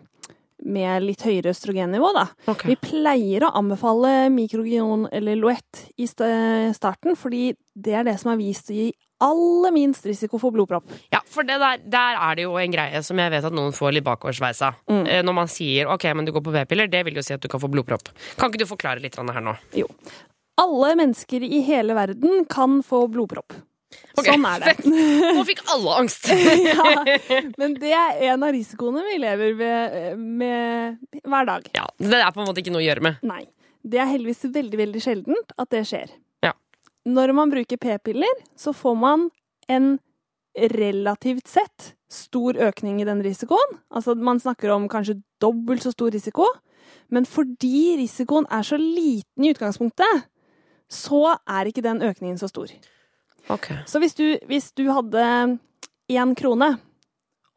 med 0.65 1.03
litt 1.05 1.21
høyere 1.23 1.53
østrogennivå, 1.53 2.13
da. 2.17 2.27
Vi 2.65 2.75
pleier 2.81 3.45
å 3.47 3.53
anbefale 3.59 4.29
mikrogion 4.33 5.07
eller 5.11 5.35
Luett 5.39 5.85
i 5.97 6.07
starten, 6.07 7.15
fordi 7.15 7.51
det 7.75 7.93
er 7.93 8.03
det 8.09 8.17
som 8.19 8.31
er 8.33 8.41
vist 8.41 8.71
å 8.71 8.75
gi 8.75 8.89
aller 9.23 9.71
minst 9.73 10.05
risiko 10.05 10.37
for 10.37 10.53
blodpropp. 10.53 10.85
Ja, 11.09 11.23
for 11.25 11.41
det 11.47 11.55
der, 11.57 11.79
der 11.89 12.19
er 12.21 12.35
det 12.37 12.43
jo 12.45 12.53
en 12.61 12.73
greie 12.73 12.99
som 13.01 13.17
jeg 13.17 13.31
vet 13.33 13.47
at 13.47 13.55
noen 13.55 13.73
får 13.73 13.95
litt 13.95 14.05
bakoversveis 14.05 14.61
av. 14.67 14.75
Mm. 14.91 15.05
Eh, 15.09 15.21
Når 15.25 15.33
man 15.39 15.49
sier 15.49 15.89
ok, 15.89 16.05
men 16.13 16.27
du 16.27 16.31
går 16.35 16.43
på 16.45 16.53
p-piller, 16.53 16.89
det 16.91 17.01
vil 17.07 17.17
jo 17.17 17.23
si 17.25 17.33
at 17.33 17.41
du 17.41 17.47
kan 17.49 17.61
få 17.63 17.69
blodpropp. 17.73 18.11
Kan 18.37 18.51
ikke 18.51 18.61
du 18.61 18.67
forklare 18.69 19.01
litt 19.01 19.17
her 19.17 19.41
nå? 19.41 19.55
Jo. 19.73 19.87
Alle 20.57 20.93
mennesker 20.97 21.43
i 21.45 21.61
hele 21.65 21.95
verden 21.97 22.45
kan 22.49 22.79
få 22.85 23.05
blodpropp. 23.13 23.53
Okay, 24.17 24.33
Sånn 24.33 24.45
er 24.49 24.63
det. 24.63 24.73
Nå 25.37 25.43
fikk 25.47 25.61
alle 25.71 25.97
angst! 26.01 26.25
ja, 26.67 26.87
men 27.61 27.75
det 27.79 27.93
er 27.95 28.23
en 28.31 28.43
av 28.43 28.51
risikoene 28.55 29.03
vi 29.05 29.19
lever 29.21 29.53
med, 29.59 30.17
med 30.17 31.21
hver 31.23 31.47
dag. 31.47 31.69
Ja, 31.77 31.85
Det 32.01 32.19
er 32.19 32.33
på 32.33 32.41
en 32.41 32.49
måte 32.49 32.63
ikke 32.63 32.73
noe 32.73 32.81
å 32.83 32.87
gjøre 32.87 33.05
med. 33.05 33.21
Nei. 33.27 33.43
Det 33.87 34.01
er 34.01 34.09
heldigvis 34.09 34.49
veldig, 34.51 34.79
veldig 34.81 35.03
sjeldent 35.03 35.53
at 35.55 35.69
det 35.71 35.85
skjer. 35.87 36.11
Ja. 36.43 36.51
Når 37.07 37.31
man 37.37 37.53
bruker 37.53 37.79
p-piller, 37.79 38.41
så 38.59 38.73
får 38.75 38.97
man 38.99 39.29
en 39.71 39.95
relativt 40.57 41.47
sett 41.47 41.93
stor 42.11 42.57
økning 42.67 43.01
i 43.01 43.07
den 43.07 43.21
risikoen. 43.23 43.77
Altså 43.93 44.15
man 44.17 44.41
snakker 44.41 44.73
om 44.73 44.87
kanskje 44.91 45.19
dobbelt 45.43 45.85
så 45.85 45.93
stor 45.93 46.11
risiko. 46.15 46.47
Men 47.13 47.27
fordi 47.29 47.99
risikoen 48.01 48.47
er 48.51 48.65
så 48.67 48.79
liten 48.81 49.45
i 49.45 49.53
utgangspunktet, 49.53 50.25
så 50.91 51.37
er 51.47 51.69
ikke 51.71 51.83
den 51.85 52.01
økningen 52.05 52.37
så 52.39 52.47
stor. 52.51 52.71
Ok. 53.51 53.69
Så 53.87 53.99
hvis 54.03 54.15
du, 54.17 54.25
hvis 54.47 54.71
du 54.75 54.85
hadde 54.91 55.59
én 56.11 56.33
krone, 56.39 56.73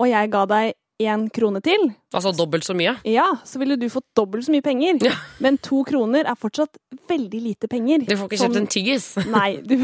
og 0.01 0.09
jeg 0.09 0.31
ga 0.33 0.45
deg 0.51 0.77
én 1.01 1.23
krone 1.33 1.63
til, 1.65 1.95
Altså 2.13 2.29
dobbelt 2.37 2.65
så 2.67 2.75
mye? 2.77 2.93
ja, 3.09 3.25
så 3.49 3.57
ville 3.63 3.77
du 3.81 3.87
fått 3.89 4.05
dobbelt 4.19 4.45
så 4.45 4.53
mye 4.53 4.61
penger. 4.63 4.99
Ja. 5.07 5.15
Men 5.41 5.57
to 5.59 5.81
kroner 5.89 6.27
er 6.29 6.37
fortsatt 6.37 6.77
veldig 7.09 7.41
lite 7.41 7.69
penger. 7.73 8.05
Du 8.05 8.13
får 8.19 8.29
ikke 8.29 8.41
kjøpt 8.43 8.59
en 8.61 8.67
tyggis. 8.69 9.07
Nei, 9.37 9.63
du, 9.65 9.77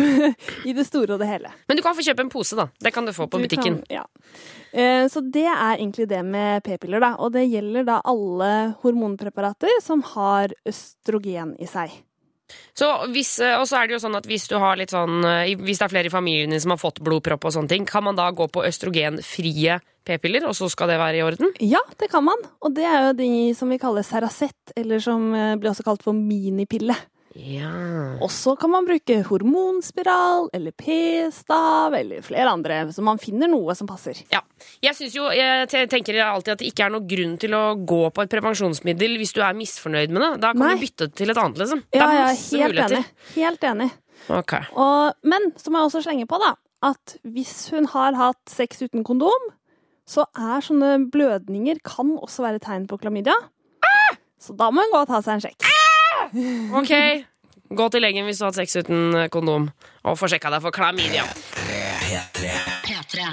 i 0.69 0.75
det 0.77 0.85
store 0.87 1.17
og 1.17 1.23
det 1.23 1.31
hele. 1.31 1.53
Men 1.71 1.79
du 1.79 1.83
kan 1.87 1.97
få 1.97 2.05
kjøpe 2.05 2.27
en 2.27 2.33
pose, 2.33 2.59
da. 2.59 2.69
Det 2.85 2.93
kan 2.93 3.07
du 3.09 3.15
få 3.17 3.29
på 3.33 3.41
Du 3.41 3.47
butikken. 3.47 3.79
Kan, 3.87 4.03
ja. 4.03 4.05
Eh, 4.77 5.07
Så 5.09 5.23
det 5.25 5.47
er 5.49 5.79
egentlig 5.79 6.09
det 6.11 6.21
med 6.27 6.63
p-piller, 6.67 7.01
da. 7.01 7.15
Og 7.25 7.33
det 7.33 7.47
gjelder 7.49 7.87
da 7.89 8.01
alle 8.05 8.53
hormonpreparater 8.83 9.81
som 9.83 10.03
har 10.13 10.53
østrogen 10.69 11.57
i 11.63 11.67
seg. 11.71 11.95
Så 12.79 12.89
hvis, 13.11 13.39
eh, 13.43 13.57
og 13.59 13.67
så 13.69 13.81
er 13.81 13.89
det 13.89 13.97
jo 13.97 14.03
sånn 14.05 14.19
at 14.19 14.27
hvis 14.29 14.47
sånn 14.47 15.25
eh, 15.27 15.57
Hvis 15.59 15.81
det 15.81 15.87
er 15.87 15.93
flere 15.93 16.11
i 16.11 16.13
familien 16.13 16.53
din 16.55 16.63
som 16.63 16.75
har 16.75 16.81
fått 16.81 17.03
blodpropp 17.05 17.49
og 17.49 17.55
sånne 17.57 17.73
ting, 17.73 17.87
kan 17.89 18.05
man 18.07 18.19
da 18.19 18.29
gå 18.31 18.47
på 18.53 18.65
østrogenfrie 18.69 19.81
p-piller, 20.07 20.47
og 20.47 20.55
så 20.55 20.69
skal 20.71 20.93
det 20.93 21.01
være 21.01 21.19
i 21.19 21.25
orden? 21.27 21.51
Ja, 21.59 21.83
det 21.99 22.11
kan 22.13 22.25
man. 22.27 22.39
Og 22.63 22.75
det 22.77 22.87
er 22.87 23.09
jo 23.09 23.17
de 23.19 23.31
som 23.59 23.73
vi 23.73 23.81
kaller 23.83 24.07
Ceracet, 24.07 24.75
eller 24.79 25.03
som 25.03 25.33
eh, 25.35 25.57
blir 25.59 25.73
også 25.73 25.87
kalt 25.87 26.07
for 26.07 26.17
minipille. 26.17 26.95
Ja. 27.37 28.17
Og 28.25 28.31
så 28.33 28.55
kan 28.59 28.71
man 28.73 28.87
bruke 28.89 29.19
hormonspiral 29.29 30.49
eller 30.57 30.73
p-stav 30.73 31.95
eller 31.99 32.25
flere 32.25 32.53
andre, 32.53 32.79
så 32.95 33.05
man 33.05 33.21
finner 33.21 33.51
noe 33.53 33.75
som 33.77 33.89
passer. 33.91 34.23
ja. 34.33 34.43
Jeg 34.83 35.11
jo, 35.13 35.27
jeg 35.37 35.69
tenker 35.91 36.17
alltid 36.25 36.55
at 36.55 36.63
det 36.63 36.71
ikke 36.71 36.87
er 36.87 36.93
noen 36.95 37.09
grunn 37.09 37.35
til 37.41 37.55
å 37.57 37.63
gå 37.77 38.01
på 38.15 38.25
et 38.25 38.33
prevensjonsmiddel 38.33 39.19
hvis 39.21 39.35
du 39.37 39.43
er 39.45 39.57
misfornøyd 39.57 40.15
med 40.15 40.23
det. 40.23 40.31
Da 40.43 40.53
kan 40.57 40.65
Nei. 40.65 40.75
du 40.77 40.85
bytte 40.85 41.09
til 41.13 41.33
et 41.33 41.41
annet, 41.41 41.61
liksom. 41.61 41.83
Det 41.93 42.01
Ja, 42.01 42.09
ja, 42.13 42.27
helt 42.33 42.73
muligheter. 42.73 42.97
enig. 42.97 43.35
Helt 43.37 43.67
enig. 43.69 43.91
Okay. 44.33 44.65
Og, 44.73 45.13
men 45.29 45.51
så 45.61 45.71
må 45.71 45.83
jeg 45.83 45.91
også 45.91 46.03
slenge 46.07 46.29
på 46.31 46.41
da, 46.41 46.55
at 46.89 47.19
hvis 47.23 47.69
hun 47.75 47.89
har 47.93 48.17
hatt 48.17 48.41
sex 48.49 48.81
uten 48.81 49.05
kondom, 49.05 49.51
så 50.09 50.25
er 50.39 50.65
sånne 50.65 51.11
blødninger 51.13 51.83
kan 51.85 52.17
også 52.17 52.47
være 52.47 52.63
tegn 52.65 52.89
på 52.89 52.99
klamydia. 53.03 53.37
Så 54.41 54.55
da 54.57 54.69
må 54.71 54.85
hun 54.85 54.93
gå 54.93 55.01
og 55.01 55.09
ta 55.11 55.21
seg 55.25 55.39
en 55.39 55.43
sjekk. 55.49 55.65
Ok, 56.81 56.93
gå 57.77 57.89
til 57.91 58.05
legen 58.05 58.27
hvis 58.29 58.39
du 58.41 58.47
har 58.47 58.53
hatt 58.55 58.61
sex 58.63 58.77
uten 58.83 59.15
eh, 59.25 59.29
kondom, 59.33 59.71
og 60.07 60.19
få 60.21 60.31
sjekka 60.31 60.53
deg 60.55 60.63
for 60.65 60.75
klamydia. 60.75 61.27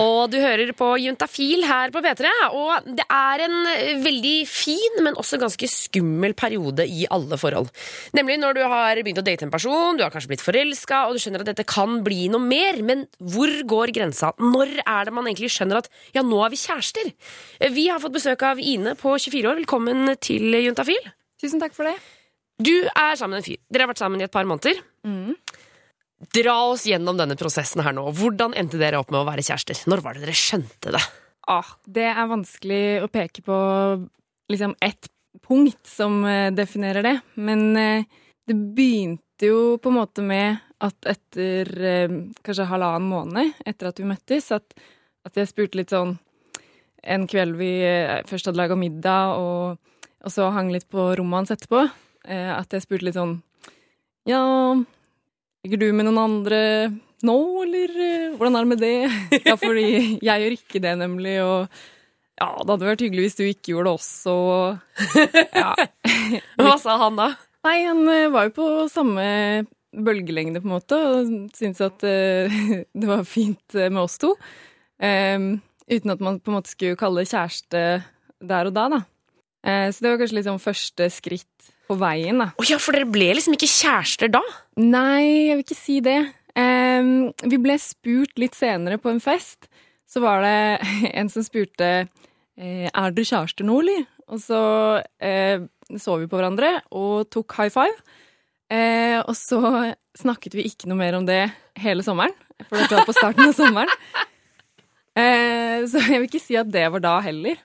Og 0.01 0.29
du 0.31 0.37
hører 0.41 0.71
på 0.77 0.87
Juntafil 1.01 1.63
her 1.67 1.91
på 1.93 2.01
P3, 2.01 2.29
og 2.55 2.87
det 2.97 3.03
er 3.11 3.43
en 3.45 3.55
eh, 3.69 3.99
veldig 4.01 4.35
fin, 4.49 4.95
men 5.05 5.17
også 5.19 5.37
ganske 5.41 5.67
skummel 5.69 6.33
periode 6.37 6.85
i 6.89 7.05
alle 7.13 7.37
forhold. 7.37 7.69
Nemlig 8.17 8.39
når 8.41 8.57
du 8.57 8.61
har 8.63 9.01
begynt 9.03 9.21
å 9.21 9.25
date 9.25 9.45
en 9.47 9.53
person, 9.53 9.99
du 9.99 10.05
har 10.05 10.13
kanskje 10.13 10.31
blitt 10.33 10.45
forelska, 10.45 11.03
og 11.07 11.17
du 11.17 11.23
skjønner 11.23 11.43
at 11.45 11.51
dette 11.51 11.67
kan 11.69 11.99
bli 12.05 12.27
noe 12.33 12.41
mer, 12.41 12.81
men 12.85 13.05
hvor 13.19 13.53
går 13.69 13.93
grensa? 13.95 14.33
Når 14.41 14.79
er 14.85 15.09
det 15.09 15.15
man 15.19 15.29
egentlig 15.29 15.51
skjønner 15.53 15.83
at 15.83 15.91
ja, 16.15 16.25
nå 16.25 16.41
er 16.45 16.53
vi 16.55 16.63
kjærester? 16.63 17.13
Eh, 17.59 17.69
Vi 17.73 17.89
har 17.91 18.01
fått 18.01 18.17
besøk 18.17 18.45
av 18.49 18.61
Ine 18.63 18.97
på 18.99 19.13
24 19.19 19.51
år. 19.51 19.61
Velkommen 19.61 20.15
til 20.23 20.57
Juntafil. 20.63 21.13
Tusen 21.41 21.61
takk 21.61 21.75
for 21.77 21.89
det. 21.89 21.97
Du 22.63 22.73
er 22.87 23.17
sammen 23.19 23.35
med 23.35 23.43
en 23.43 23.47
fyr. 23.47 23.59
Dere 23.67 23.85
har 23.85 23.91
vært 23.91 24.03
sammen 24.03 24.21
i 24.21 24.27
et 24.27 24.33
par 24.33 24.47
måneder. 24.47 24.79
Dra 26.33 26.55
oss 26.69 26.85
gjennom 26.87 27.17
denne 27.19 27.35
prosessen 27.39 27.83
her 27.83 27.95
nå. 27.95 28.05
Hvordan 28.15 28.55
endte 28.59 28.79
dere 28.79 29.01
opp 29.01 29.11
med 29.11 29.23
å 29.23 29.27
være 29.27 29.43
kjærester? 29.43 29.83
Når 29.91 30.03
var 30.05 30.15
det 30.15 30.23
dere 30.23 30.37
skjønte 30.37 30.93
det? 30.95 31.01
Ah, 31.51 31.73
det 31.83 32.05
er 32.13 32.29
vanskelig 32.29 32.83
å 33.03 33.09
peke 33.11 33.43
på 33.43 33.57
liksom 34.51 34.77
ett 34.79 35.09
punkt 35.43 35.81
som 35.87 36.21
eh, 36.25 36.51
definerer 36.55 37.03
det. 37.03 37.15
Men 37.35 37.77
eh, 37.77 38.05
det 38.47 38.55
begynte 38.77 39.49
jo 39.49 39.77
på 39.81 39.91
en 39.91 39.97
måte 39.97 40.23
med 40.23 40.61
at 40.83 41.09
etter 41.09 41.71
eh, 41.83 42.15
kanskje 42.45 42.69
halvannen 42.69 43.09
måned 43.09 43.65
etter 43.65 43.89
at 43.89 43.99
vi 43.99 44.07
møttes, 44.07 44.51
at, 44.55 44.75
at 45.27 45.39
jeg 45.39 45.51
spurte 45.51 45.81
litt 45.81 45.95
sånn 45.95 46.17
En 47.03 47.25
kveld 47.27 47.57
vi 47.59 47.83
først 48.29 48.47
hadde 48.47 48.61
laga 48.61 48.77
middag, 48.79 49.33
og, 49.35 50.05
og 50.23 50.31
så 50.31 50.45
hang 50.55 50.69
litt 50.71 50.85
på 50.87 51.09
rommet 51.19 51.41
hans 51.41 51.51
etterpå, 51.51 51.81
at 52.23 52.71
jeg 52.71 52.85
spurte 52.85 53.03
litt 53.03 53.17
sånn 53.17 53.33
Ja, 54.29 54.39
ligger 55.65 55.81
du 55.81 55.89
med 55.91 56.07
noen 56.07 56.21
andre 56.21 56.61
nå, 57.23 57.39
eller 57.63 57.91
eh, 58.03 58.31
hvordan 58.35 58.57
er 58.57 58.65
det 58.65 58.71
med 58.73 58.81
det? 58.83 59.41
Ja, 59.47 59.55
fordi 59.59 59.85
jeg 60.19 60.43
gjør 60.43 60.55
ikke 60.57 60.81
det, 60.83 60.93
nemlig, 60.99 61.37
og 61.43 61.67
ja, 62.41 62.49
det 62.49 62.73
hadde 62.73 62.89
vært 62.89 63.03
hyggelig 63.05 63.27
hvis 63.27 63.37
du 63.39 63.43
ikke 63.45 63.75
gjorde 63.75 63.87
det 63.87 63.93
også. 63.93 64.33
Ja. 65.53 65.69
Hva 66.59 66.75
sa 66.81 66.97
han 67.05 67.19
da? 67.19 67.29
Nei, 67.63 67.77
han 67.87 68.03
eh, 68.11 68.31
var 68.33 68.49
jo 68.49 68.55
på 68.57 68.67
samme 68.91 69.25
bølgelengde, 69.93 70.59
på 70.59 70.67
en 70.67 70.75
måte, 70.75 70.97
og 70.97 71.31
syntes 71.55 71.83
at 71.85 72.03
eh, 72.09 72.57
det 72.99 73.07
var 73.07 73.23
fint 73.29 73.77
eh, 73.77 73.87
med 73.87 74.03
oss 74.03 74.19
to. 74.21 74.33
Um, 75.03 75.55
uten 75.87 76.13
at 76.13 76.21
man 76.23 76.41
på 76.43 76.51
en 76.51 76.57
måte 76.57 76.71
skulle 76.71 76.99
kalle 76.99 77.23
det 77.23 77.31
kjæreste 77.31 77.85
der 78.43 78.67
og 78.67 78.75
da, 78.75 78.89
da. 78.97 78.99
Eh, 79.63 79.87
så 79.93 80.03
det 80.03 80.11
var 80.11 80.19
kanskje 80.19 80.41
liksom 80.41 80.59
første 80.63 81.07
skritt 81.13 81.71
på 81.89 81.97
veien, 81.99 82.39
da. 82.41 82.51
Oh, 82.57 82.67
ja, 82.67 82.79
for 82.81 82.95
dere 82.95 83.09
ble 83.09 83.31
liksom 83.35 83.57
ikke 83.57 83.69
kjærester 83.69 84.31
da? 84.31 84.41
Nei, 84.79 85.49
jeg 85.49 85.57
vil 85.57 85.65
ikke 85.65 85.79
si 85.79 85.99
det. 86.05 86.19
Um, 86.53 87.31
vi 87.49 87.59
ble 87.61 87.77
spurt 87.81 88.37
litt 88.41 88.57
senere 88.57 88.99
på 89.01 89.11
en 89.11 89.21
fest. 89.23 89.67
Så 90.09 90.21
var 90.23 90.43
det 90.45 90.57
en 91.19 91.31
som 91.33 91.45
spurte 91.45 91.89
eh, 92.03 92.87
Er 92.87 93.15
dere 93.15 93.27
kjærester 93.27 93.67
nå, 93.67 93.79
eller? 93.83 94.05
Og 94.33 94.39
så 94.41 94.63
uh, 95.03 95.65
så 95.99 96.17
vi 96.17 96.29
på 96.29 96.39
hverandre 96.39 96.77
og 96.95 97.27
tok 97.33 97.57
high 97.57 97.73
five. 97.73 97.97
Uh, 98.71 99.19
og 99.27 99.35
så 99.37 99.59
snakket 100.17 100.55
vi 100.57 100.67
ikke 100.69 100.89
noe 100.89 100.99
mer 100.99 101.17
om 101.17 101.25
det 101.27 101.41
hele 101.81 102.05
sommeren, 102.05 102.33
for 102.69 102.79
dette 102.79 102.95
var 102.95 103.07
på 103.09 103.15
starten 103.17 103.49
av 103.49 103.53
sommeren. 103.57 103.91
Uh, 105.17 105.83
så 105.89 106.01
jeg 106.01 106.21
vil 106.21 106.29
ikke 106.29 106.41
si 106.41 106.57
at 106.59 106.71
det 106.73 106.87
var 106.93 107.03
da 107.03 107.17
heller. 107.25 107.59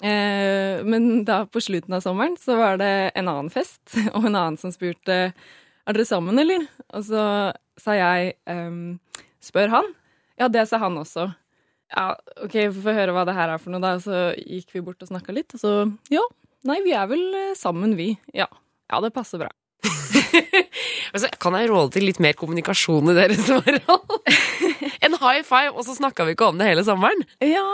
Eh, 0.00 0.80
men 0.86 1.24
da 1.28 1.42
på 1.50 1.60
slutten 1.60 1.96
av 1.96 2.04
sommeren 2.04 2.36
så 2.40 2.56
var 2.56 2.78
det 2.80 3.12
en 3.14 3.28
annen 3.28 3.50
fest, 3.52 3.82
og 4.14 4.24
en 4.24 4.34
annen 4.34 4.58
som 4.60 4.72
spurte 4.74 5.18
er 5.30 5.96
dere 5.96 6.06
sammen, 6.08 6.38
eller? 6.40 6.66
Og 6.94 7.04
så 7.08 7.22
sa 7.80 7.96
jeg 7.96 8.34
ehm, 8.50 8.98
spør 9.42 9.72
han. 9.72 9.92
Ja, 10.40 10.48
det 10.52 10.66
sa 10.70 10.80
han 10.82 10.98
også. 11.00 11.30
Ja, 11.90 12.12
ok, 12.44 12.56
får 12.76 12.96
høre 12.96 13.14
hva 13.16 13.24
det 13.26 13.34
her 13.34 13.52
er 13.52 13.62
for 13.62 13.74
noe, 13.74 13.82
da. 13.82 13.96
Så 14.02 14.30
gikk 14.38 14.76
vi 14.76 14.84
bort 14.86 15.02
og 15.02 15.10
snakka 15.10 15.34
litt, 15.34 15.56
og 15.56 15.62
så 15.62 15.72
ja, 16.12 16.22
nei, 16.68 16.78
vi 16.86 16.94
er 16.96 17.08
vel 17.10 17.24
eh, 17.34 17.56
sammen, 17.58 17.96
vi. 17.98 18.12
Ja. 18.36 18.48
Ja, 18.90 19.00
det 19.02 19.12
passer 19.14 19.42
bra. 19.42 19.50
Altså, 21.10 21.30
kan 21.42 21.56
jeg 21.58 21.70
råde 21.70 21.94
til 21.96 22.06
litt 22.06 22.20
mer 22.22 22.36
kommunikasjon 22.38 23.12
i 23.12 23.16
deres 23.18 23.42
forhold? 23.48 24.32
en 25.06 25.18
high 25.20 25.42
five, 25.46 25.74
og 25.74 25.84
så 25.86 25.96
snakka 25.98 26.26
vi 26.26 26.36
ikke 26.36 26.50
om 26.50 26.60
det 26.60 26.70
hele 26.70 26.86
sommeren? 26.86 27.22
Ja, 27.42 27.66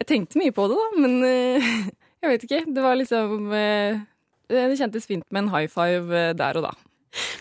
jeg 0.00 0.08
tenkte 0.08 0.40
mye 0.40 0.54
på 0.54 0.68
det, 0.70 0.80
da, 0.80 1.04
men 1.04 1.16
eh, 1.26 1.72
jeg 2.24 2.34
vet 2.34 2.44
ikke. 2.48 2.66
Det 2.74 2.84
var 2.84 2.98
liksom 2.98 3.48
eh, 3.54 4.04
Det 4.48 4.68
kjentes 4.80 5.08
fint 5.08 5.26
med 5.30 5.46
en 5.46 5.54
high 5.56 5.70
five 5.72 6.14
eh, 6.14 6.36
der 6.38 6.60
og 6.60 6.70
da. 6.70 6.76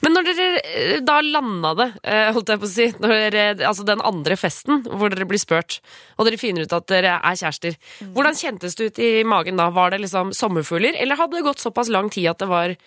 Men 0.02 0.16
når 0.16 0.28
dere 0.30 1.00
da 1.04 1.18
landa 1.22 1.74
det, 1.76 1.88
holdt 2.34 2.50
jeg 2.54 2.60
på 2.62 2.66
å 2.66 2.72
si, 2.72 2.86
når 3.04 3.12
dere, 3.36 3.42
altså 3.68 3.84
den 3.86 4.00
andre 4.08 4.38
festen 4.40 4.80
hvor 4.88 5.12
dere 5.12 5.28
blir 5.28 5.42
spurt, 5.42 5.82
og 6.16 6.26
dere 6.26 6.40
finner 6.40 6.64
ut 6.64 6.74
at 6.74 6.88
dere 6.90 7.18
er 7.20 7.38
kjærester, 7.38 7.76
hvordan 8.16 8.40
kjentes 8.40 8.80
det 8.80 8.88
ut 8.88 9.02
i 9.04 9.10
magen 9.28 9.60
da? 9.60 9.68
Var 9.76 9.92
det 9.94 10.00
liksom 10.06 10.32
sommerfugler, 10.34 10.96
eller 10.96 11.20
hadde 11.20 11.36
det 11.36 11.46
gått 11.50 11.62
såpass 11.62 11.92
lang 11.94 12.08
tid 12.14 12.30
at 12.32 12.40
det 12.42 12.48
var 12.50 12.78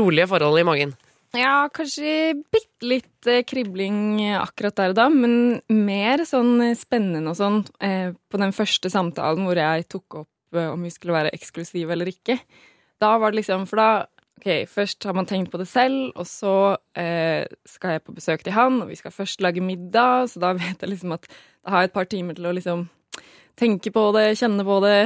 rolige 0.00 0.28
forhold 0.34 0.60
i 0.60 0.66
magen? 0.66 0.96
Ja, 1.36 1.66
kanskje 1.74 2.36
bitte 2.52 2.88
litt 2.88 3.28
eh, 3.28 3.42
kribling 3.44 4.22
akkurat 4.38 4.76
der 4.78 4.94
og 4.94 4.98
da, 4.98 5.08
men 5.12 5.58
mer 5.68 6.22
sånn 6.28 6.54
eh, 6.64 6.76
spennende 6.78 7.32
og 7.32 7.38
sånn 7.38 7.58
eh, 7.84 8.14
på 8.14 8.40
den 8.40 8.54
første 8.56 8.90
samtalen 8.92 9.44
hvor 9.44 9.60
jeg 9.60 9.88
tok 9.92 10.22
opp 10.22 10.32
om 10.56 10.86
vi 10.86 10.92
skulle 10.94 11.16
være 11.16 11.34
eksklusive 11.36 11.92
eller 11.92 12.08
ikke. 12.08 12.38
Da 13.02 13.16
var 13.20 13.32
det 13.32 13.42
liksom 13.42 13.66
For 13.68 13.82
da 13.82 13.88
Ok, 14.36 14.68
først 14.68 15.00
har 15.08 15.14
man 15.16 15.24
tenkt 15.24 15.48
på 15.48 15.56
det 15.56 15.64
selv, 15.64 16.10
og 16.12 16.26
så 16.28 16.76
eh, 16.92 17.48
skal 17.64 17.94
jeg 17.94 18.02
på 18.04 18.12
besøk 18.18 18.42
til 18.44 18.52
han, 18.52 18.82
og 18.84 18.90
vi 18.90 18.98
skal 19.00 19.14
først 19.14 19.40
lage 19.40 19.64
middag, 19.64 20.28
så 20.28 20.42
da 20.42 20.50
vet 20.58 20.84
jeg 20.84 20.92
liksom 20.92 21.14
at 21.16 21.24
da 21.26 21.72
har 21.72 21.84
jeg 21.84 21.90
et 21.90 21.94
par 21.96 22.10
timer 22.12 22.36
til 22.36 22.50
å 22.50 22.52
liksom 22.52 22.84
tenke 23.56 23.90
på 23.94 24.02
det, 24.12 24.26
kjenne 24.36 24.66
på 24.68 24.76
det, 24.84 24.98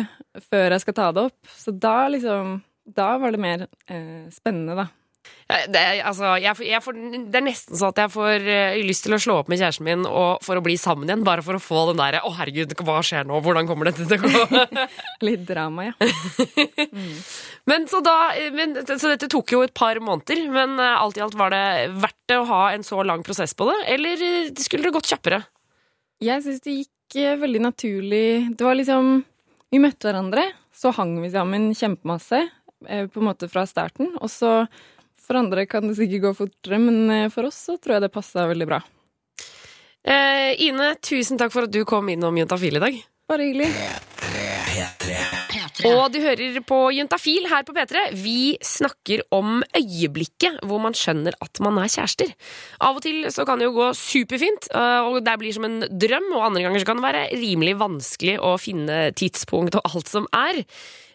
før 0.50 0.74
jeg 0.74 0.82
skal 0.82 0.98
ta 0.98 1.12
det 1.14 1.28
opp. 1.30 1.54
Så 1.54 1.70
da 1.70 2.08
liksom 2.10 2.58
Da 2.90 3.12
var 3.22 3.30
det 3.30 3.38
mer 3.38 3.68
eh, 3.86 4.26
spennende, 4.34 4.74
da. 4.74 4.88
Det 5.50 5.80
altså, 6.06 6.36
jeg, 6.38 6.54
jeg 6.62 6.78
får, 6.82 6.98
det 7.32 7.38
er 7.40 7.42
nesten 7.42 7.78
så 7.78 7.88
at 7.90 7.98
jeg 7.98 8.12
får 8.14 8.44
uh, 8.46 8.76
lyst 8.86 9.02
til 9.04 9.16
å 9.16 9.18
slå 9.20 9.34
opp 9.40 9.48
med 9.50 9.58
kjæresten 9.58 9.86
min 9.86 10.04
og 10.06 10.44
for 10.46 10.60
å 10.60 10.62
bli 10.62 10.76
sammen 10.80 11.10
igjen, 11.10 11.24
bare 11.26 11.42
for 11.42 11.58
å 11.58 11.62
få 11.62 11.82
den 11.90 11.98
derre 11.98 12.20
'Å, 12.22 12.30
herregud, 12.38 12.74
hva 12.86 13.00
skjer 13.04 13.26
nå? 13.26 13.40
Hvordan 13.42 13.66
kommer 13.68 13.90
dette 13.90 14.06
til 14.06 14.22
å 14.22 14.46
gå?' 14.46 14.86
Litt 15.26 15.42
drama, 15.48 15.88
ja. 15.90 16.10
men, 17.70 17.88
så 17.90 18.00
da, 18.04 18.14
men, 18.54 18.78
så 18.86 19.10
dette 19.10 19.28
tok 19.32 19.56
jo 19.56 19.64
et 19.66 19.74
par 19.76 19.98
måneder, 19.98 20.44
men 20.54 20.78
uh, 20.78 21.02
alt 21.02 21.18
i 21.18 21.24
alt 21.24 21.34
var 21.38 21.52
det 21.54 21.64
verdt 21.98 22.20
det 22.30 22.38
å 22.38 22.46
ha 22.48 22.62
en 22.76 22.86
så 22.86 23.02
lang 23.06 23.26
prosess 23.26 23.56
på 23.58 23.66
det, 23.72 23.80
eller 23.96 24.22
eh, 24.22 24.52
skulle 24.62 24.86
det 24.86 24.94
gått 24.94 25.10
kjappere? 25.10 25.42
Jeg 26.22 26.46
syns 26.46 26.62
det 26.62 26.76
gikk 26.78 27.18
uh, 27.18 27.40
veldig 27.42 27.64
naturlig. 27.66 28.54
Det 28.54 28.66
var 28.66 28.78
liksom 28.78 29.18
Vi 29.70 29.78
møtte 29.82 30.08
hverandre, 30.08 30.48
så 30.74 30.90
hang 30.96 31.12
vi 31.22 31.28
sammen 31.30 31.68
kjempemasse 31.78 32.40
eh, 32.88 33.04
på 33.06 33.20
en 33.20 33.28
måte 33.28 33.46
fra 33.50 33.62
starten. 33.68 34.16
Og 34.18 34.30
så 34.32 34.64
for 35.30 35.38
andre 35.38 35.62
kan 35.70 35.86
det 35.86 35.94
sikkert 35.94 36.24
gå 36.24 36.32
fortere, 36.34 36.80
men 36.82 37.10
eh, 37.14 37.28
for 37.30 37.46
oss 37.46 37.60
så 37.68 37.76
tror 37.78 37.96
jeg 37.96 38.02
det 38.08 38.14
passa 38.16 38.48
veldig 38.50 38.66
bra. 38.66 38.80
Eh, 40.02 40.58
Ine, 40.66 40.96
tusen 40.98 41.38
takk 41.38 41.54
for 41.54 41.68
at 41.68 41.74
du 41.74 41.84
kom 41.86 42.10
innom 42.10 42.34
Juntafil 42.40 42.80
i 42.80 42.82
dag. 42.82 42.98
Bare 43.30 43.46
hyggelig. 43.46 43.70
Og 45.88 46.12
du 46.12 46.18
hører 46.20 46.58
på 46.66 46.78
Juntafil 46.92 47.46
her 47.48 47.64
på 47.66 47.74
P3. 47.76 48.02
Vi 48.18 48.56
snakker 48.64 49.22
om 49.34 49.62
øyeblikket 49.76 50.60
hvor 50.66 50.82
man 50.82 50.96
skjønner 50.96 51.36
at 51.40 51.60
man 51.64 51.78
er 51.80 51.90
kjærester. 51.90 52.32
Av 52.84 52.98
og 52.98 53.04
til 53.04 53.24
så 53.32 53.46
kan 53.48 53.60
det 53.60 53.68
jo 53.68 53.76
gå 53.78 53.88
superfint, 53.96 54.68
øh, 54.74 55.08
og 55.08 55.20
det 55.24 55.36
blir 55.40 55.56
som 55.56 55.66
en 55.68 55.80
drøm. 55.88 56.28
Og 56.36 56.48
andre 56.50 56.64
ganger 56.66 56.82
så 56.82 56.90
kan 56.90 57.00
det 57.00 57.06
være 57.06 57.24
rimelig 57.40 57.76
vanskelig 57.80 58.36
å 58.44 58.56
finne 58.60 59.00
tidspunkt 59.16 59.78
og 59.80 59.88
alt 59.88 60.12
som 60.12 60.28
er. 60.36 60.62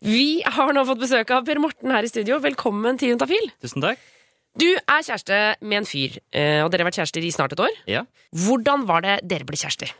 Vi 0.05 0.41
har 0.45 0.73
nå 0.75 0.85
fått 0.87 1.03
besøk 1.03 1.33
av 1.35 1.45
Per 1.47 1.61
Morten 1.61 1.93
her 1.93 2.05
i 2.05 2.11
studio. 2.11 2.39
Velkommen 2.43 2.99
til 3.01 3.13
Juntafil. 3.13 3.51
Tusen 3.63 3.85
takk. 3.85 4.01
Du 4.55 4.69
er 4.71 5.03
kjæreste 5.03 5.37
med 5.67 5.81
en 5.81 5.87
fyr, 5.89 6.15
øh, 6.15 6.61
og 6.63 6.71
dere 6.71 6.85
har 6.85 6.89
vært 6.89 7.01
kjærester 7.01 7.25
i 7.27 7.31
snart 7.35 7.53
et 7.57 7.63
år. 7.65 7.81
Ja. 7.91 8.05
Hvordan 8.45 8.85
var 8.87 9.03
det 9.03 9.19
dere 9.27 9.47
ble 9.47 9.59
kjærester? 9.59 9.91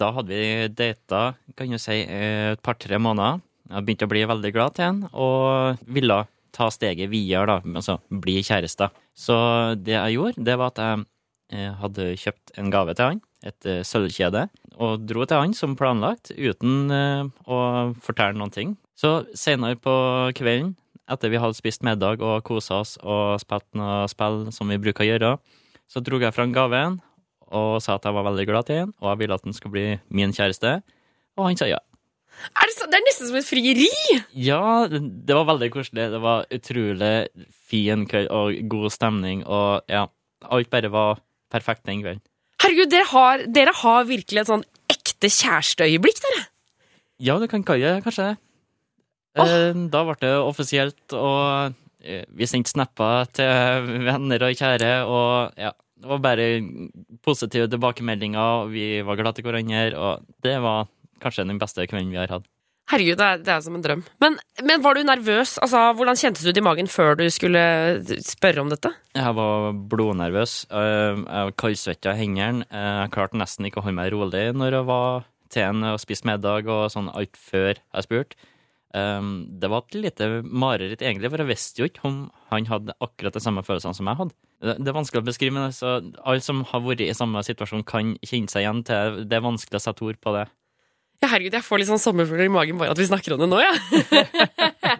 Da 0.00 0.08
hadde 0.16 0.32
vi 0.32 0.68
data 0.72 1.34
kan 1.56 1.70
du 1.70 1.78
si, 1.78 2.00
eh, 2.02 2.52
et 2.56 2.62
par-tre 2.64 2.98
måneder. 2.98 3.40
Jeg 3.70 3.86
begynte 3.86 4.08
å 4.08 4.10
bli 4.10 4.26
veldig 4.26 4.50
glad 4.54 4.76
til 4.76 4.86
han, 4.88 5.00
og 5.14 5.80
ville 5.86 6.24
ta 6.54 6.66
steget 6.74 7.10
videre, 7.12 7.46
da, 7.46 7.78
altså 7.78 8.00
bli 8.10 8.40
kjærester. 8.42 8.90
Så 9.14 9.36
det 9.78 9.94
jeg 9.94 10.16
gjorde, 10.16 10.44
det 10.46 10.56
var 10.58 10.72
at 10.72 10.80
jeg 10.82 11.04
eh, 11.54 11.72
hadde 11.78 12.08
kjøpt 12.18 12.54
en 12.58 12.72
gave 12.74 12.96
til 12.98 13.12
han, 13.12 13.22
et 13.46 13.68
eh, 13.68 13.82
sølvkjede, 13.86 14.48
og 14.80 15.06
dro 15.06 15.26
til 15.28 15.44
han 15.44 15.54
som 15.56 15.76
planlagt, 15.78 16.32
uten 16.34 16.90
eh, 16.94 17.30
å 17.46 17.60
fortelle 18.02 18.38
noen 18.38 18.54
ting. 18.54 18.74
Så 18.98 19.20
senere 19.38 19.78
på 19.80 19.94
kvelden, 20.36 20.74
etter 21.10 21.30
vi 21.32 21.40
hadde 21.42 21.58
spist 21.58 21.82
middag 21.86 22.22
og 22.22 22.42
kosa 22.46 22.82
oss 22.84 22.94
og 23.02 23.40
spilt 23.42 23.66
noe 23.78 24.04
spill 24.10 24.44
som 24.54 24.70
vi 24.70 24.78
bruker 24.78 25.06
å 25.06 25.08
gjøre, 25.08 25.30
så 25.90 26.02
dro 26.06 26.20
jeg 26.22 26.34
fram 26.36 26.52
gaven 26.54 27.00
og 27.50 27.80
sa 27.82 27.96
at 27.96 28.06
jeg 28.06 28.14
var 28.14 28.28
veldig 28.28 28.46
glad 28.46 28.68
til 28.68 28.84
han, 28.84 28.92
og 29.02 29.10
jeg 29.10 29.22
ville 29.24 29.38
at 29.38 29.46
han 29.46 29.56
skulle 29.56 29.74
bli 29.74 29.86
min 30.14 30.34
kjæreste. 30.34 30.76
Og 31.38 31.48
han 31.48 31.58
sa 31.58 31.66
ja. 31.66 31.80
Er 32.50 32.68
det, 32.70 32.74
så, 32.76 32.86
det 32.88 32.96
er 32.98 33.04
nesten 33.06 33.28
som 33.28 33.36
et 33.40 33.46
frieri! 33.48 33.88
Ja, 34.40 34.60
det 34.90 35.36
var 35.36 35.46
veldig 35.52 35.70
koselig. 35.74 36.06
Det 36.14 36.20
var 36.22 36.46
utrolig 36.56 37.12
fin 37.70 38.06
kveld 38.10 38.30
og 38.34 38.56
god 38.72 38.90
stemning, 38.94 39.42
og 39.46 39.84
ja, 39.92 40.06
alt 40.50 40.70
bare 40.72 40.90
var 40.92 41.20
perfekt 41.52 41.84
den 41.88 42.00
kvelden. 42.04 42.22
Herregud, 42.60 42.90
dere 42.92 43.08
har, 43.12 43.44
dere 43.48 43.72
har 43.82 44.08
virkelig 44.08 44.42
et 44.42 44.50
sånn 44.50 44.64
ekte 44.92 45.30
kjæresteøyeblikk, 45.32 46.20
dere. 46.24 46.46
Ja, 47.20 47.36
du 47.40 47.46
kan 47.52 47.64
kalle 47.66 47.96
det 47.96 48.04
kanskje 48.06 48.30
det. 48.30 48.38
Eh, 49.40 49.84
Da 49.92 50.02
ble 50.08 50.16
det 50.20 50.32
offisielt, 50.42 51.14
og 51.16 51.76
eh, 52.02 52.24
vi 52.36 52.48
sendte 52.48 52.72
snapper 52.74 53.28
til 53.36 53.92
venner 54.08 54.44
og 54.48 54.56
kjære, 54.58 54.92
og 55.08 55.60
ja, 55.60 55.72
det 56.00 56.08
var 56.08 56.22
bare 56.24 56.48
positive 57.24 57.68
tilbakemeldinger, 57.72 58.40
og 58.64 58.72
vi 58.72 58.86
var 59.04 59.20
glad 59.20 59.36
til 59.36 59.44
hverandre, 59.46 59.84
og 60.00 60.24
det 60.44 60.56
var 60.64 60.88
kanskje 61.22 61.46
den 61.48 61.60
beste 61.60 61.86
kvelden 61.90 62.10
vi 62.12 62.18
har 62.20 62.32
hatt. 62.32 62.48
Herregud, 62.90 63.20
det 63.20 63.26
er, 63.26 63.42
det 63.46 63.52
er 63.54 63.60
som 63.62 63.76
en 63.78 63.82
drøm. 63.84 64.00
Men, 64.18 64.34
men 64.66 64.82
var 64.82 64.96
du 64.98 65.04
nervøs? 65.06 65.52
Altså, 65.62 65.78
Hvordan 65.94 66.18
kjentes 66.18 66.42
du 66.42 66.50
det 66.50 66.58
i 66.58 66.64
magen 66.66 66.88
før 66.90 67.12
du 67.20 67.22
skulle 67.30 67.60
spørre 68.26 68.64
om 68.64 68.72
dette? 68.72 68.90
Jeg 69.14 69.34
var 69.38 69.68
blodnervøs. 69.92 70.54
eh, 70.74 71.20
Jeg 71.22 71.54
kaldsvetta 71.60 72.16
hendene. 72.18 72.64
Eh, 72.66 72.88
Jeg 73.04 73.12
klarte 73.14 73.38
nesten 73.38 73.68
ikke 73.68 73.78
å 73.78 73.86
holde 73.86 74.00
meg 74.00 74.10
rolig 74.16 74.42
når 74.58 74.80
jeg 74.80 74.88
var 74.90 75.22
til 75.54 75.68
en 75.68 75.86
og 75.92 76.00
spiste 76.02 76.26
middag 76.26 76.66
og 76.70 76.88
sånn 76.90 77.12
alt 77.14 77.38
før 77.38 77.76
jeg 77.78 78.08
spurte. 78.08 78.36
Um, 78.90 79.46
det 79.62 79.68
var 79.70 79.84
et 79.86 79.94
lite 79.94 80.26
mareritt, 80.42 80.98
egentlig, 81.06 81.30
for 81.30 81.38
jeg 81.38 81.46
visste 81.46 81.78
jo 81.78 81.86
ikke 81.86 82.02
om 82.08 82.16
han 82.50 82.64
hadde 82.66 82.94
akkurat 82.98 83.36
de 83.36 83.42
samme 83.44 83.62
følelsene 83.62 83.94
som 83.94 84.08
jeg 84.10 84.18
hadde. 84.18 84.34
Det, 84.66 84.74
det 84.82 84.90
er 84.90 84.96
vanskelig 84.96 85.22
å 85.22 85.26
beskrive, 85.28 85.54
men 85.54 85.68
altså, 85.68 85.92
alle 86.26 86.42
som 86.42 86.64
har 86.66 86.82
vært 86.82 87.04
i 87.06 87.14
samme 87.14 87.38
situasjon, 87.46 87.84
kan 87.86 88.16
kjenne 88.26 88.50
seg 88.50 88.64
igjen 88.64 88.82
til 88.88 89.20
Det 89.30 89.38
er 89.38 89.44
vanskelig 89.46 89.78
å 89.78 89.84
sette 89.86 90.02
ord 90.08 90.18
på 90.18 90.34
det. 90.34 90.48
Ja, 91.20 91.28
herregud, 91.28 91.52
jeg 91.52 91.64
får 91.66 91.82
litt 91.82 91.88
sånn 91.90 92.00
sommerfugler 92.00 92.48
i 92.48 92.52
magen 92.52 92.78
bare 92.80 92.94
at 92.94 93.00
vi 93.00 93.04
snakker 93.04 93.34
om 93.34 93.42
det 93.42 93.48
nå, 93.50 93.58
ja. 93.60 93.74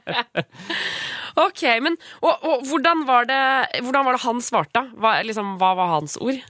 ok, 1.47 1.63
men 1.81 1.97
og, 2.21 2.45
og 2.45 2.67
hvordan, 2.69 3.07
var 3.09 3.29
det, 3.31 3.41
hvordan 3.87 4.05
var 4.05 4.19
det 4.19 4.25
han 4.27 4.43
svarte? 4.45 4.83
Hva, 5.01 5.15
liksom, 5.25 5.55
hva 5.61 5.73
var 5.79 5.95
hans 5.95 6.19
ord? 6.21 6.43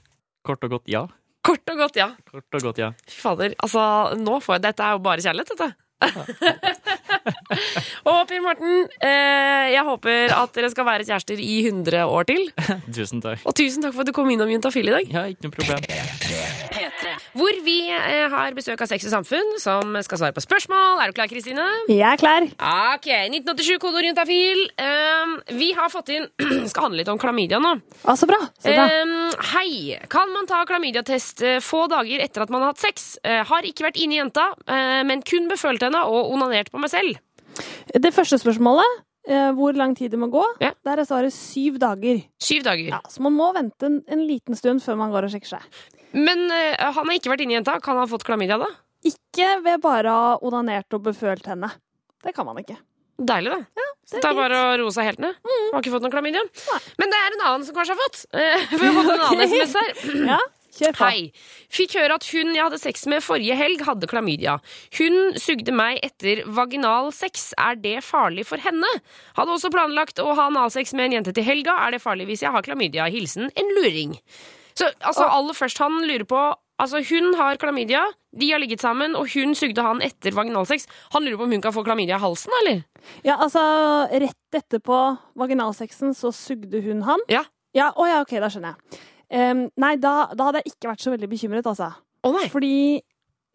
Kort 0.47 0.66
og 0.66 0.75
godt 0.75 0.91
ja. 0.91 1.05
Kort 1.47 1.71
og 1.71 1.85
godt, 1.85 2.01
ja. 2.03 2.11
Kort 2.27 2.59
og 2.59 2.66
godt 2.66 2.83
ja. 2.83 2.91
Fy 3.07 3.23
fader, 3.23 3.55
altså, 3.62 3.85
nå 4.18 4.41
får 4.43 4.59
jeg 4.59 4.66
Dette 4.66 4.89
er 4.89 4.99
jo 4.99 5.05
bare 5.07 5.25
kjærlighet, 5.25 5.55
dette. 5.55 5.71
og 8.09 8.18
Per 8.27 8.43
Morten, 8.43 8.87
eh, 9.05 9.66
jeg 9.75 9.87
håper 9.87 10.33
at 10.35 10.55
dere 10.57 10.71
skal 10.73 10.89
være 10.89 11.07
kjærester 11.07 11.43
i 11.45 11.61
100 11.68 12.09
år 12.09 12.27
til. 12.33 12.49
Tusen 12.97 13.23
takk. 13.23 13.45
Og 13.45 13.55
tusen 13.55 13.85
takk 13.85 13.95
for 13.95 14.03
at 14.03 14.11
du 14.11 14.16
kom 14.16 14.33
innom 14.33 14.51
Juntafil 14.51 14.91
i 14.91 14.97
dag. 14.99 15.12
Ja, 15.12 15.29
ikke 15.31 15.47
noe 15.47 15.59
problem. 15.61 16.80
Hvor 17.36 17.61
vi 17.64 17.78
eh, 17.92 18.26
har 18.32 18.55
besøk 18.57 18.80
av 18.82 18.90
Sex 18.90 19.07
og 19.09 19.14
Samfunn, 19.14 19.55
som 19.62 19.96
skal 20.05 20.20
svare 20.20 20.36
på 20.36 20.42
spørsmål. 20.44 21.01
Er 21.03 21.11
du 21.11 21.16
klar, 21.16 21.30
Kristine? 21.30 21.66
Jeg 21.88 22.05
er 22.07 22.20
klar. 22.20 22.46
Ok, 22.94 23.09
1987 23.11 23.80
kode 23.82 24.01
orientafil. 24.03 24.62
Um, 24.80 25.36
vi 25.59 25.70
har 25.76 25.90
fått 25.92 26.12
inn 26.14 26.28
Skal 26.70 26.88
handle 26.88 27.01
litt 27.03 27.11
om 27.12 27.20
klamydia 27.20 27.61
nå. 27.62 27.74
Ah, 28.05 28.16
så 28.18 28.28
bra. 28.30 28.38
Så 28.61 28.74
bra. 28.74 28.86
Um, 29.03 29.30
hei. 29.55 29.98
Kan 30.12 30.32
man 30.34 30.48
ta 30.51 30.62
klamydiatest 30.68 31.44
eh, 31.46 31.59
få 31.64 31.86
dager 31.90 32.22
etter 32.24 32.44
at 32.44 32.53
man 32.53 32.64
har 32.64 32.74
hatt 32.74 32.82
sex? 32.82 33.12
Uh, 33.24 33.40
har 33.48 33.66
ikke 33.68 33.88
vært 33.88 34.01
inni 34.01 34.20
jenta, 34.20 34.51
uh, 34.66 35.01
men 35.07 35.24
kun 35.26 35.48
befølt 35.51 35.84
henne 35.86 36.05
og 36.09 36.32
onanert 36.34 36.72
på 36.72 36.82
meg 36.82 36.92
selv. 36.92 37.20
Det 37.90 38.12
første 38.14 38.38
spørsmålet, 38.38 39.01
hvor 39.55 39.77
lang 39.77 39.93
tid 39.99 40.11
det 40.14 40.18
må 40.18 40.27
gå, 40.33 40.43
Ja. 40.62 40.71
der 40.85 40.99
er 41.03 41.05
svaret 41.05 41.33
syv 41.37 41.77
dager. 41.79 42.23
Syv 42.41 42.62
dager. 42.64 42.89
Ja, 42.97 43.01
så 43.09 43.21
man 43.23 43.35
må 43.37 43.51
vente 43.55 43.87
en, 43.87 44.03
en 44.09 44.23
liten 44.27 44.57
stund 44.57 44.81
før 44.83 44.97
man 44.97 45.11
går 45.12 45.29
og 45.29 45.31
sjekker 45.35 45.57
seg. 45.59 45.66
Men 46.16 46.47
eh, 46.51 46.77
han 46.81 47.05
har 47.07 47.14
ikke 47.18 47.31
vært 47.31 47.45
inni 47.45 47.55
jenta. 47.59 47.77
Kan 47.85 47.95
han 47.99 48.07
ha 48.07 48.11
fått 48.11 48.25
klamydia 48.27 48.57
da? 48.59 48.66
Ikke 49.07 49.61
ved 49.64 49.81
bare 49.85 50.11
å 50.11 50.23
ha 50.25 50.33
onanert 50.43 50.93
og 50.97 51.05
befølt 51.07 51.47
henne. 51.47 51.68
Det 52.25 52.35
kan 52.37 52.45
man 52.49 52.59
ikke. 52.61 52.77
Deilig, 53.21 53.53
det. 53.53 53.66
det 53.77 53.87
Så 54.11 54.16
det 54.16 54.25
er 54.25 54.31
er 54.33 54.39
bare 54.41 54.59
å 54.64 54.73
roe 54.81 54.93
seg 54.97 55.05
helt 55.11 55.21
ned. 55.23 55.37
Har 55.73 55.81
ikke 55.83 55.93
fått 55.93 56.03
noen 56.07 56.12
klamydia. 56.16 56.41
Nei. 56.43 56.79
Men 57.01 57.12
det 57.12 57.18
er 57.21 57.37
en 57.37 57.45
annen 57.51 57.66
som 57.68 57.77
kanskje 57.77 57.95
har 57.95 58.01
fått. 58.01 58.23
Eh, 58.33 58.64
Vi 58.81 58.87
har 58.87 58.97
fått 58.97 59.12
en 59.14 59.25
annen. 59.29 59.45
SMS 59.47 59.77
her. 59.77 59.93
Ja, 60.35 60.41
kjør 60.77 60.97
på. 60.97 61.09
Hei. 61.09 61.25
Fikk 61.73 61.97
høre 61.99 62.16
at 62.21 62.29
hun 62.33 62.55
jeg 62.55 62.64
hadde 62.64 62.81
sex 62.83 63.07
med 63.11 63.25
forrige 63.25 63.57
helg, 63.59 63.83
hadde 63.87 64.09
klamydia. 64.11 64.59
Hun 64.99 65.37
sugde 65.41 65.75
meg 65.75 66.01
etter 66.07 66.45
vaginal 66.47 67.12
sex. 67.16 67.51
Er 67.61 67.79
det 67.81 67.99
farlig 68.07 68.47
for 68.49 68.62
henne? 68.62 68.89
Hadde 69.39 69.57
også 69.57 69.73
planlagt 69.75 70.23
å 70.23 70.31
ha 70.35 70.49
analsex 70.51 70.95
med 70.97 71.11
en 71.11 71.21
jente 71.21 71.37
til 71.37 71.47
helga. 71.47 71.77
Er 71.87 71.97
det 71.97 72.03
farlig 72.05 72.29
hvis 72.31 72.47
jeg 72.47 72.55
har 72.55 72.66
klamydia? 72.66 73.11
Hilsen 73.12 73.51
en 73.51 73.77
luring. 73.79 74.16
Så 74.79 74.89
altså, 75.05 75.27
aller 75.27 75.57
først, 75.57 75.81
han 75.83 76.03
lurer 76.07 76.29
på 76.29 76.49
Altså, 76.81 77.03
Hun 77.05 77.35
har 77.37 77.59
klamydia, 77.61 78.07
de 78.33 78.47
har 78.53 78.61
ligget 78.62 78.81
sammen, 78.81 79.12
og 79.12 79.29
hun 79.35 79.53
sugde 79.59 79.83
han 79.85 80.01
etter 80.01 80.33
vaginalsex. 80.33 80.87
Han 81.12 81.27
lurer 81.27 81.37
på 81.37 81.45
om 81.45 81.53
hun 81.53 81.61
kan 81.61 81.75
få 81.77 81.85
klamydia 81.85 82.16
i 82.16 82.23
halsen, 82.23 82.55
eller? 82.62 82.81
Ja, 83.27 83.37
altså, 83.37 83.61
rett 84.09 84.57
etterpå 84.57 85.01
vaginalsexen 85.37 86.16
så 86.16 86.33
sugde 86.33 86.81
hun 86.81 87.05
han. 87.05 87.21
Ja. 87.29 87.45
Ja, 87.77 87.93
å 87.95 88.07
ja, 88.09 88.23
ok, 88.25 88.33
da 88.43 88.49
skjønner 88.51 88.73
jeg. 88.73 89.03
Em, 89.31 89.68
nei, 89.78 89.95
da, 90.03 90.31
da 90.35 90.49
hadde 90.49 90.64
jeg 90.64 90.74
ikke 90.74 90.91
vært 90.91 91.05
så 91.05 91.12
veldig 91.14 91.28
bekymret, 91.31 91.68
altså. 91.70 91.93
Oh, 92.26 92.35
nei. 92.35 92.49
Fordi 92.53 92.74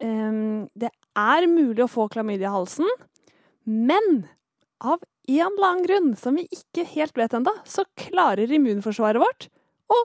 um, 0.02 0.64
det 0.78 0.90
er 1.20 1.48
mulig 1.50 1.84
å 1.84 1.90
få 1.90 2.08
klamydia 2.12 2.48
i 2.48 2.56
halsen, 2.56 2.88
men 3.68 4.24
av 4.80 5.00
en 5.26 5.46
eller 5.50 5.68
annen 5.68 5.86
grunn, 5.86 6.10
som 6.18 6.36
vi 6.38 6.46
ikke 6.54 6.86
helt 6.94 7.16
vet 7.18 7.34
ennå, 7.36 7.52
så 7.68 7.84
klarer 7.98 8.52
immunforsvaret 8.56 9.20
vårt 9.20 9.48
å 9.90 10.02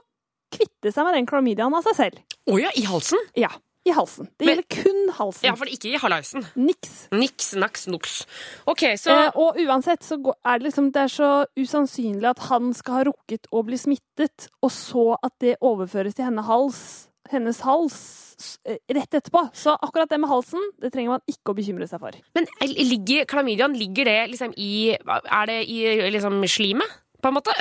kvitte 0.52 0.92
seg 0.92 1.06
med 1.06 1.16
den 1.16 1.28
klamydiaen 1.30 1.74
av 1.78 1.86
seg 1.86 1.98
selv. 1.98 2.22
Å 2.50 2.58
ja, 2.58 2.72
i 2.76 2.84
halsen? 2.88 3.22
Ja, 3.38 3.52
i 3.84 3.90
halsen. 3.90 4.28
Det 4.38 4.46
Men- 4.46 4.56
gjelder 4.56 4.82
kun 4.82 5.12
halsen. 5.18 5.44
Ja, 5.48 5.54
for 5.58 5.66
ikke 5.66 5.90
i 5.94 5.98
halaisen. 5.98 6.44
Niks. 6.56 7.08
Niks, 7.12 7.52
naks, 7.58 7.86
noks. 7.90 8.26
Ok, 8.66 8.84
så 8.96 9.10
Eh, 9.10 9.30
og 9.34 9.56
uansett 9.58 10.02
så 10.06 10.18
er 10.44 10.58
det 10.58 10.66
liksom 10.72 10.92
Det 10.92 11.02
er 11.02 11.08
så 11.08 11.46
usannsynlig 11.58 12.28
at 12.30 12.38
han 12.50 12.72
skal 12.74 12.94
ha 12.94 13.04
rukket 13.10 13.46
å 13.52 13.64
bli 13.64 13.76
smittet, 13.76 14.48
og 14.62 14.70
så 14.70 15.16
at 15.22 15.32
det 15.40 15.56
overføres 15.60 16.14
til 16.14 16.24
henne 16.26 16.42
hals, 16.44 17.08
hennes 17.30 17.60
hals 17.60 18.36
eh, 18.66 18.76
rett 18.92 19.10
etterpå. 19.14 19.50
Så 19.54 19.76
akkurat 19.82 20.08
det 20.08 20.20
med 20.20 20.28
halsen, 20.30 20.60
det 20.80 20.92
trenger 20.92 21.16
man 21.16 21.20
ikke 21.30 21.52
å 21.52 21.56
bekymre 21.56 21.88
seg 21.88 22.00
for. 22.00 22.12
Men 22.34 22.46
ligger 22.62 23.24
klamydiaen 23.26 23.74
ligger 23.76 24.04
det 24.04 24.30
liksom 24.30 24.52
i 24.56 24.96
Er 24.98 25.46
det 25.46 25.68
i 25.68 26.10
liksom 26.10 26.42
slimet? 26.46 26.98
På 27.22 27.30
en 27.30 27.36
måte? 27.38 27.54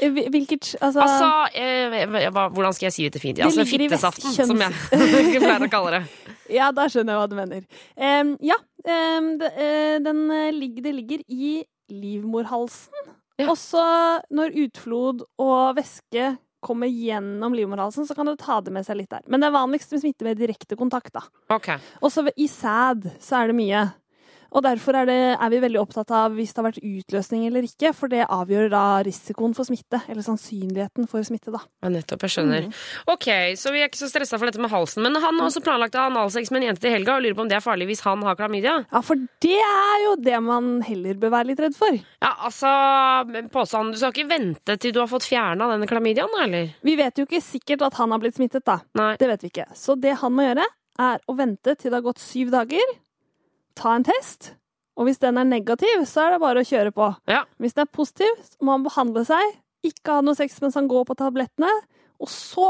Eh, 0.00 0.10
Hvilket 0.32 0.74
Altså, 0.80 1.04
Altså, 1.04 1.30
eh, 1.60 2.30
hva, 2.32 2.48
Hvordan 2.48 2.72
skal 2.72 2.88
jeg 2.88 2.96
si 2.96 3.08
det 3.12 3.20
fint? 3.20 3.36
Det 3.36 3.44
Altså 3.44 3.66
fittesaften, 3.68 4.32
kjønns... 4.32 4.48
som 4.48 4.62
jeg 4.64 5.42
pleier 5.44 5.66
å 5.66 5.70
kalle 5.72 5.98
det. 5.98 6.04
Ja, 6.58 6.70
da 6.76 6.84
skjønner 6.92 7.14
jeg 7.14 7.20
hva 7.22 7.28
du 7.28 7.36
mener. 7.38 7.62
Um, 7.96 8.34
ja, 8.44 8.56
um, 8.84 9.28
det, 9.40 9.48
eh, 9.56 9.94
den, 10.04 10.18
eh, 10.28 10.50
ligger, 10.52 10.84
det 10.84 10.92
ligger 10.92 11.22
i 11.32 11.52
livmorhalsen. 11.88 13.12
Ja. 13.40 13.48
Også 13.48 13.80
når 14.28 14.52
utflod 14.66 15.24
og 15.40 15.78
væske 15.78 16.34
kommer 16.64 16.88
gjennom 16.88 17.56
livmorhalsen, 17.56 18.06
så 18.08 18.16
kan 18.16 18.28
du 18.28 18.36
ta 18.40 18.60
det 18.64 18.72
med 18.76 18.86
seg 18.86 19.00
litt 19.00 19.10
der. 19.12 19.24
Men 19.28 19.42
det 19.42 19.48
er 19.50 19.56
vanligst 19.56 19.92
med 19.92 20.04
smitte 20.04 20.28
med 20.28 20.40
direkte 20.40 20.78
kontakt, 20.80 21.12
da. 21.16 21.24
Ok. 21.52 21.74
Også 22.00 22.24
så 22.24 22.34
i 22.36 22.48
sæd 22.48 23.08
så 23.20 23.40
er 23.40 23.52
det 23.52 23.58
mye. 23.58 23.84
Og 24.54 24.62
derfor 24.62 24.94
er, 25.00 25.08
det, 25.08 25.18
er 25.34 25.50
vi 25.50 25.58
veldig 25.64 25.80
opptatt 25.80 26.12
av 26.14 26.34
hvis 26.36 26.52
det 26.54 26.60
har 26.60 26.68
vært 26.68 26.84
utløsning 26.86 27.46
eller 27.48 27.66
ikke, 27.66 27.90
for 27.96 28.12
det 28.12 28.22
avgjør 28.22 28.68
da 28.70 28.82
risikoen 29.06 29.54
for 29.56 29.66
smitte, 29.66 29.98
eller 30.06 30.22
sannsynligheten 30.22 31.08
for 31.10 31.26
smitte, 31.26 31.50
da. 31.54 31.60
Ja, 31.82 31.90
nettopp. 31.90 32.22
Jeg 32.22 32.36
skjønner. 32.36 32.68
Ok, 33.10 33.26
så 33.58 33.72
vi 33.74 33.82
er 33.82 33.90
ikke 33.90 33.98
så 33.98 34.10
stressa 34.12 34.38
for 34.38 34.46
dette 34.48 34.62
med 34.62 34.70
halsen. 34.70 35.02
Men 35.02 35.18
han 35.18 35.40
har 35.40 35.48
også 35.48 35.62
planlagt 35.64 35.98
å 35.98 36.04
ha 36.04 36.12
analsex 36.12 36.52
med 36.54 36.62
en 36.62 36.68
jente 36.70 36.84
til 36.84 36.94
helga 36.94 37.16
og 37.16 37.24
lurer 37.26 37.38
på 37.38 37.44
om 37.44 37.50
det 37.50 37.58
er 37.58 37.64
farlig 37.64 37.88
hvis 37.90 38.04
han 38.06 38.22
har 38.26 38.38
klamydia. 38.38 38.76
Ja, 38.94 39.02
for 39.04 39.18
det 39.42 39.58
er 39.58 40.06
jo 40.06 40.14
det 40.22 40.38
man 40.46 40.70
heller 40.86 41.18
bør 41.18 41.34
være 41.34 41.50
litt 41.50 41.64
redd 41.66 41.76
for. 41.78 41.98
Ja, 42.22 42.32
altså, 42.46 42.70
men 43.30 43.50
påstand, 43.52 43.94
Du 43.94 44.00
skal 44.00 44.14
ikke 44.14 44.30
vente 44.30 44.78
til 44.78 44.94
du 44.94 45.02
har 45.02 45.10
fått 45.10 45.26
fjerna 45.26 45.66
denne 45.72 45.90
klamydiaen, 45.90 46.38
eller? 46.46 46.70
Vi 46.86 46.94
vet 46.98 47.18
jo 47.18 47.26
ikke 47.26 47.42
sikkert 47.42 47.84
at 47.90 47.98
han 47.98 48.14
har 48.14 48.22
blitt 48.22 48.38
smittet, 48.38 48.64
da. 48.66 48.78
Nei. 48.98 49.14
Det 49.18 49.28
vet 49.30 49.44
vi 49.44 49.50
ikke. 49.50 49.68
Så 49.78 49.98
det 49.98 50.14
han 50.22 50.34
må 50.34 50.46
gjøre, 50.46 50.66
er 51.02 51.22
å 51.26 51.34
vente 51.34 51.74
til 51.74 51.90
det 51.90 51.98
har 51.98 52.06
gått 52.06 52.22
syv 52.22 52.52
dager, 52.54 52.94
ta 53.78 53.94
en 53.98 54.06
test, 54.06 54.52
og 54.94 55.08
hvis 55.08 55.20
den 55.22 55.38
er 55.40 55.48
negativ, 55.48 56.04
så 56.06 56.26
er 56.26 56.34
det 56.34 56.42
bare 56.44 56.62
å 56.62 56.68
kjøre 56.68 56.92
på. 56.94 57.10
Ja. 57.30 57.42
Hvis 57.62 57.74
den 57.74 57.86
er 57.86 57.94
positiv, 57.94 58.36
så 58.46 58.66
må 58.66 58.76
han 58.76 58.86
behandle 58.86 59.24
seg, 59.26 59.56
ikke 59.84 60.18
ha 60.18 60.24
noe 60.24 60.38
sex 60.38 60.60
mens 60.62 60.78
han 60.78 60.88
går 60.90 61.08
på 61.08 61.16
tablettene, 61.18 61.70
og 62.22 62.30
så 62.30 62.68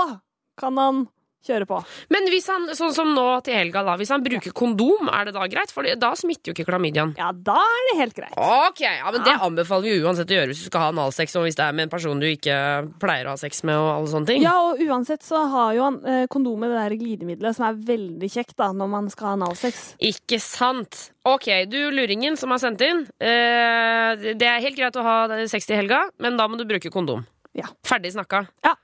kan 0.60 0.80
han 0.80 1.04
kjøre 1.46 1.66
på. 1.68 1.78
Men 2.14 2.28
hvis 2.32 2.46
han, 2.50 2.66
sånn 2.76 2.94
som 2.96 3.12
nå 3.16 3.24
til 3.46 3.56
helga, 3.58 3.82
da, 3.86 3.96
hvis 4.00 4.12
han 4.14 4.24
bruker 4.24 4.54
kondom, 4.56 5.10
er 5.12 5.28
det 5.28 5.34
da 5.36 5.46
greit? 5.50 5.72
For 5.74 5.86
da 6.00 6.12
smitter 6.18 6.50
jo 6.50 6.56
ikke 6.56 6.66
klamydiaen. 6.70 7.14
Ja, 7.20 7.30
da 7.32 7.56
er 7.60 7.88
det 7.90 7.96
helt 8.00 8.16
greit. 8.18 8.34
Ok, 8.36 8.82
ja, 8.86 9.10
men 9.12 9.24
Det 9.24 9.36
anbefaler 9.48 9.88
vi 9.88 10.02
uansett 10.04 10.30
å 10.32 10.38
gjøre 10.38 10.52
hvis 10.52 10.64
du 10.64 10.68
skal 10.70 10.86
ha 10.86 10.92
analsex, 10.94 11.36
og 11.38 11.46
hvis 11.46 11.58
det 11.58 11.66
er 11.66 11.76
med 11.76 11.88
en 11.88 11.92
person 11.94 12.20
du 12.20 12.26
ikke 12.28 12.56
pleier 13.02 13.28
å 13.28 13.34
ha 13.34 13.40
sex 13.40 13.62
med. 13.64 13.76
og 13.76 13.90
alle 13.94 14.12
sånne 14.12 14.30
ting. 14.32 14.42
Ja, 14.44 14.54
og 14.70 14.80
uansett 14.84 15.24
så 15.26 15.44
har 15.52 15.74
jo 15.76 15.84
han 15.88 16.00
eh, 16.08 16.24
kondomet 16.32 16.72
det 16.72 16.80
der 16.80 16.96
glidemiddelet 17.00 17.56
som 17.56 17.68
er 17.68 17.80
veldig 17.92 18.30
kjekt 18.32 18.56
da, 18.60 18.70
når 18.72 18.90
man 18.96 19.10
skal 19.12 19.30
ha 19.32 19.36
analsex. 19.38 19.84
Ikke 20.04 20.40
sant? 20.42 21.10
Ok, 21.24 21.48
du 21.70 21.78
luringen 21.94 22.36
som 22.36 22.52
har 22.52 22.60
sendt 22.60 22.82
inn. 22.84 23.04
Eh, 23.18 24.32
det 24.36 24.48
er 24.48 24.64
helt 24.64 24.76
greit 24.78 24.96
å 25.00 25.04
ha 25.06 25.16
sex 25.50 25.68
til 25.68 25.78
helga, 25.80 26.04
men 26.20 26.36
da 26.40 26.48
må 26.48 26.58
du 26.60 26.66
bruke 26.68 26.92
kondom. 26.92 27.24
Ja. 27.54 27.68
Ferdig 27.86 28.10
snakka. 28.16 28.44
Ja. 28.66 28.74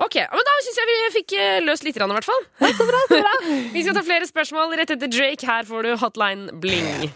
Ok, 0.00 0.16
men 0.16 0.46
Da 0.48 0.54
syns 0.64 0.78
jeg 0.80 0.88
vi 0.90 0.96
fikk 1.18 1.34
eh, 1.36 1.58
løst 1.64 1.84
litt, 1.84 1.96
i 1.98 2.00
hvert 2.00 2.26
fall. 2.26 2.44
Så 2.72 2.86
bra, 2.88 3.00
så 3.10 3.18
bra. 3.20 3.34
Vi 3.74 3.82
skal 3.84 3.96
ta 3.96 4.02
flere 4.06 4.26
spørsmål 4.28 4.72
rett 4.80 4.94
etter 4.96 5.10
Drake. 5.12 5.44
Her 5.46 5.66
får 5.68 5.86
du 5.86 5.90
Hotline 6.00 6.48
Bling. 6.62 7.10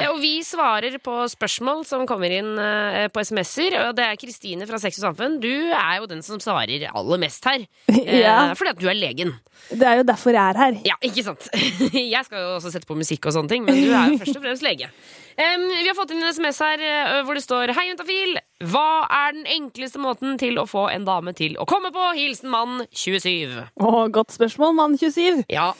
Ja, 0.00 0.10
og 0.12 0.20
vi 0.22 0.40
svarer 0.44 0.94
på 1.02 1.14
spørsmål 1.32 1.82
som 1.88 2.04
kommer 2.08 2.32
inn 2.32 2.52
eh, 2.60 3.06
på 3.12 3.22
SMS-er. 3.24 3.76
Og 3.86 3.96
det 3.98 4.04
er 4.06 4.18
Kristine 4.20 4.66
fra 4.68 4.78
Sex 4.80 4.98
og 5.00 5.08
Samfunn. 5.08 5.38
Du 5.42 5.50
er 5.50 5.98
jo 6.00 6.08
den 6.10 6.22
som 6.26 6.40
svarer 6.42 6.84
aller 6.90 7.20
mest 7.22 7.44
her. 7.48 7.64
Eh, 7.90 8.20
Ja. 8.20 8.36
Fordi 8.56 8.74
at 8.74 8.80
du 8.80 8.88
er 8.90 8.96
legen. 8.98 9.32
Det 9.70 9.86
er 9.86 10.00
jo 10.00 10.06
derfor 10.08 10.34
jeg 10.36 10.40
er 10.54 10.60
her. 10.60 10.78
Ja, 10.88 10.96
ikke 11.04 11.24
sant? 11.26 11.48
Jeg 12.14 12.24
skal 12.26 12.44
jo 12.44 12.54
også 12.58 12.72
sette 12.74 12.88
på 12.88 12.96
musikk 12.98 13.26
og 13.28 13.34
sånne 13.36 13.50
ting, 13.52 13.64
men 13.66 13.76
du 13.76 13.90
er 13.92 14.12
jo 14.14 14.20
først 14.22 14.36
og 14.40 14.44
fremst 14.44 14.64
lege. 14.66 14.88
Em, 15.36 15.62
vi 15.68 15.86
har 15.88 15.94
fått 15.94 16.10
inn 16.14 16.22
en 16.22 16.32
SMS 16.34 16.58
her 16.64 16.82
eh, 16.84 17.20
hvor 17.26 17.36
det 17.38 17.42
står 17.44 17.72
Hei, 17.76 17.86
Juntafil. 17.90 18.36
Hva 18.70 19.06
er 19.06 19.36
den 19.38 19.46
enkleste 19.48 20.00
måten 20.02 20.36
til 20.40 20.58
å 20.60 20.66
få 20.68 20.88
en 20.92 21.06
dame 21.06 21.32
til 21.38 21.54
å 21.60 21.66
komme 21.70 21.92
på? 21.94 22.08
Hilsen 22.18 22.50
mann 22.52 22.82
27. 22.90 23.54
Å, 23.80 23.92
godt 24.12 24.34
spørsmål, 24.36 24.74
mann 24.76 24.98
27. 25.00 25.44
Ja, 25.52 25.70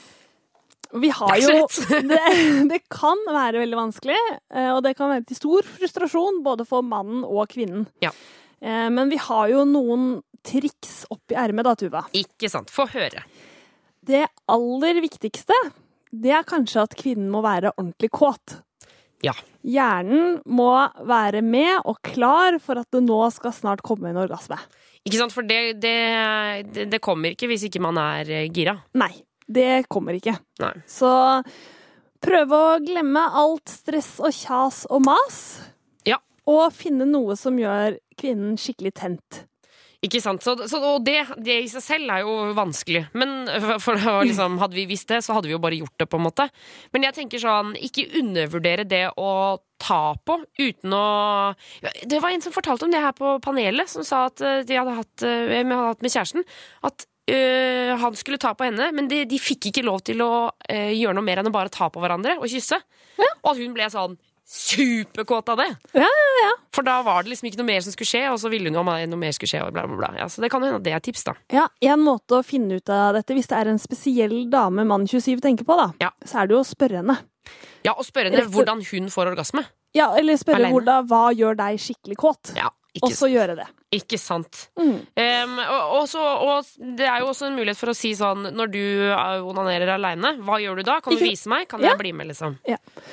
Vi 0.97 1.11
har 1.15 1.35
Det 1.37 1.43
jo 1.45 1.67
det, 2.13 2.23
det 2.73 2.81
kan 2.91 3.21
være 3.29 3.61
veldig 3.63 3.79
vanskelig, 3.79 4.17
eh, 4.55 4.71
og 4.75 4.83
det 4.87 4.95
kan 4.99 5.13
være 5.13 5.27
til 5.29 5.39
stor 5.39 5.69
frustrasjon 5.77 6.41
både 6.47 6.67
for 6.69 6.83
mannen 6.87 7.23
og 7.27 7.45
kvinnen. 7.53 7.85
Ja. 8.03 8.11
Eh, 8.63 8.89
Men 8.91 9.13
vi 9.13 9.21
har 9.21 9.53
jo 9.53 9.67
noen 9.69 10.09
triks 10.47 11.03
oppi 11.13 11.37
ermet, 11.37 11.67
da, 11.69 11.75
Tuva. 11.77 12.07
ikke 12.17 12.49
sant. 12.49 12.71
Få 12.73 12.87
høre. 12.95 13.27
Det 14.09 14.25
aller 14.49 15.03
viktigste, 15.05 15.55
det 16.11 16.33
er 16.33 16.47
kanskje 16.49 16.87
at 16.89 16.95
kvinnen 16.99 17.29
må 17.31 17.43
være 17.45 17.75
ordentlig 17.77 18.09
kåt. 18.17 18.57
Ja. 19.25 19.35
Hjernen 19.67 20.39
må 20.49 20.71
være 21.09 21.43
med 21.45 21.83
og 21.85 21.99
klar 22.07 22.57
for 22.63 22.81
at 22.81 22.89
det 22.95 23.03
nå 23.05 23.19
skal 23.35 23.53
snart 23.53 23.83
komme 23.85 24.11
en 24.11 24.21
orgasme. 24.23 24.57
Ikke 25.05 25.21
sant, 25.21 25.33
For 25.33 25.47
det, 25.47 25.81
det, 25.81 26.89
det, 26.93 27.01
kommer 27.05 27.33
ikke 27.33 27.49
hvis 27.51 27.67
ikke 27.69 27.83
man 27.83 28.01
er 28.01 28.29
eh, 28.29 28.49
gira. 28.53 28.77
Nei, 29.01 29.13
det 29.49 29.87
kommer 29.93 30.17
ikke. 30.17 30.37
Nei. 30.61 30.75
Så 30.89 31.11
prøve 32.21 32.57
å 32.57 32.81
glemme 32.85 33.23
alt 33.43 33.73
stress 33.73 34.19
og 34.21 34.35
kjas 34.37 34.83
og 34.93 35.05
mas. 35.09 35.39
Ja. 36.09 36.21
Og 36.49 36.69
finne 36.77 37.09
noe 37.09 37.37
som 37.41 37.57
gjør 37.61 37.97
kvinnen 38.21 38.59
skikkelig 38.61 38.97
tent. 39.01 39.45
Ikke 40.01 40.23
sant? 40.25 40.41
Så, 40.41 40.55
så, 40.65 40.79
og 40.81 41.03
det, 41.05 41.19
det 41.45 41.59
i 41.61 41.69
seg 41.69 41.83
selv 41.85 42.13
er 42.15 42.23
jo 42.25 42.35
vanskelig. 42.57 43.03
Men 43.21 43.45
for, 43.61 43.81
for 43.85 44.05
liksom, 44.25 44.57
hadde 44.63 44.79
vi 44.79 44.87
visst 44.89 45.11
det, 45.13 45.19
så 45.27 45.37
hadde 45.37 45.51
vi 45.51 45.53
jo 45.53 45.61
bare 45.61 45.77
gjort 45.77 46.01
det, 46.01 46.07
på 46.09 46.17
en 46.17 46.25
måte. 46.25 46.47
Men 46.95 47.05
jeg 47.05 47.19
tenker 47.19 47.43
sånn, 47.43 47.75
ikke 47.77 48.07
undervurdere 48.23 48.87
det 48.89 49.03
å 49.21 49.61
ta 49.81 50.15
på 50.25 50.39
uten 50.61 50.93
å 50.93 51.05
Det 51.81 52.21
var 52.21 52.33
en 52.33 52.43
som 52.45 52.53
fortalte 52.53 52.85
om 52.85 52.93
det 52.93 53.01
her 53.01 53.13
på 53.17 53.37
panelet, 53.45 53.93
som 53.93 54.05
sa 54.07 54.27
at 54.31 54.41
eh, 54.45 54.63
de 54.69 54.81
hadde 54.81 54.97
hatt, 54.97 55.27
eh, 55.27 55.61
med, 55.61 55.77
hadde 55.77 55.93
hatt 55.93 56.05
med 56.05 56.15
kjæresten. 56.17 56.49
At 56.89 57.05
øh, 57.33 57.93
han 58.01 58.17
skulle 58.17 58.41
ta 58.41 58.55
på 58.57 58.71
henne, 58.71 58.89
men 58.97 59.09
de, 59.13 59.27
de 59.29 59.41
fikk 59.41 59.69
ikke 59.69 59.85
lov 59.85 60.01
til 60.09 60.25
å 60.25 60.33
øh, 60.49 60.91
gjøre 60.97 61.17
noe 61.21 61.29
mer 61.29 61.45
enn 61.45 61.53
å 61.53 61.57
bare 61.61 61.73
ta 61.73 61.93
på 61.93 62.01
hverandre 62.01 62.39
og 62.41 62.49
kysse. 62.49 62.81
Og 63.21 63.53
at 63.53 63.61
hun 63.61 63.77
ble 63.77 63.93
sånn 63.93 64.17
superkåt 64.51 65.49
av 65.49 65.57
det. 65.61 65.69
Ja, 65.95 66.01
ja, 66.07 66.31
ja. 66.45 66.51
For 66.75 66.83
da 66.87 66.97
var 67.07 67.23
det 67.23 67.31
liksom 67.33 67.49
ikke 67.51 67.61
noe 67.61 67.69
mer 67.69 67.85
som 67.85 67.95
skulle 67.95 68.11
skje, 68.11 68.23
og 68.33 68.39
så 68.43 68.51
ville 68.51 68.67
hun 68.71 68.79
jo 68.81 68.83
at 68.91 69.09
noe 69.11 69.21
mer 69.21 69.35
skulle 69.37 69.51
skje. 69.53 69.63
Og 69.67 69.75
bla, 69.77 69.85
bla, 69.87 69.99
bla. 70.01 70.11
Ja, 70.19 70.27
så 70.33 70.43
det 70.43 70.51
kan 70.53 70.65
hende 70.67 70.81
at 70.81 70.87
det 70.87 70.95
er 70.97 71.05
tips, 71.07 71.23
da. 71.29 71.35
Ja, 71.55 71.69
En 71.81 72.03
måte 72.03 72.41
å 72.41 72.45
finne 72.47 72.81
ut 72.81 72.91
av 72.91 73.15
dette, 73.19 73.35
hvis 73.37 73.47
det 73.51 73.59
er 73.61 73.71
en 73.71 73.79
spesiell 73.83 74.37
dame 74.51 74.85
mann 74.89 75.07
27 75.07 75.41
tenker 75.45 75.65
på, 75.69 75.77
da, 75.79 75.91
Ja. 76.03 76.11
så 76.27 76.43
er 76.43 76.51
det 76.51 76.57
jo 76.59 76.63
å 76.65 76.67
spørre 76.67 77.03
henne. 77.03 77.19
Ja, 77.87 77.95
Og 77.97 78.05
spørre 78.05 78.31
henne 78.31 78.43
Rett 78.43 78.53
hvordan 78.53 78.83
hun 78.91 79.09
får 79.11 79.31
orgasme. 79.35 79.65
Ja, 79.95 80.13
Eller 80.19 80.37
spørre 80.39 80.71
hvordan, 80.71 81.07
hva 81.09 81.31
gjør 81.35 81.57
deg 81.57 81.79
skikkelig 81.83 82.17
kåt, 82.21 82.55
Ja, 82.57 82.69
og 83.03 83.13
så 83.15 83.29
gjøre 83.31 83.55
det. 83.61 83.67
ikke 83.95 84.19
sant. 84.19 84.69
Mm. 84.79 84.97
Um, 85.15 85.53
og, 85.63 85.93
og, 86.01 86.05
så, 86.11 86.21
og 86.21 86.67
det 86.99 87.07
er 87.07 87.21
jo 87.23 87.29
også 87.31 87.47
en 87.49 87.55
mulighet 87.59 87.79
for 87.79 87.93
å 87.93 87.95
si 87.97 88.11
sånn 88.19 88.49
når 88.57 88.73
du 88.73 88.81
eh, 89.13 89.45
onanerer 89.47 89.93
aleine, 89.95 90.33
hva 90.47 90.59
gjør 90.63 90.81
du 90.81 90.83
da? 90.89 90.97
Kan 91.01 91.15
du 91.15 91.19
Ikke- 91.21 91.31
vise 91.31 91.53
meg? 91.53 91.69
Kan 91.71 91.81
Ja. 91.85 91.93
jeg 91.93 92.01
bli 92.03 92.13
med, 92.13 92.27
liksom? 92.33 92.59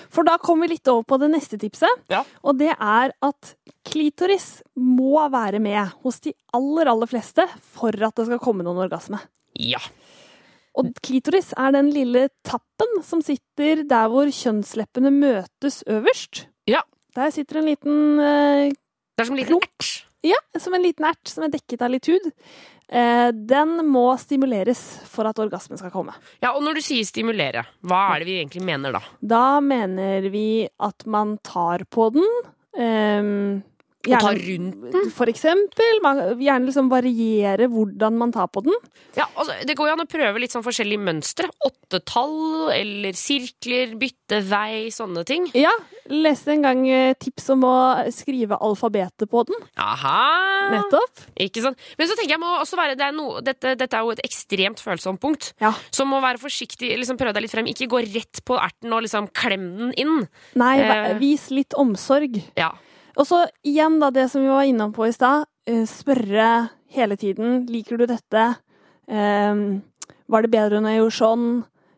For 0.10 0.24
da 0.26 0.38
kommer 0.42 0.68
vi 0.68 0.74
litt 0.76 0.88
over 0.90 1.04
på 1.04 1.20
det 1.22 1.30
neste 1.36 1.60
tipset. 1.62 1.90
Ja. 2.10 2.24
Og 2.44 2.58
det 2.58 2.74
er 2.74 3.14
at 3.22 3.54
klitoris 3.88 4.62
må 4.76 5.30
være 5.32 5.62
med 5.62 5.94
hos 6.04 6.20
de 6.26 6.34
aller, 6.58 6.90
aller 6.90 7.08
fleste 7.08 7.46
for 7.62 7.90
at 7.94 8.16
det 8.18 8.26
skal 8.32 8.40
komme 8.44 8.66
noen 8.66 8.82
orgasme. 8.88 9.22
Ja. 9.58 9.80
Og 10.78 10.92
klitoris 11.02 11.54
er 11.58 11.72
den 11.74 11.88
lille 11.94 12.28
tappen 12.46 13.00
som 13.06 13.22
sitter 13.26 13.82
der 13.90 14.10
hvor 14.14 14.30
kjønnsleppene 14.30 15.10
møtes 15.14 15.84
øverst. 15.90 16.46
Ja. 16.70 16.84
Der 17.18 17.32
sitter 17.34 17.58
en 17.64 17.66
liten 17.72 18.20
eh, 18.22 18.74
Det 19.18 19.24
er 19.24 19.30
som 19.32 19.34
en 19.34 19.42
liten 19.42 19.58
ert. 19.58 19.86
Ja, 20.22 20.38
som 20.62 20.76
en 20.78 20.84
liten 20.84 21.06
ert 21.10 21.30
som 21.32 21.46
er 21.48 21.54
dekket 21.56 21.82
av 21.82 21.90
litt 21.90 22.06
hud. 22.06 22.28
Eh, 22.88 23.30
den 23.34 23.80
må 23.90 24.12
stimuleres 24.22 24.82
for 25.10 25.26
at 25.26 25.42
orgasmen 25.42 25.80
skal 25.82 25.90
komme. 25.90 26.14
Ja, 26.44 26.52
og 26.54 26.62
når 26.62 26.78
du 26.78 26.84
sier 26.86 27.08
stimulere, 27.08 27.66
hva 27.82 28.04
er 28.14 28.22
det 28.22 28.28
vi 28.30 28.36
egentlig 28.44 28.62
mener 28.70 28.94
da? 28.94 29.02
Da 29.20 29.58
mener 29.66 30.30
vi 30.30 30.68
at 30.70 31.08
man 31.10 31.40
tar 31.42 31.88
på 31.90 32.12
den. 32.14 32.30
Og 34.16 34.22
tar 34.24 34.38
rundt 34.40 34.92
den? 34.94 35.10
For 35.12 35.28
eksempel. 35.28 36.00
Man, 36.04 36.22
gjerne 36.40 36.66
liksom 36.70 36.88
variere 36.90 37.68
hvordan 37.68 38.16
man 38.18 38.32
tar 38.32 38.48
på 38.48 38.64
den. 38.64 38.74
Ja, 39.18 39.26
altså, 39.36 39.54
Det 39.68 39.76
går 39.76 39.90
jo 39.90 39.94
an 39.98 40.06
å 40.06 40.08
prøve 40.10 40.40
litt 40.40 40.52
sånn 40.56 40.64
forskjellige 40.66 41.04
mønstre. 41.04 41.50
Åttetall 41.68 42.72
eller 42.76 43.14
sirkler, 43.18 43.96
bytte 44.00 44.42
vei, 44.48 44.88
sånne 44.94 45.24
ting. 45.28 45.48
Ja, 45.58 45.72
leste 46.12 46.52
en 46.56 46.62
gang 46.66 46.82
eh, 46.90 47.14
tips 47.20 47.50
om 47.56 47.64
å 47.68 47.76
skrive 48.16 48.58
alfabetet 48.64 49.30
på 49.32 49.44
den. 49.48 49.60
Aha! 49.78 50.72
Nettopp. 50.74 51.22
Ikke 51.40 51.64
sant? 51.64 51.80
Men 51.98 52.10
så 52.10 52.16
tenker 52.18 52.36
jeg 52.36 52.42
må 52.44 52.50
også 52.62 52.78
være, 52.80 52.98
det 53.00 53.06
er 53.08 53.16
noe, 53.16 53.42
dette, 53.46 53.76
dette 53.80 53.96
er 53.98 54.04
jo 54.08 54.16
et 54.16 54.24
ekstremt 54.28 54.82
følsomt 54.84 55.22
punkt. 55.24 55.52
Ja. 55.64 55.72
Så 55.96 56.06
må 56.08 56.20
være 56.24 56.42
forsiktig, 56.42 56.92
liksom 57.00 57.18
prøve 57.20 57.34
deg 57.38 57.46
litt 57.48 57.56
frem. 57.56 57.70
Ikke 57.72 57.88
gå 57.92 58.02
rett 58.04 58.44
på 58.48 58.58
erten 58.60 58.94
og 58.96 59.06
liksom 59.06 59.30
klem 59.36 59.70
den 59.80 59.94
inn. 59.98 60.28
Nei, 60.60 60.76
Eh. 60.88 61.14
vis 61.20 61.50
litt 61.52 61.74
omsorg. 61.78 62.38
Ja. 62.56 62.72
Og 63.18 63.26
så 63.28 63.44
igjen 63.66 63.98
da, 64.02 64.12
det 64.14 64.28
som 64.32 64.44
vi 64.44 64.52
var 64.52 64.68
innom 64.70 64.94
på 64.94 65.08
i 65.08 65.14
stad. 65.16 65.48
eh, 65.66 65.86
Spørre 65.90 66.70
hele 66.94 67.18
tiden. 67.18 67.66
Liker 67.68 67.98
du 67.98 68.06
dette? 68.06 68.44
Ehm, 69.10 69.82
var 70.28 70.42
det 70.46 70.52
bedre 70.52 70.80
når 70.82 70.90
jeg 70.94 71.02
gjorde 71.02 71.18
sånn? 71.18 71.48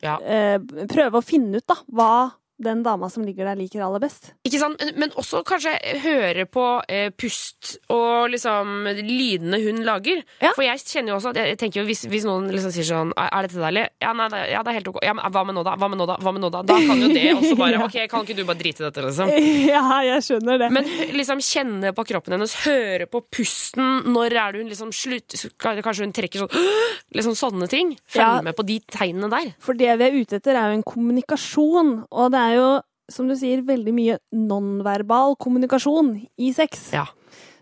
Ja. 0.01 0.15
Eh, 0.23 0.59
prøve 0.87 1.19
å 1.19 1.25
finne 1.25 1.59
ut 1.59 1.67
da, 1.67 1.75
hva 1.91 2.31
den 2.59 2.81
dama 2.83 3.07
som 3.09 3.23
ligger 3.23 3.47
der, 3.47 3.55
liker 3.59 3.81
aller 3.85 4.01
best. 4.03 4.33
Ikke 4.47 4.59
sant? 4.61 4.81
Men 4.99 5.13
også 5.19 5.41
kanskje 5.47 5.73
høre 6.03 6.45
på 6.51 6.65
eh, 6.91 7.09
pust 7.15 7.77
og 7.93 8.29
liksom 8.33 8.83
lydene 8.99 9.59
hun 9.63 9.81
lager. 9.87 10.21
Ja. 10.43 10.51
For 10.57 10.65
jeg 10.65 10.81
kjenner 10.83 11.13
jo 11.13 11.19
også 11.21 11.31
at 11.33 11.39
jeg 11.41 11.57
tenker 11.61 11.81
jo 11.81 11.85
hvis, 11.87 12.03
hvis 12.11 12.27
noen 12.27 12.49
liksom 12.51 12.73
sier 12.75 12.87
sånn 12.87 13.13
Er 13.15 13.47
dette 13.47 13.59
deilig? 13.61 13.85
Ja, 14.03 14.11
nei, 14.17 14.27
det, 14.33 14.41
ja, 14.51 14.61
det 14.65 14.71
er 14.73 14.77
helt 14.79 14.89
ok. 14.91 14.99
Ja, 15.07 15.13
men 15.17 15.31
hva 15.33 15.43
med 15.47 15.55
nå, 15.57 15.63
da? 15.67 15.75
Hva 15.79 15.89
med 15.91 16.01
nå, 16.01 16.07
da? 16.09 16.17
Hva 16.23 16.33
med 16.35 16.43
nå, 16.43 16.49
da? 16.53 16.61
Da 16.67 16.77
kan 16.83 17.01
jo 17.03 17.09
det 17.13 17.25
også 17.35 17.55
bare 17.59 17.79
Ok, 17.87 17.97
kan 18.11 18.25
ikke 18.27 18.37
du 18.37 18.43
bare 18.47 18.59
drite 18.59 18.83
i 18.83 18.87
dette, 18.89 19.05
liksom? 19.07 19.31
ja, 19.73 19.83
jeg 20.09 20.25
skjønner 20.27 20.59
det. 20.65 20.69
Men 20.75 20.89
liksom 21.15 21.43
kjenne 21.43 21.93
på 21.95 22.05
kroppen 22.11 22.35
hennes, 22.35 22.55
høre 22.65 23.07
på 23.09 23.23
pusten. 23.33 24.03
Når 24.11 24.35
er 24.35 24.55
det 24.57 24.63
hun 24.65 24.69
liksom 24.71 24.91
slutt 24.95 25.35
Kanskje 25.63 26.03
hun 26.05 26.13
trekker 26.15 26.43
sånn 26.43 26.67
Liksom 27.17 27.35
sånne 27.39 27.67
ting. 27.71 27.95
Følg 28.09 28.25
Ja. 28.25 28.41
med 28.45 28.55
på 28.57 28.65
de 28.67 28.77
tegnene 28.91 29.29
der. 29.31 29.53
For 29.63 29.77
det 29.77 29.95
vi 29.99 30.05
er 30.05 30.17
ute 30.19 30.37
etter, 30.37 30.57
er 30.59 30.69
jo 30.73 30.79
en 30.79 30.85
kommunikasjon. 30.85 31.91
Og 32.11 32.31
det 32.33 32.39
er 32.41 32.48
jo, 32.57 32.67
som 33.11 33.27
du 33.29 33.35
sier, 33.37 33.61
veldig 33.65 33.93
mye 33.95 34.17
nonverbal 34.35 35.35
kommunikasjon 35.41 36.13
i 36.37 36.51
sex. 36.53 36.89
Ja. 36.93 37.05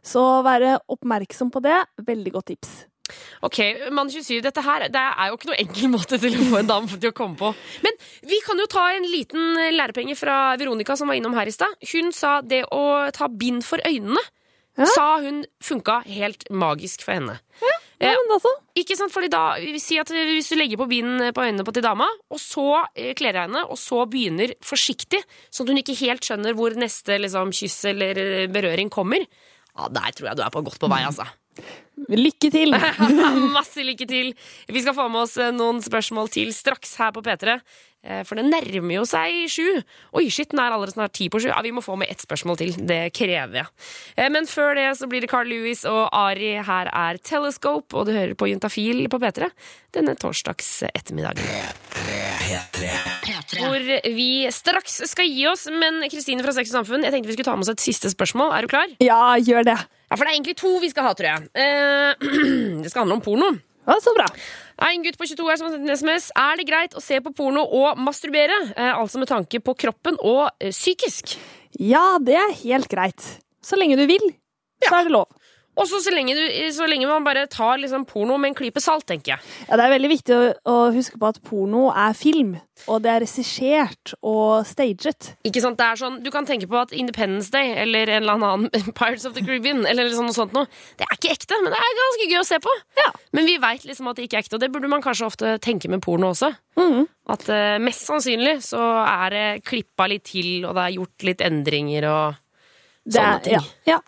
Så 0.04 0.22
være 0.46 0.78
oppmerksom 0.94 1.50
på 1.52 1.62
det, 1.66 1.78
veldig 2.08 2.34
godt 2.36 2.52
tips. 2.54 2.76
Ok, 3.48 3.62
mann 3.96 4.10
27, 4.12 4.42
dette 4.44 4.60
her 4.66 4.84
det 4.92 5.00
er 5.00 5.30
jo 5.30 5.38
ikke 5.38 5.48
noe 5.48 5.60
enkel 5.64 5.92
måte 5.96 6.18
til 6.20 6.34
å 6.36 6.48
få 6.50 6.58
en 6.60 6.68
dame 6.72 6.90
til 7.00 7.12
å 7.12 7.16
komme 7.16 7.40
på. 7.40 7.54
Men 7.86 7.96
vi 8.28 8.40
kan 8.44 8.60
jo 8.60 8.66
ta 8.72 8.90
en 8.98 9.08
liten 9.08 9.56
lærepenge 9.78 10.18
fra 10.20 10.56
Veronica 10.60 10.98
som 11.00 11.08
var 11.08 11.16
innom 11.20 11.36
her 11.38 11.48
i 11.48 11.56
stad. 11.56 11.72
Hun 11.94 12.12
sa 12.16 12.42
det 12.44 12.66
å 12.76 12.84
ta 13.16 13.30
bind 13.32 13.64
for 13.68 13.80
øynene, 13.88 14.20
Ja. 14.78 14.86
sa 14.86 15.06
hun 15.24 15.40
funka 15.64 16.04
helt 16.06 16.44
magisk 16.54 17.02
for 17.02 17.16
henne. 17.16 17.40
Ja, 17.64 17.78
men 18.06 18.34
altså, 18.36 18.52
Ikke 18.78 18.98
sant, 19.00 19.14
fordi 19.14 19.30
da, 19.34 19.42
si 19.82 19.98
at 19.98 20.12
Hvis 20.14 20.52
du 20.52 20.58
legger 20.60 20.78
på 20.78 20.90
bind 20.92 21.24
på 21.34 21.46
øynene 21.48 21.66
på 21.66 21.74
til 21.74 21.86
dama, 21.86 22.06
og 22.30 22.42
så 22.42 22.84
eh, 22.94 23.14
kler 23.18 23.40
av 23.40 23.48
henne, 23.48 23.64
og 23.66 23.80
så 23.82 24.04
begynner 24.10 24.54
forsiktig, 24.66 25.24
sånn 25.50 25.68
at 25.68 25.74
hun 25.74 25.82
ikke 25.82 25.98
helt 26.04 26.28
skjønner 26.28 26.58
hvor 26.58 26.78
neste 26.78 27.18
liksom, 27.24 27.54
kyss 27.58 27.80
eller 27.94 28.22
eh, 28.22 28.46
berøring 28.54 28.94
kommer, 28.94 29.26
ja, 29.78 29.90
der 29.94 30.14
tror 30.16 30.32
jeg 30.32 30.40
du 30.40 30.46
er 30.46 30.54
på 30.54 30.64
godt 30.66 30.80
på 30.82 30.90
vei, 30.90 31.04
altså. 31.06 31.28
Lykke 32.10 32.52
til! 32.54 32.74
Masse 33.58 33.84
lykke 33.86 34.08
til. 34.10 34.34
Vi 34.72 34.82
skal 34.84 34.96
få 34.98 35.08
med 35.12 35.26
oss 35.26 35.38
eh, 35.42 35.54
noen 35.56 35.82
spørsmål 35.84 36.30
til 36.34 36.54
straks 36.56 36.96
her 37.02 37.12
på 37.16 37.24
P3. 37.26 37.58
eh, 38.06 38.22
For 38.28 38.38
det 38.40 38.46
nærmer 38.52 39.00
jo 39.00 39.06
seg 39.10 39.48
sju. 39.52 39.66
Oi, 40.14 40.28
shit, 40.34 40.52
den 40.54 40.62
er 40.64 40.76
allerede 40.76 40.94
snart 40.96 41.16
ti 41.18 41.28
på 41.34 41.42
sju. 41.42 41.50
Ja, 41.50 41.60
vi 41.66 41.74
må 41.76 41.82
få 41.86 41.98
med 42.00 42.12
ett 42.14 42.22
spørsmål 42.24 42.60
til. 42.62 42.76
Det 42.88 43.02
krever 43.18 43.64
jeg. 43.64 43.68
Eh, 44.18 44.30
Men 44.34 44.46
før 44.50 44.76
det 44.78 44.88
så 45.00 45.10
blir 45.10 45.26
det 45.26 45.32
Carl 45.34 45.50
Lewis 45.50 45.86
og 45.90 46.08
Ari. 46.16 46.54
Her 46.68 46.92
er 46.94 47.18
Telescope, 47.18 47.94
og 47.98 48.08
du 48.08 48.14
hører 48.16 48.38
på 48.38 48.50
Juntafil 48.52 49.08
på 49.10 49.20
P3 49.24 49.50
denne 49.98 50.14
torsdags 50.20 50.84
ettermiddagen. 50.94 51.46
Hvor 53.58 53.86
vi 54.16 54.30
straks 54.54 55.02
skal 55.12 55.30
gi 55.30 55.46
oss. 55.50 55.68
Men 55.72 56.02
Kristine 56.12 56.44
fra 56.46 56.54
Sex 56.56 56.72
og 56.72 56.82
Samfunn, 56.82 57.06
jeg 57.06 57.14
tenkte 57.14 57.32
vi 57.32 57.38
skulle 57.38 57.50
ta 57.50 57.56
med 57.58 57.68
oss 57.68 57.74
et 57.74 57.84
siste 57.84 58.12
spørsmål. 58.14 58.54
Er 58.56 58.66
du 58.66 58.72
klar? 58.72 58.92
Ja, 59.04 59.36
gjør 59.42 59.68
det. 59.68 59.78
Ja, 60.08 60.16
for 60.16 60.24
det 60.24 60.32
er 60.32 60.38
egentlig 60.38 60.58
to 60.60 60.72
vi 60.84 60.92
skal 60.92 61.08
ha, 61.10 61.16
tror 61.18 61.30
jeg. 61.34 61.50
Eh, 61.60 62.30
det 62.84 62.92
skal 62.92 63.04
handle 63.04 63.20
om 63.20 63.26
porno. 63.26 63.52
Ja, 63.88 63.96
så 64.04 64.12
bra. 64.16 64.28
Det 64.28 64.86
er 64.86 64.94
en 64.94 65.04
gutt 65.06 65.18
på 65.20 65.28
22 65.30 65.48
her 65.48 65.60
som 65.60 65.68
har 65.68 65.76
sendt 65.76 65.88
en 65.88 65.98
SMS. 65.98 66.30
Er 66.38 66.60
det 66.60 66.68
greit 66.68 66.96
å 66.98 67.04
se 67.04 67.20
på 67.24 67.34
porno 67.36 67.64
og 67.64 68.00
masturbere? 68.04 68.58
Eh, 68.76 68.92
altså 68.94 69.22
med 69.22 69.32
tanke 69.32 69.62
på 69.64 69.76
kroppen 69.80 70.20
og 70.20 70.50
eh, 70.60 70.76
psykisk. 70.76 71.38
Ja, 71.80 72.18
det 72.24 72.36
er 72.40 72.56
helt 72.64 72.92
greit. 72.92 73.24
Så 73.64 73.80
lenge 73.80 73.98
du 74.00 74.06
vil, 74.10 74.24
så 74.86 75.00
er 75.00 75.08
det 75.08 75.16
lov. 75.16 75.28
Også 75.78 76.00
så 76.02 76.12
lenge, 76.14 76.34
du, 76.34 76.44
så 76.74 76.88
lenge 76.90 77.06
man 77.10 77.26
bare 77.26 77.46
tar 77.52 77.78
liksom 77.78 78.06
porno 78.10 78.38
med 78.42 78.52
en 78.52 78.58
klype 78.58 78.82
salt, 78.82 79.06
tenker 79.10 79.36
jeg. 79.36 79.52
Ja, 79.68 79.78
det 79.78 79.86
er 79.86 79.94
veldig 79.94 80.10
viktig 80.10 80.34
å, 80.36 80.46
å 80.74 80.76
huske 80.96 81.20
på 81.22 81.30
at 81.30 81.38
porno 81.46 81.88
er 81.94 82.16
film, 82.18 82.56
og 82.90 83.04
det 83.06 83.12
er 83.14 83.22
regissert 83.24 84.14
og 84.26 84.66
staget. 84.70 85.32
Ikke 85.48 85.62
sant? 85.64 85.78
Det 85.80 85.86
er 85.86 86.00
sånn, 86.02 86.20
Du 86.26 86.32
kan 86.34 86.48
tenke 86.50 86.70
på 86.70 86.80
at 86.82 86.94
Independence 86.98 87.52
Day 87.54 87.76
eller 87.84 88.10
en 88.16 88.26
eller 88.26 88.48
annen 88.48 88.70
Pirates 88.98 89.28
of 89.30 89.36
the 89.38 89.44
Caribbean 89.46 89.86
eller 89.86 90.10
sånn 90.14 90.30
noe 90.32 90.38
sånt 90.38 90.58
noe, 90.58 90.66
det 90.98 91.06
er 91.08 91.18
ikke 91.20 91.34
ekte, 91.36 91.62
men 91.62 91.74
det 91.74 91.80
er 91.84 92.00
ganske 92.02 92.30
gøy 92.34 92.40
å 92.42 92.48
se 92.50 92.62
på. 92.64 92.74
Ja. 93.02 93.08
Men 93.38 93.50
vi 93.50 93.58
veit 93.62 93.86
liksom 93.88 94.10
at 94.10 94.18
det 94.18 94.28
ikke 94.28 94.42
er 94.42 94.46
ekte, 94.48 94.58
og 94.58 94.66
det 94.66 94.72
burde 94.74 94.90
man 94.92 95.06
kanskje 95.06 95.30
ofte 95.30 95.56
tenke 95.64 95.90
med 95.94 96.02
porno 96.06 96.34
også. 96.34 96.52
Mm. 96.78 97.06
At 97.34 97.48
uh, 97.52 97.78
mest 97.84 98.06
sannsynlig 98.08 98.60
så 98.66 98.82
er 99.06 99.34
det 99.34 99.46
klippa 99.68 100.06
litt 100.10 100.26
til, 100.30 100.66
og 100.66 100.74
det 100.78 100.84
er 100.88 100.98
gjort 100.98 101.26
litt 101.28 101.42
endringer 101.46 102.08
og 102.10 102.38
Det 103.08 103.18
sånne 103.18 103.34
er, 103.36 103.44
ting. 103.46 103.58
ja, 103.58 103.98
ja. 103.98 104.00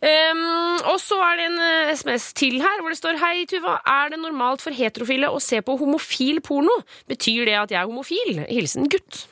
Um, 0.00 0.78
og 0.88 0.96
så 0.96 1.18
er 1.20 1.34
det 1.36 1.46
en 1.50 1.58
eh, 1.60 1.90
SMS 1.92 2.30
til 2.32 2.54
her 2.62 2.80
hvor 2.80 2.88
det 2.88 2.96
står 2.96 3.18
Hei, 3.20 3.44
Tuva. 3.48 3.76
Er 3.84 4.14
det 4.14 4.20
normalt 4.22 4.64
for 4.64 4.72
heterofile 4.72 5.28
å 5.28 5.42
se 5.44 5.60
på 5.60 5.76
homofil 5.76 6.40
porno? 6.44 6.78
Betyr 7.10 7.44
det 7.44 7.58
at 7.60 7.74
jeg 7.74 7.82
er 7.82 7.90
homofil? 7.90 8.40
Hilsen 8.48 8.88
gutt. 8.88 9.26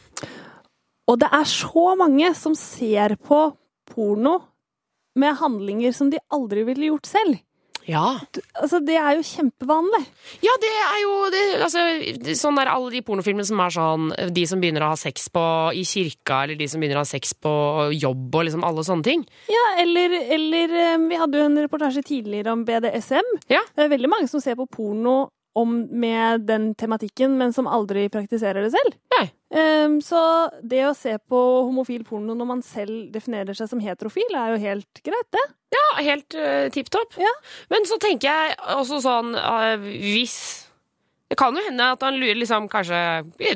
Og 1.09 1.16
det 1.23 1.31
er 1.33 1.49
så 1.49 1.95
mange 1.97 2.35
som 2.37 2.57
ser 2.59 3.16
på 3.16 3.47
porno 3.89 4.37
med 5.19 5.41
handlinger 5.41 5.97
som 5.97 6.12
de 6.12 6.21
aldri 6.37 6.66
ville 6.69 6.93
gjort 6.93 7.09
selv. 7.09 7.41
Ja. 7.89 8.18
Altså, 8.61 8.80
det 8.84 8.99
er 9.01 9.16
jo 9.16 9.24
kjempevanlig. 9.24 10.03
Ja, 10.45 10.55
det 10.61 10.72
er 10.76 10.99
jo 11.03 11.12
det, 11.32 11.45
altså, 11.64 11.84
sånn 12.36 12.59
der 12.61 12.70
alle 12.72 12.93
de 12.93 13.01
pornofilmene 13.07 13.47
som 13.49 13.62
er 13.64 13.72
sånn 13.72 14.11
De 14.34 14.45
som 14.49 14.61
begynner 14.61 14.84
å 14.84 14.91
ha 14.93 14.99
sex 15.01 15.30
på 15.32 15.45
i 15.72 15.86
kirka, 15.89 16.43
eller 16.45 16.59
de 16.61 16.68
som 16.68 16.82
begynner 16.82 17.01
å 17.01 17.07
ha 17.07 17.09
sex 17.09 17.32
på 17.41 17.55
jobb, 17.97 18.28
og 18.28 18.47
liksom 18.49 18.66
alle 18.68 18.84
sånne 18.84 19.09
ting. 19.09 19.24
Ja, 19.49 19.64
eller, 19.84 20.18
eller 20.36 20.76
eh, 20.84 21.01
Vi 21.09 21.22
hadde 21.22 21.41
jo 21.41 21.49
en 21.49 21.59
reportasje 21.62 22.05
tidligere 22.05 22.53
om 22.53 22.66
BDSM. 22.68 23.34
Ja. 23.49 23.64
Det 23.74 23.86
er 23.86 23.95
veldig 23.97 24.12
mange 24.12 24.28
som 24.30 24.45
ser 24.45 24.59
på 24.59 24.68
porno 24.68 25.18
om, 25.57 25.80
med 25.90 26.46
den 26.49 26.72
tematikken, 26.78 27.36
men 27.38 27.53
som 27.53 27.68
aldri 27.70 28.09
praktiserer 28.12 28.64
det 28.64 28.72
selv. 28.74 28.96
Nei. 29.16 29.26
Um, 29.49 29.96
så 30.05 30.20
det 30.61 30.82
å 30.84 30.94
se 30.96 31.14
på 31.24 31.38
homofil 31.64 32.05
porno 32.05 32.36
når 32.36 32.49
man 32.51 32.61
selv 32.62 33.09
definerer 33.14 33.57
seg 33.57 33.70
som 33.70 33.80
heterofil, 33.80 34.28
er 34.36 34.55
jo 34.55 34.61
helt 34.66 35.03
greit, 35.03 35.30
det. 35.32 35.44
Ja, 35.74 35.86
helt 36.05 36.36
uh, 36.36 36.68
tipp 36.72 36.92
topp. 36.92 37.16
Ja. 37.20 37.32
Men 37.72 37.88
så 37.88 37.99
tenker 38.03 38.28
jeg 38.28 38.57
også 38.76 39.03
sånn 39.05 39.34
uh, 39.36 39.76
Hvis 39.76 40.68
Det 41.29 41.37
kan 41.37 41.53
jo 41.53 41.61
hende 41.61 41.85
at 41.93 42.01
han 42.07 42.16
lurer 42.16 42.39
liksom 42.41 42.70
kanskje 42.72 42.99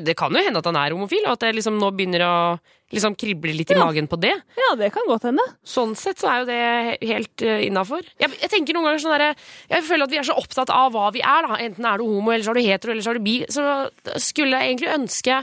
Det 0.05 0.13
kan 0.19 0.29
jo 0.35 0.41
hende 0.45 0.59
at 0.61 0.67
han 0.69 0.77
er 0.77 0.93
homofil, 0.93 1.23
og 1.25 1.33
at 1.33 1.39
det 1.47 1.55
liksom 1.57 1.79
nå 1.81 1.89
begynner 1.97 2.21
å 2.27 2.35
liksom 2.93 3.15
krible 3.17 3.55
litt 3.57 3.71
i 3.71 3.73
Ja. 3.73 3.81
magen 3.87 4.05
på 4.07 4.19
det. 4.21 4.35
Ja, 4.59 4.75
det 4.77 4.91
kan 4.93 5.07
godt 5.09 5.23
hende. 5.25 5.41
Sånn 5.65 5.95
sett 5.97 6.21
så 6.21 6.29
er 6.29 6.43
jo 6.43 6.45
det 6.45 7.07
helt 7.09 7.41
uh, 7.41 7.65
innafor. 7.65 8.05
Jeg, 8.21 8.29
jeg 8.43 8.51
tenker 8.53 8.77
noen 8.77 8.85
ganger 8.85 9.01
sånn 9.01 9.15
derre 9.15 9.31
Jeg 9.71 9.83
føler 9.87 10.05
at 10.05 10.13
vi 10.13 10.19
er 10.21 10.27
så 10.29 10.37
opptatt 10.37 10.69
av 10.69 10.93
hva 10.93 11.07
vi 11.15 11.23
er, 11.25 11.47
da. 11.49 11.57
Enten 11.57 11.87
er 11.89 11.97
du 11.97 12.05
homo, 12.05 12.29
eller 12.35 12.45
så 12.45 12.53
er 12.53 12.59
du 12.61 12.67
hetero, 12.67 12.93
eller 12.93 13.01
så 13.01 13.15
er 13.15 13.17
du 13.17 13.25
bi. 13.25 13.39
Så 13.49 13.65
skulle 14.21 14.59
jeg 14.61 14.75
egentlig 14.75 14.93
ønske 14.93 15.39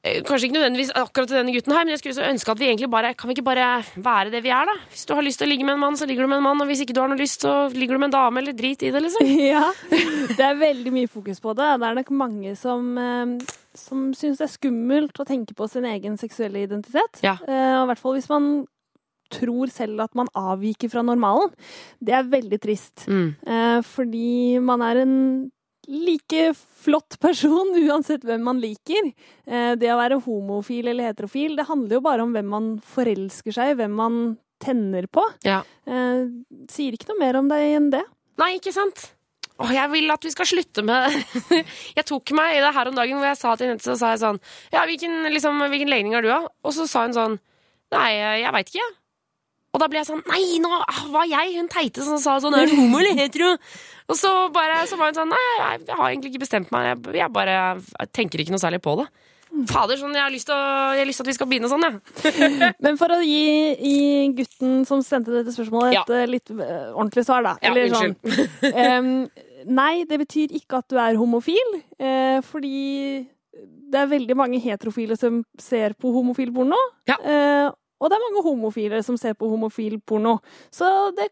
Kanskje 0.00 0.48
ikke 0.48 0.56
nødvendigvis 0.56 0.94
akkurat 0.96 1.28
til 1.28 1.36
denne 1.36 1.52
gutten 1.52 1.74
her, 1.76 1.84
men 1.84 1.92
jeg 1.92 2.00
skulle 2.00 2.16
så 2.16 2.24
ønske 2.24 2.52
at 2.54 2.60
vi 2.60 2.70
egentlig 2.70 2.88
bare 2.88 3.12
Kan 3.14 3.28
vi 3.28 3.34
ikke 3.36 3.44
bare 3.44 3.82
være 4.00 4.30
det 4.32 4.40
vi 4.46 4.48
er, 4.48 4.64
da? 4.64 4.76
Hvis 4.88 5.04
du 5.04 5.12
har 5.12 5.26
lyst 5.26 5.42
til 5.42 5.48
å 5.48 5.50
ligge 5.50 5.66
med 5.68 5.76
en 5.76 5.82
mann, 5.82 5.98
så 6.00 6.08
ligger 6.08 6.24
du 6.24 6.30
med 6.32 6.40
en 6.40 6.46
mann, 6.46 6.62
og 6.64 6.70
hvis 6.70 6.80
ikke 6.86 6.96
du 6.96 7.02
har 7.02 7.12
noe 7.12 7.20
lyst, 7.20 7.44
så 7.44 7.68
ligger 7.74 7.98
du 7.98 8.00
med 8.00 8.08
en 8.08 8.16
dame, 8.16 8.40
eller 8.40 8.56
drit 8.56 8.80
i 8.80 8.92
det, 8.94 9.04
liksom. 9.04 9.28
Ja, 9.50 9.66
det 9.90 10.46
er 10.46 10.56
veldig 10.56 10.94
mye 10.94 11.10
fokus 11.10 11.42
på 11.44 11.52
det. 11.58 11.68
Det 11.82 11.88
er 11.90 12.00
nok 12.00 12.12
mange 12.16 12.56
som, 12.56 12.90
eh, 12.96 13.54
som 13.76 14.08
syns 14.16 14.40
det 14.40 14.48
er 14.48 14.54
skummelt 14.56 15.20
å 15.20 15.28
tenke 15.28 15.56
på 15.58 15.68
sin 15.68 15.84
egen 15.84 16.16
seksuelle 16.20 16.64
identitet. 16.64 17.20
Ja. 17.26 17.36
Eh, 17.44 17.76
og 17.76 17.84
I 17.84 17.88
hvert 17.92 18.04
fall 18.06 18.16
hvis 18.16 18.32
man 18.32 18.50
tror 19.30 19.70
selv 19.70 20.00
at 20.02 20.16
man 20.18 20.30
avviker 20.34 20.90
fra 20.90 21.04
normalen. 21.06 21.52
Det 22.02 22.16
er 22.16 22.30
veldig 22.30 22.58
trist. 22.62 23.06
Mm. 23.06 23.28
Eh, 23.46 23.80
fordi 23.86 24.58
man 24.64 24.82
er 24.82 25.04
en 25.04 25.16
like 25.90 26.42
flott 26.80 27.18
person 27.20 27.74
uansett 27.84 28.24
hvem 28.26 28.44
man 28.46 28.60
liker. 28.62 29.10
Eh, 29.46 29.72
det 29.80 29.90
å 29.92 29.98
være 30.00 30.20
homofil 30.24 30.90
eller 30.92 31.10
heterofil, 31.10 31.56
det 31.58 31.68
handler 31.68 31.98
jo 31.98 32.04
bare 32.06 32.26
om 32.26 32.34
hvem 32.36 32.50
man 32.50 32.72
forelsker 32.94 33.56
seg 33.56 33.74
i, 33.74 33.78
hvem 33.82 33.96
man 33.98 34.20
tenner 34.60 35.08
på. 35.10 35.24
Ja. 35.46 35.62
Eh, 35.88 36.26
sier 36.72 36.96
ikke 36.96 37.10
noe 37.12 37.22
mer 37.22 37.40
om 37.40 37.48
deg 37.50 37.76
enn 37.78 37.90
det. 37.94 38.04
Nei, 38.40 38.54
ikke 38.58 38.74
sant? 38.74 39.10
Åh, 39.60 39.72
jeg 39.76 39.92
vil 39.92 40.12
at 40.12 40.22
vi 40.24 40.30
skal 40.32 40.48
slutte 40.48 40.82
med 40.86 41.12
Jeg 41.98 42.06
tok 42.08 42.30
meg 42.32 42.54
i 42.56 42.62
det 42.64 42.70
her 42.72 42.88
om 42.88 42.96
dagen 42.96 43.18
hvor 43.18 43.28
jeg 43.28 43.36
sa 43.36 43.50
til 43.60 43.68
henne 43.68 43.84
så 43.84 43.92
sa 44.00 44.14
jeg 44.14 44.22
sånn 44.22 44.38
Ja, 44.72 44.86
hvilken, 44.88 45.18
liksom, 45.34 45.60
hvilken 45.68 45.90
legning 45.92 46.16
har 46.16 46.24
du, 46.24 46.30
da? 46.32 46.46
Og 46.64 46.72
så 46.72 46.86
sa 46.88 47.02
hun 47.04 47.16
sånn 47.16 47.36
Nei, 47.92 48.08
jeg 48.40 48.54
veit 48.54 48.70
ikke, 48.70 48.80
jeg. 48.80 48.94
Og 49.70 49.78
da 49.82 49.86
ble 49.90 50.00
jeg 50.00 50.08
sånn 50.08 50.22
Nei, 50.26 50.58
nå 50.62 50.80
var 51.14 51.28
jeg 51.30 51.56
hun 51.56 51.70
teite 51.70 52.04
som 52.06 52.18
sa 52.22 52.38
sånn 52.42 52.56
Er 52.58 52.70
du 52.70 52.76
homo 52.78 52.98
eller 52.98 53.18
hetero? 53.18 53.52
Og 54.10 54.18
så, 54.18 54.30
bare, 54.54 54.82
så 54.90 54.98
var 54.98 55.12
hun 55.12 55.20
sånn 55.20 55.30
Nei, 55.30 55.42
jeg, 55.60 55.84
har 55.94 56.06
egentlig 56.08 56.32
ikke 56.32 56.44
bestemt 56.44 56.72
meg. 56.74 56.88
Jeg, 56.90 57.18
jeg 57.20 57.34
bare 57.34 57.56
jeg 57.78 58.10
tenker 58.16 58.42
ikke 58.42 58.56
noe 58.56 58.62
særlig 58.62 58.82
på 58.82 58.96
det. 58.98 59.06
Fader, 59.66 59.98
sånn, 59.98 60.14
jeg 60.14 60.22
har 60.22 60.30
lyst 60.30 60.46
til, 60.46 61.24
at 61.24 61.28
vi 61.28 61.34
skal 61.34 61.48
begynne 61.50 61.68
sånn, 61.70 61.82
jeg. 61.82 62.34
Men 62.84 62.98
for 63.00 63.10
å 63.10 63.18
gi, 63.18 63.74
gi 63.82 64.28
gutten 64.38 64.84
som 64.86 65.02
sendte 65.02 65.34
dette 65.34 65.54
spørsmålet, 65.56 65.96
et 65.96 66.12
ja. 66.14 66.26
litt 66.30 66.52
uh, 66.54 66.92
ordentlig 66.92 67.24
svar, 67.26 67.42
da. 67.42 67.56
Ja, 67.58 67.72
Eller 67.72 67.90
unnskyld. 67.90 68.38
sånn, 68.62 68.78
um, 68.78 69.66
nei, 69.74 70.04
det 70.06 70.20
betyr 70.22 70.54
ikke 70.54 70.78
at 70.84 70.94
du 70.94 71.00
er 71.02 71.18
homofil, 71.18 71.74
uh, 71.98 72.38
fordi 72.46 72.78
det 73.90 73.98
er 73.98 74.10
veldig 74.10 74.36
mange 74.38 74.60
heterofile 74.62 75.16
som 75.18 75.42
ser 75.60 75.96
på 75.98 76.12
homofil 76.14 76.52
porno. 76.54 76.78
Ja. 77.10 77.16
Eh, 77.18 77.68
og 78.00 78.10
det 78.10 78.16
er 78.16 78.22
mange 78.26 78.42
homofile 78.46 79.02
som 79.04 79.16
ser 79.20 79.34
på 79.38 79.48
homofil 79.52 79.98
porno. 80.00 80.38
Så 80.72 80.88
det 81.16 81.28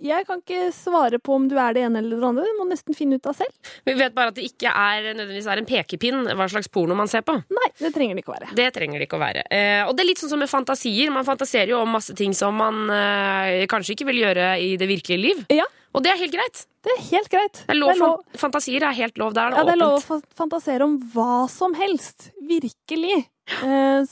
jeg 0.00 0.24
kan 0.24 0.40
ikke 0.40 0.70
svare 0.72 1.18
på 1.20 1.34
om 1.36 1.44
du 1.48 1.58
er 1.60 1.74
det 1.76 1.82
ene 1.84 2.00
eller 2.00 2.16
det 2.20 2.24
andre. 2.30 2.44
Du 2.48 2.56
må 2.60 2.64
nesten 2.70 2.96
finne 2.96 3.18
ut 3.20 3.26
av 3.28 3.34
selv. 3.36 3.52
Vi 3.84 3.92
vet 3.98 4.14
bare 4.16 4.32
at 4.32 4.36
det 4.38 4.46
ikke 4.48 4.70
er 4.72 5.10
nødvendigvis 5.10 5.48
er 5.52 5.60
en 5.60 5.66
pekepinn 5.68 6.22
hva 6.38 6.46
slags 6.48 6.70
porno 6.72 6.96
man 6.96 7.08
ser 7.10 7.20
på. 7.26 7.34
Nei, 7.52 7.68
det 7.80 7.90
trenger 7.92 8.16
det 8.16 8.24
ikke 8.24 8.32
å 8.32 8.36
være. 8.38 8.48
Det 8.56 8.68
trenger 8.76 8.98
det 9.02 9.08
ikke 9.08 9.18
å 9.18 9.22
være. 9.24 9.42
Eh, 9.52 9.82
og 9.84 9.92
det 9.96 10.04
er 10.04 10.08
litt 10.08 10.22
sånn 10.22 10.32
som 10.32 10.40
med 10.40 10.48
fantasier. 10.52 11.12
Man 11.12 11.26
fantaserer 11.28 11.74
jo 11.74 11.82
om 11.82 11.92
masse 11.92 12.16
ting 12.16 12.32
som 12.36 12.56
man 12.56 12.80
eh, 12.96 13.66
kanskje 13.68 13.92
ikke 13.98 14.08
vil 14.08 14.22
gjøre 14.22 14.48
i 14.64 14.70
det 14.80 14.88
virkelige 14.88 15.20
liv. 15.20 15.44
Ja, 15.52 15.68
Og 15.92 16.04
det 16.06 16.12
er 16.14 16.20
helt 16.22 16.32
greit. 16.32 16.64
det 16.86 16.96
er 16.96 17.04
helt 17.10 17.28
greit. 17.36 17.62
Er 17.68 17.74
lov, 17.76 17.92
Det 17.92 17.96
er 17.98 18.04
lov- 18.06 18.40
Fantasier 18.40 18.82
er 18.88 18.96
helt 19.02 19.18
lov. 19.20 19.34
Der 19.36 19.50
er 19.50 19.50
det 19.50 19.58
Ja, 19.58 19.64
det 19.68 19.76
er 19.76 19.84
lov 19.84 20.00
å 20.16 20.20
fantasere 20.38 20.82
om 20.88 20.96
hva 21.12 21.44
som 21.50 21.74
helst. 21.74 22.30
Virkelig. 22.40 23.26
Eh, 23.60 24.04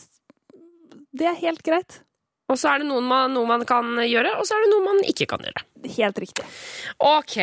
det 1.19 1.29
er 1.31 1.41
helt 1.43 1.65
greit. 1.67 2.03
Og 2.49 2.57
så 2.57 2.71
er 2.73 2.81
det 2.81 2.89
noe 2.89 3.03
man, 3.05 3.35
noe 3.37 3.49
man 3.49 3.65
kan 3.69 3.91
gjøre, 4.09 4.39
og 4.41 4.47
så 4.49 4.57
er 4.57 4.65
det 4.65 4.71
noe 4.73 4.87
man 4.87 5.03
ikke 5.11 5.27
kan 5.29 5.43
gjøre. 5.45 5.65
Helt 5.87 6.19
riktig. 6.19 6.43
Ok, 6.99 7.37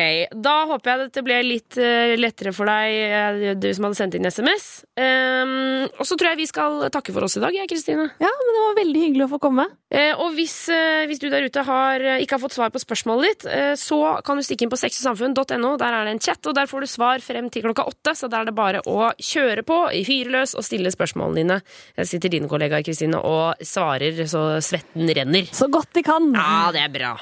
da 0.44 0.54
håper 0.68 0.90
jeg 0.90 1.00
dette 1.06 1.22
ble 1.24 1.38
litt 1.46 1.76
eh, 1.80 2.12
lettere 2.20 2.52
for 2.52 2.68
deg, 2.68 2.96
eh, 3.16 3.54
du 3.56 3.68
som 3.72 3.86
hadde 3.86 3.96
sendt 3.96 4.16
inn 4.18 4.28
SMS. 4.28 4.66
Um, 4.92 5.86
og 5.96 6.04
så 6.04 6.18
tror 6.18 6.34
jeg 6.34 6.40
vi 6.42 6.48
skal 6.50 6.84
takke 6.92 7.14
for 7.16 7.24
oss 7.24 7.38
i 7.38 7.42
dag, 7.42 7.56
jeg, 7.56 7.68
Kristine. 7.70 8.10
Ja, 8.20 8.28
men 8.28 8.52
det 8.52 8.64
var 8.64 8.76
veldig 8.80 9.04
hyggelig 9.06 9.24
å 9.24 9.30
få 9.32 9.40
komme. 9.40 9.64
Uh, 9.88 10.12
og 10.20 10.36
hvis, 10.36 10.54
uh, 10.68 11.06
hvis 11.08 11.22
du 11.22 11.30
der 11.32 11.46
ute 11.48 11.64
har, 11.64 12.04
ikke 12.20 12.36
har 12.36 12.42
fått 12.44 12.58
svar 12.58 12.74
på 12.74 12.82
spørsmålet 12.82 13.30
ditt, 13.30 13.48
uh, 13.48 13.72
så 13.80 14.00
kan 14.26 14.36
du 14.36 14.44
stikke 14.44 14.66
inn 14.66 14.74
på 14.74 14.80
sexogsamfunn.no. 14.82 15.72
Der 15.80 15.96
er 15.96 16.04
det 16.04 16.14
en 16.18 16.22
chat, 16.28 16.42
og 16.44 16.58
der 16.58 16.68
får 16.68 16.84
du 16.84 16.90
svar 16.92 17.24
frem 17.24 17.48
til 17.52 17.64
klokka 17.64 17.88
åtte. 17.88 18.16
Så 18.18 18.28
der 18.28 18.44
er 18.44 18.50
det 18.50 18.56
bare 18.58 18.84
å 18.84 19.08
kjøre 19.16 19.64
på 19.64 19.80
i 19.96 20.04
fyre 20.08 20.34
løs 20.36 20.52
og 20.58 20.66
stille 20.66 20.92
spørsmålene 20.92 21.40
dine. 21.40 21.58
Jeg 21.96 22.12
sitter 22.12 22.36
dine 22.36 22.52
kollegaer, 22.52 22.84
Kristine, 22.84 23.22
og 23.24 23.64
svarer 23.64 24.26
så 24.28 24.44
svetten 24.60 25.08
renner. 25.08 25.48
Så 25.56 25.70
godt 25.72 25.96
de 25.96 26.04
kan. 26.04 26.28
Ja, 26.36 26.68
det 26.76 26.84
er 26.84 26.92
bra. 26.92 27.16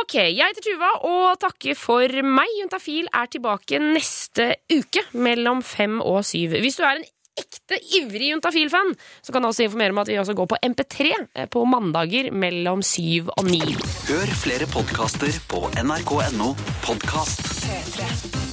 Ok, 0.00 0.18
jeg 0.28 0.57
heter 0.58 0.74
Tuva 0.74 0.90
og 1.06 1.38
takker 1.40 1.76
for 1.78 2.22
meg. 2.24 2.48
Juntafil 2.58 3.08
er 3.14 3.30
tilbake 3.30 3.78
neste 3.82 4.56
uke 4.72 5.04
mellom 5.14 5.62
fem 5.62 6.00
og 6.02 6.24
syv. 6.26 6.58
Hvis 6.62 6.78
du 6.78 6.84
er 6.84 6.98
en 6.98 7.06
ekte 7.38 7.78
ivrig 7.94 8.32
Juntafil-fan, 8.32 8.94
så 9.22 9.32
kan 9.32 9.44
jeg 9.44 9.52
også 9.52 9.68
informere 9.68 9.94
om 9.94 10.02
at 10.02 10.10
vi 10.10 10.18
også 10.18 10.34
går 10.34 10.50
på 10.50 10.58
MP3 10.66 11.46
på 11.54 11.64
mandager 11.70 12.32
mellom 12.34 12.82
syv 12.82 13.30
og 13.36 13.46
ni. 13.46 13.62
Hør 14.10 14.34
flere 14.42 14.66
podkaster 14.74 15.38
på 15.50 15.62
nrk.no 15.84 16.54
podkast. 16.82 17.46
P3. 17.62 18.47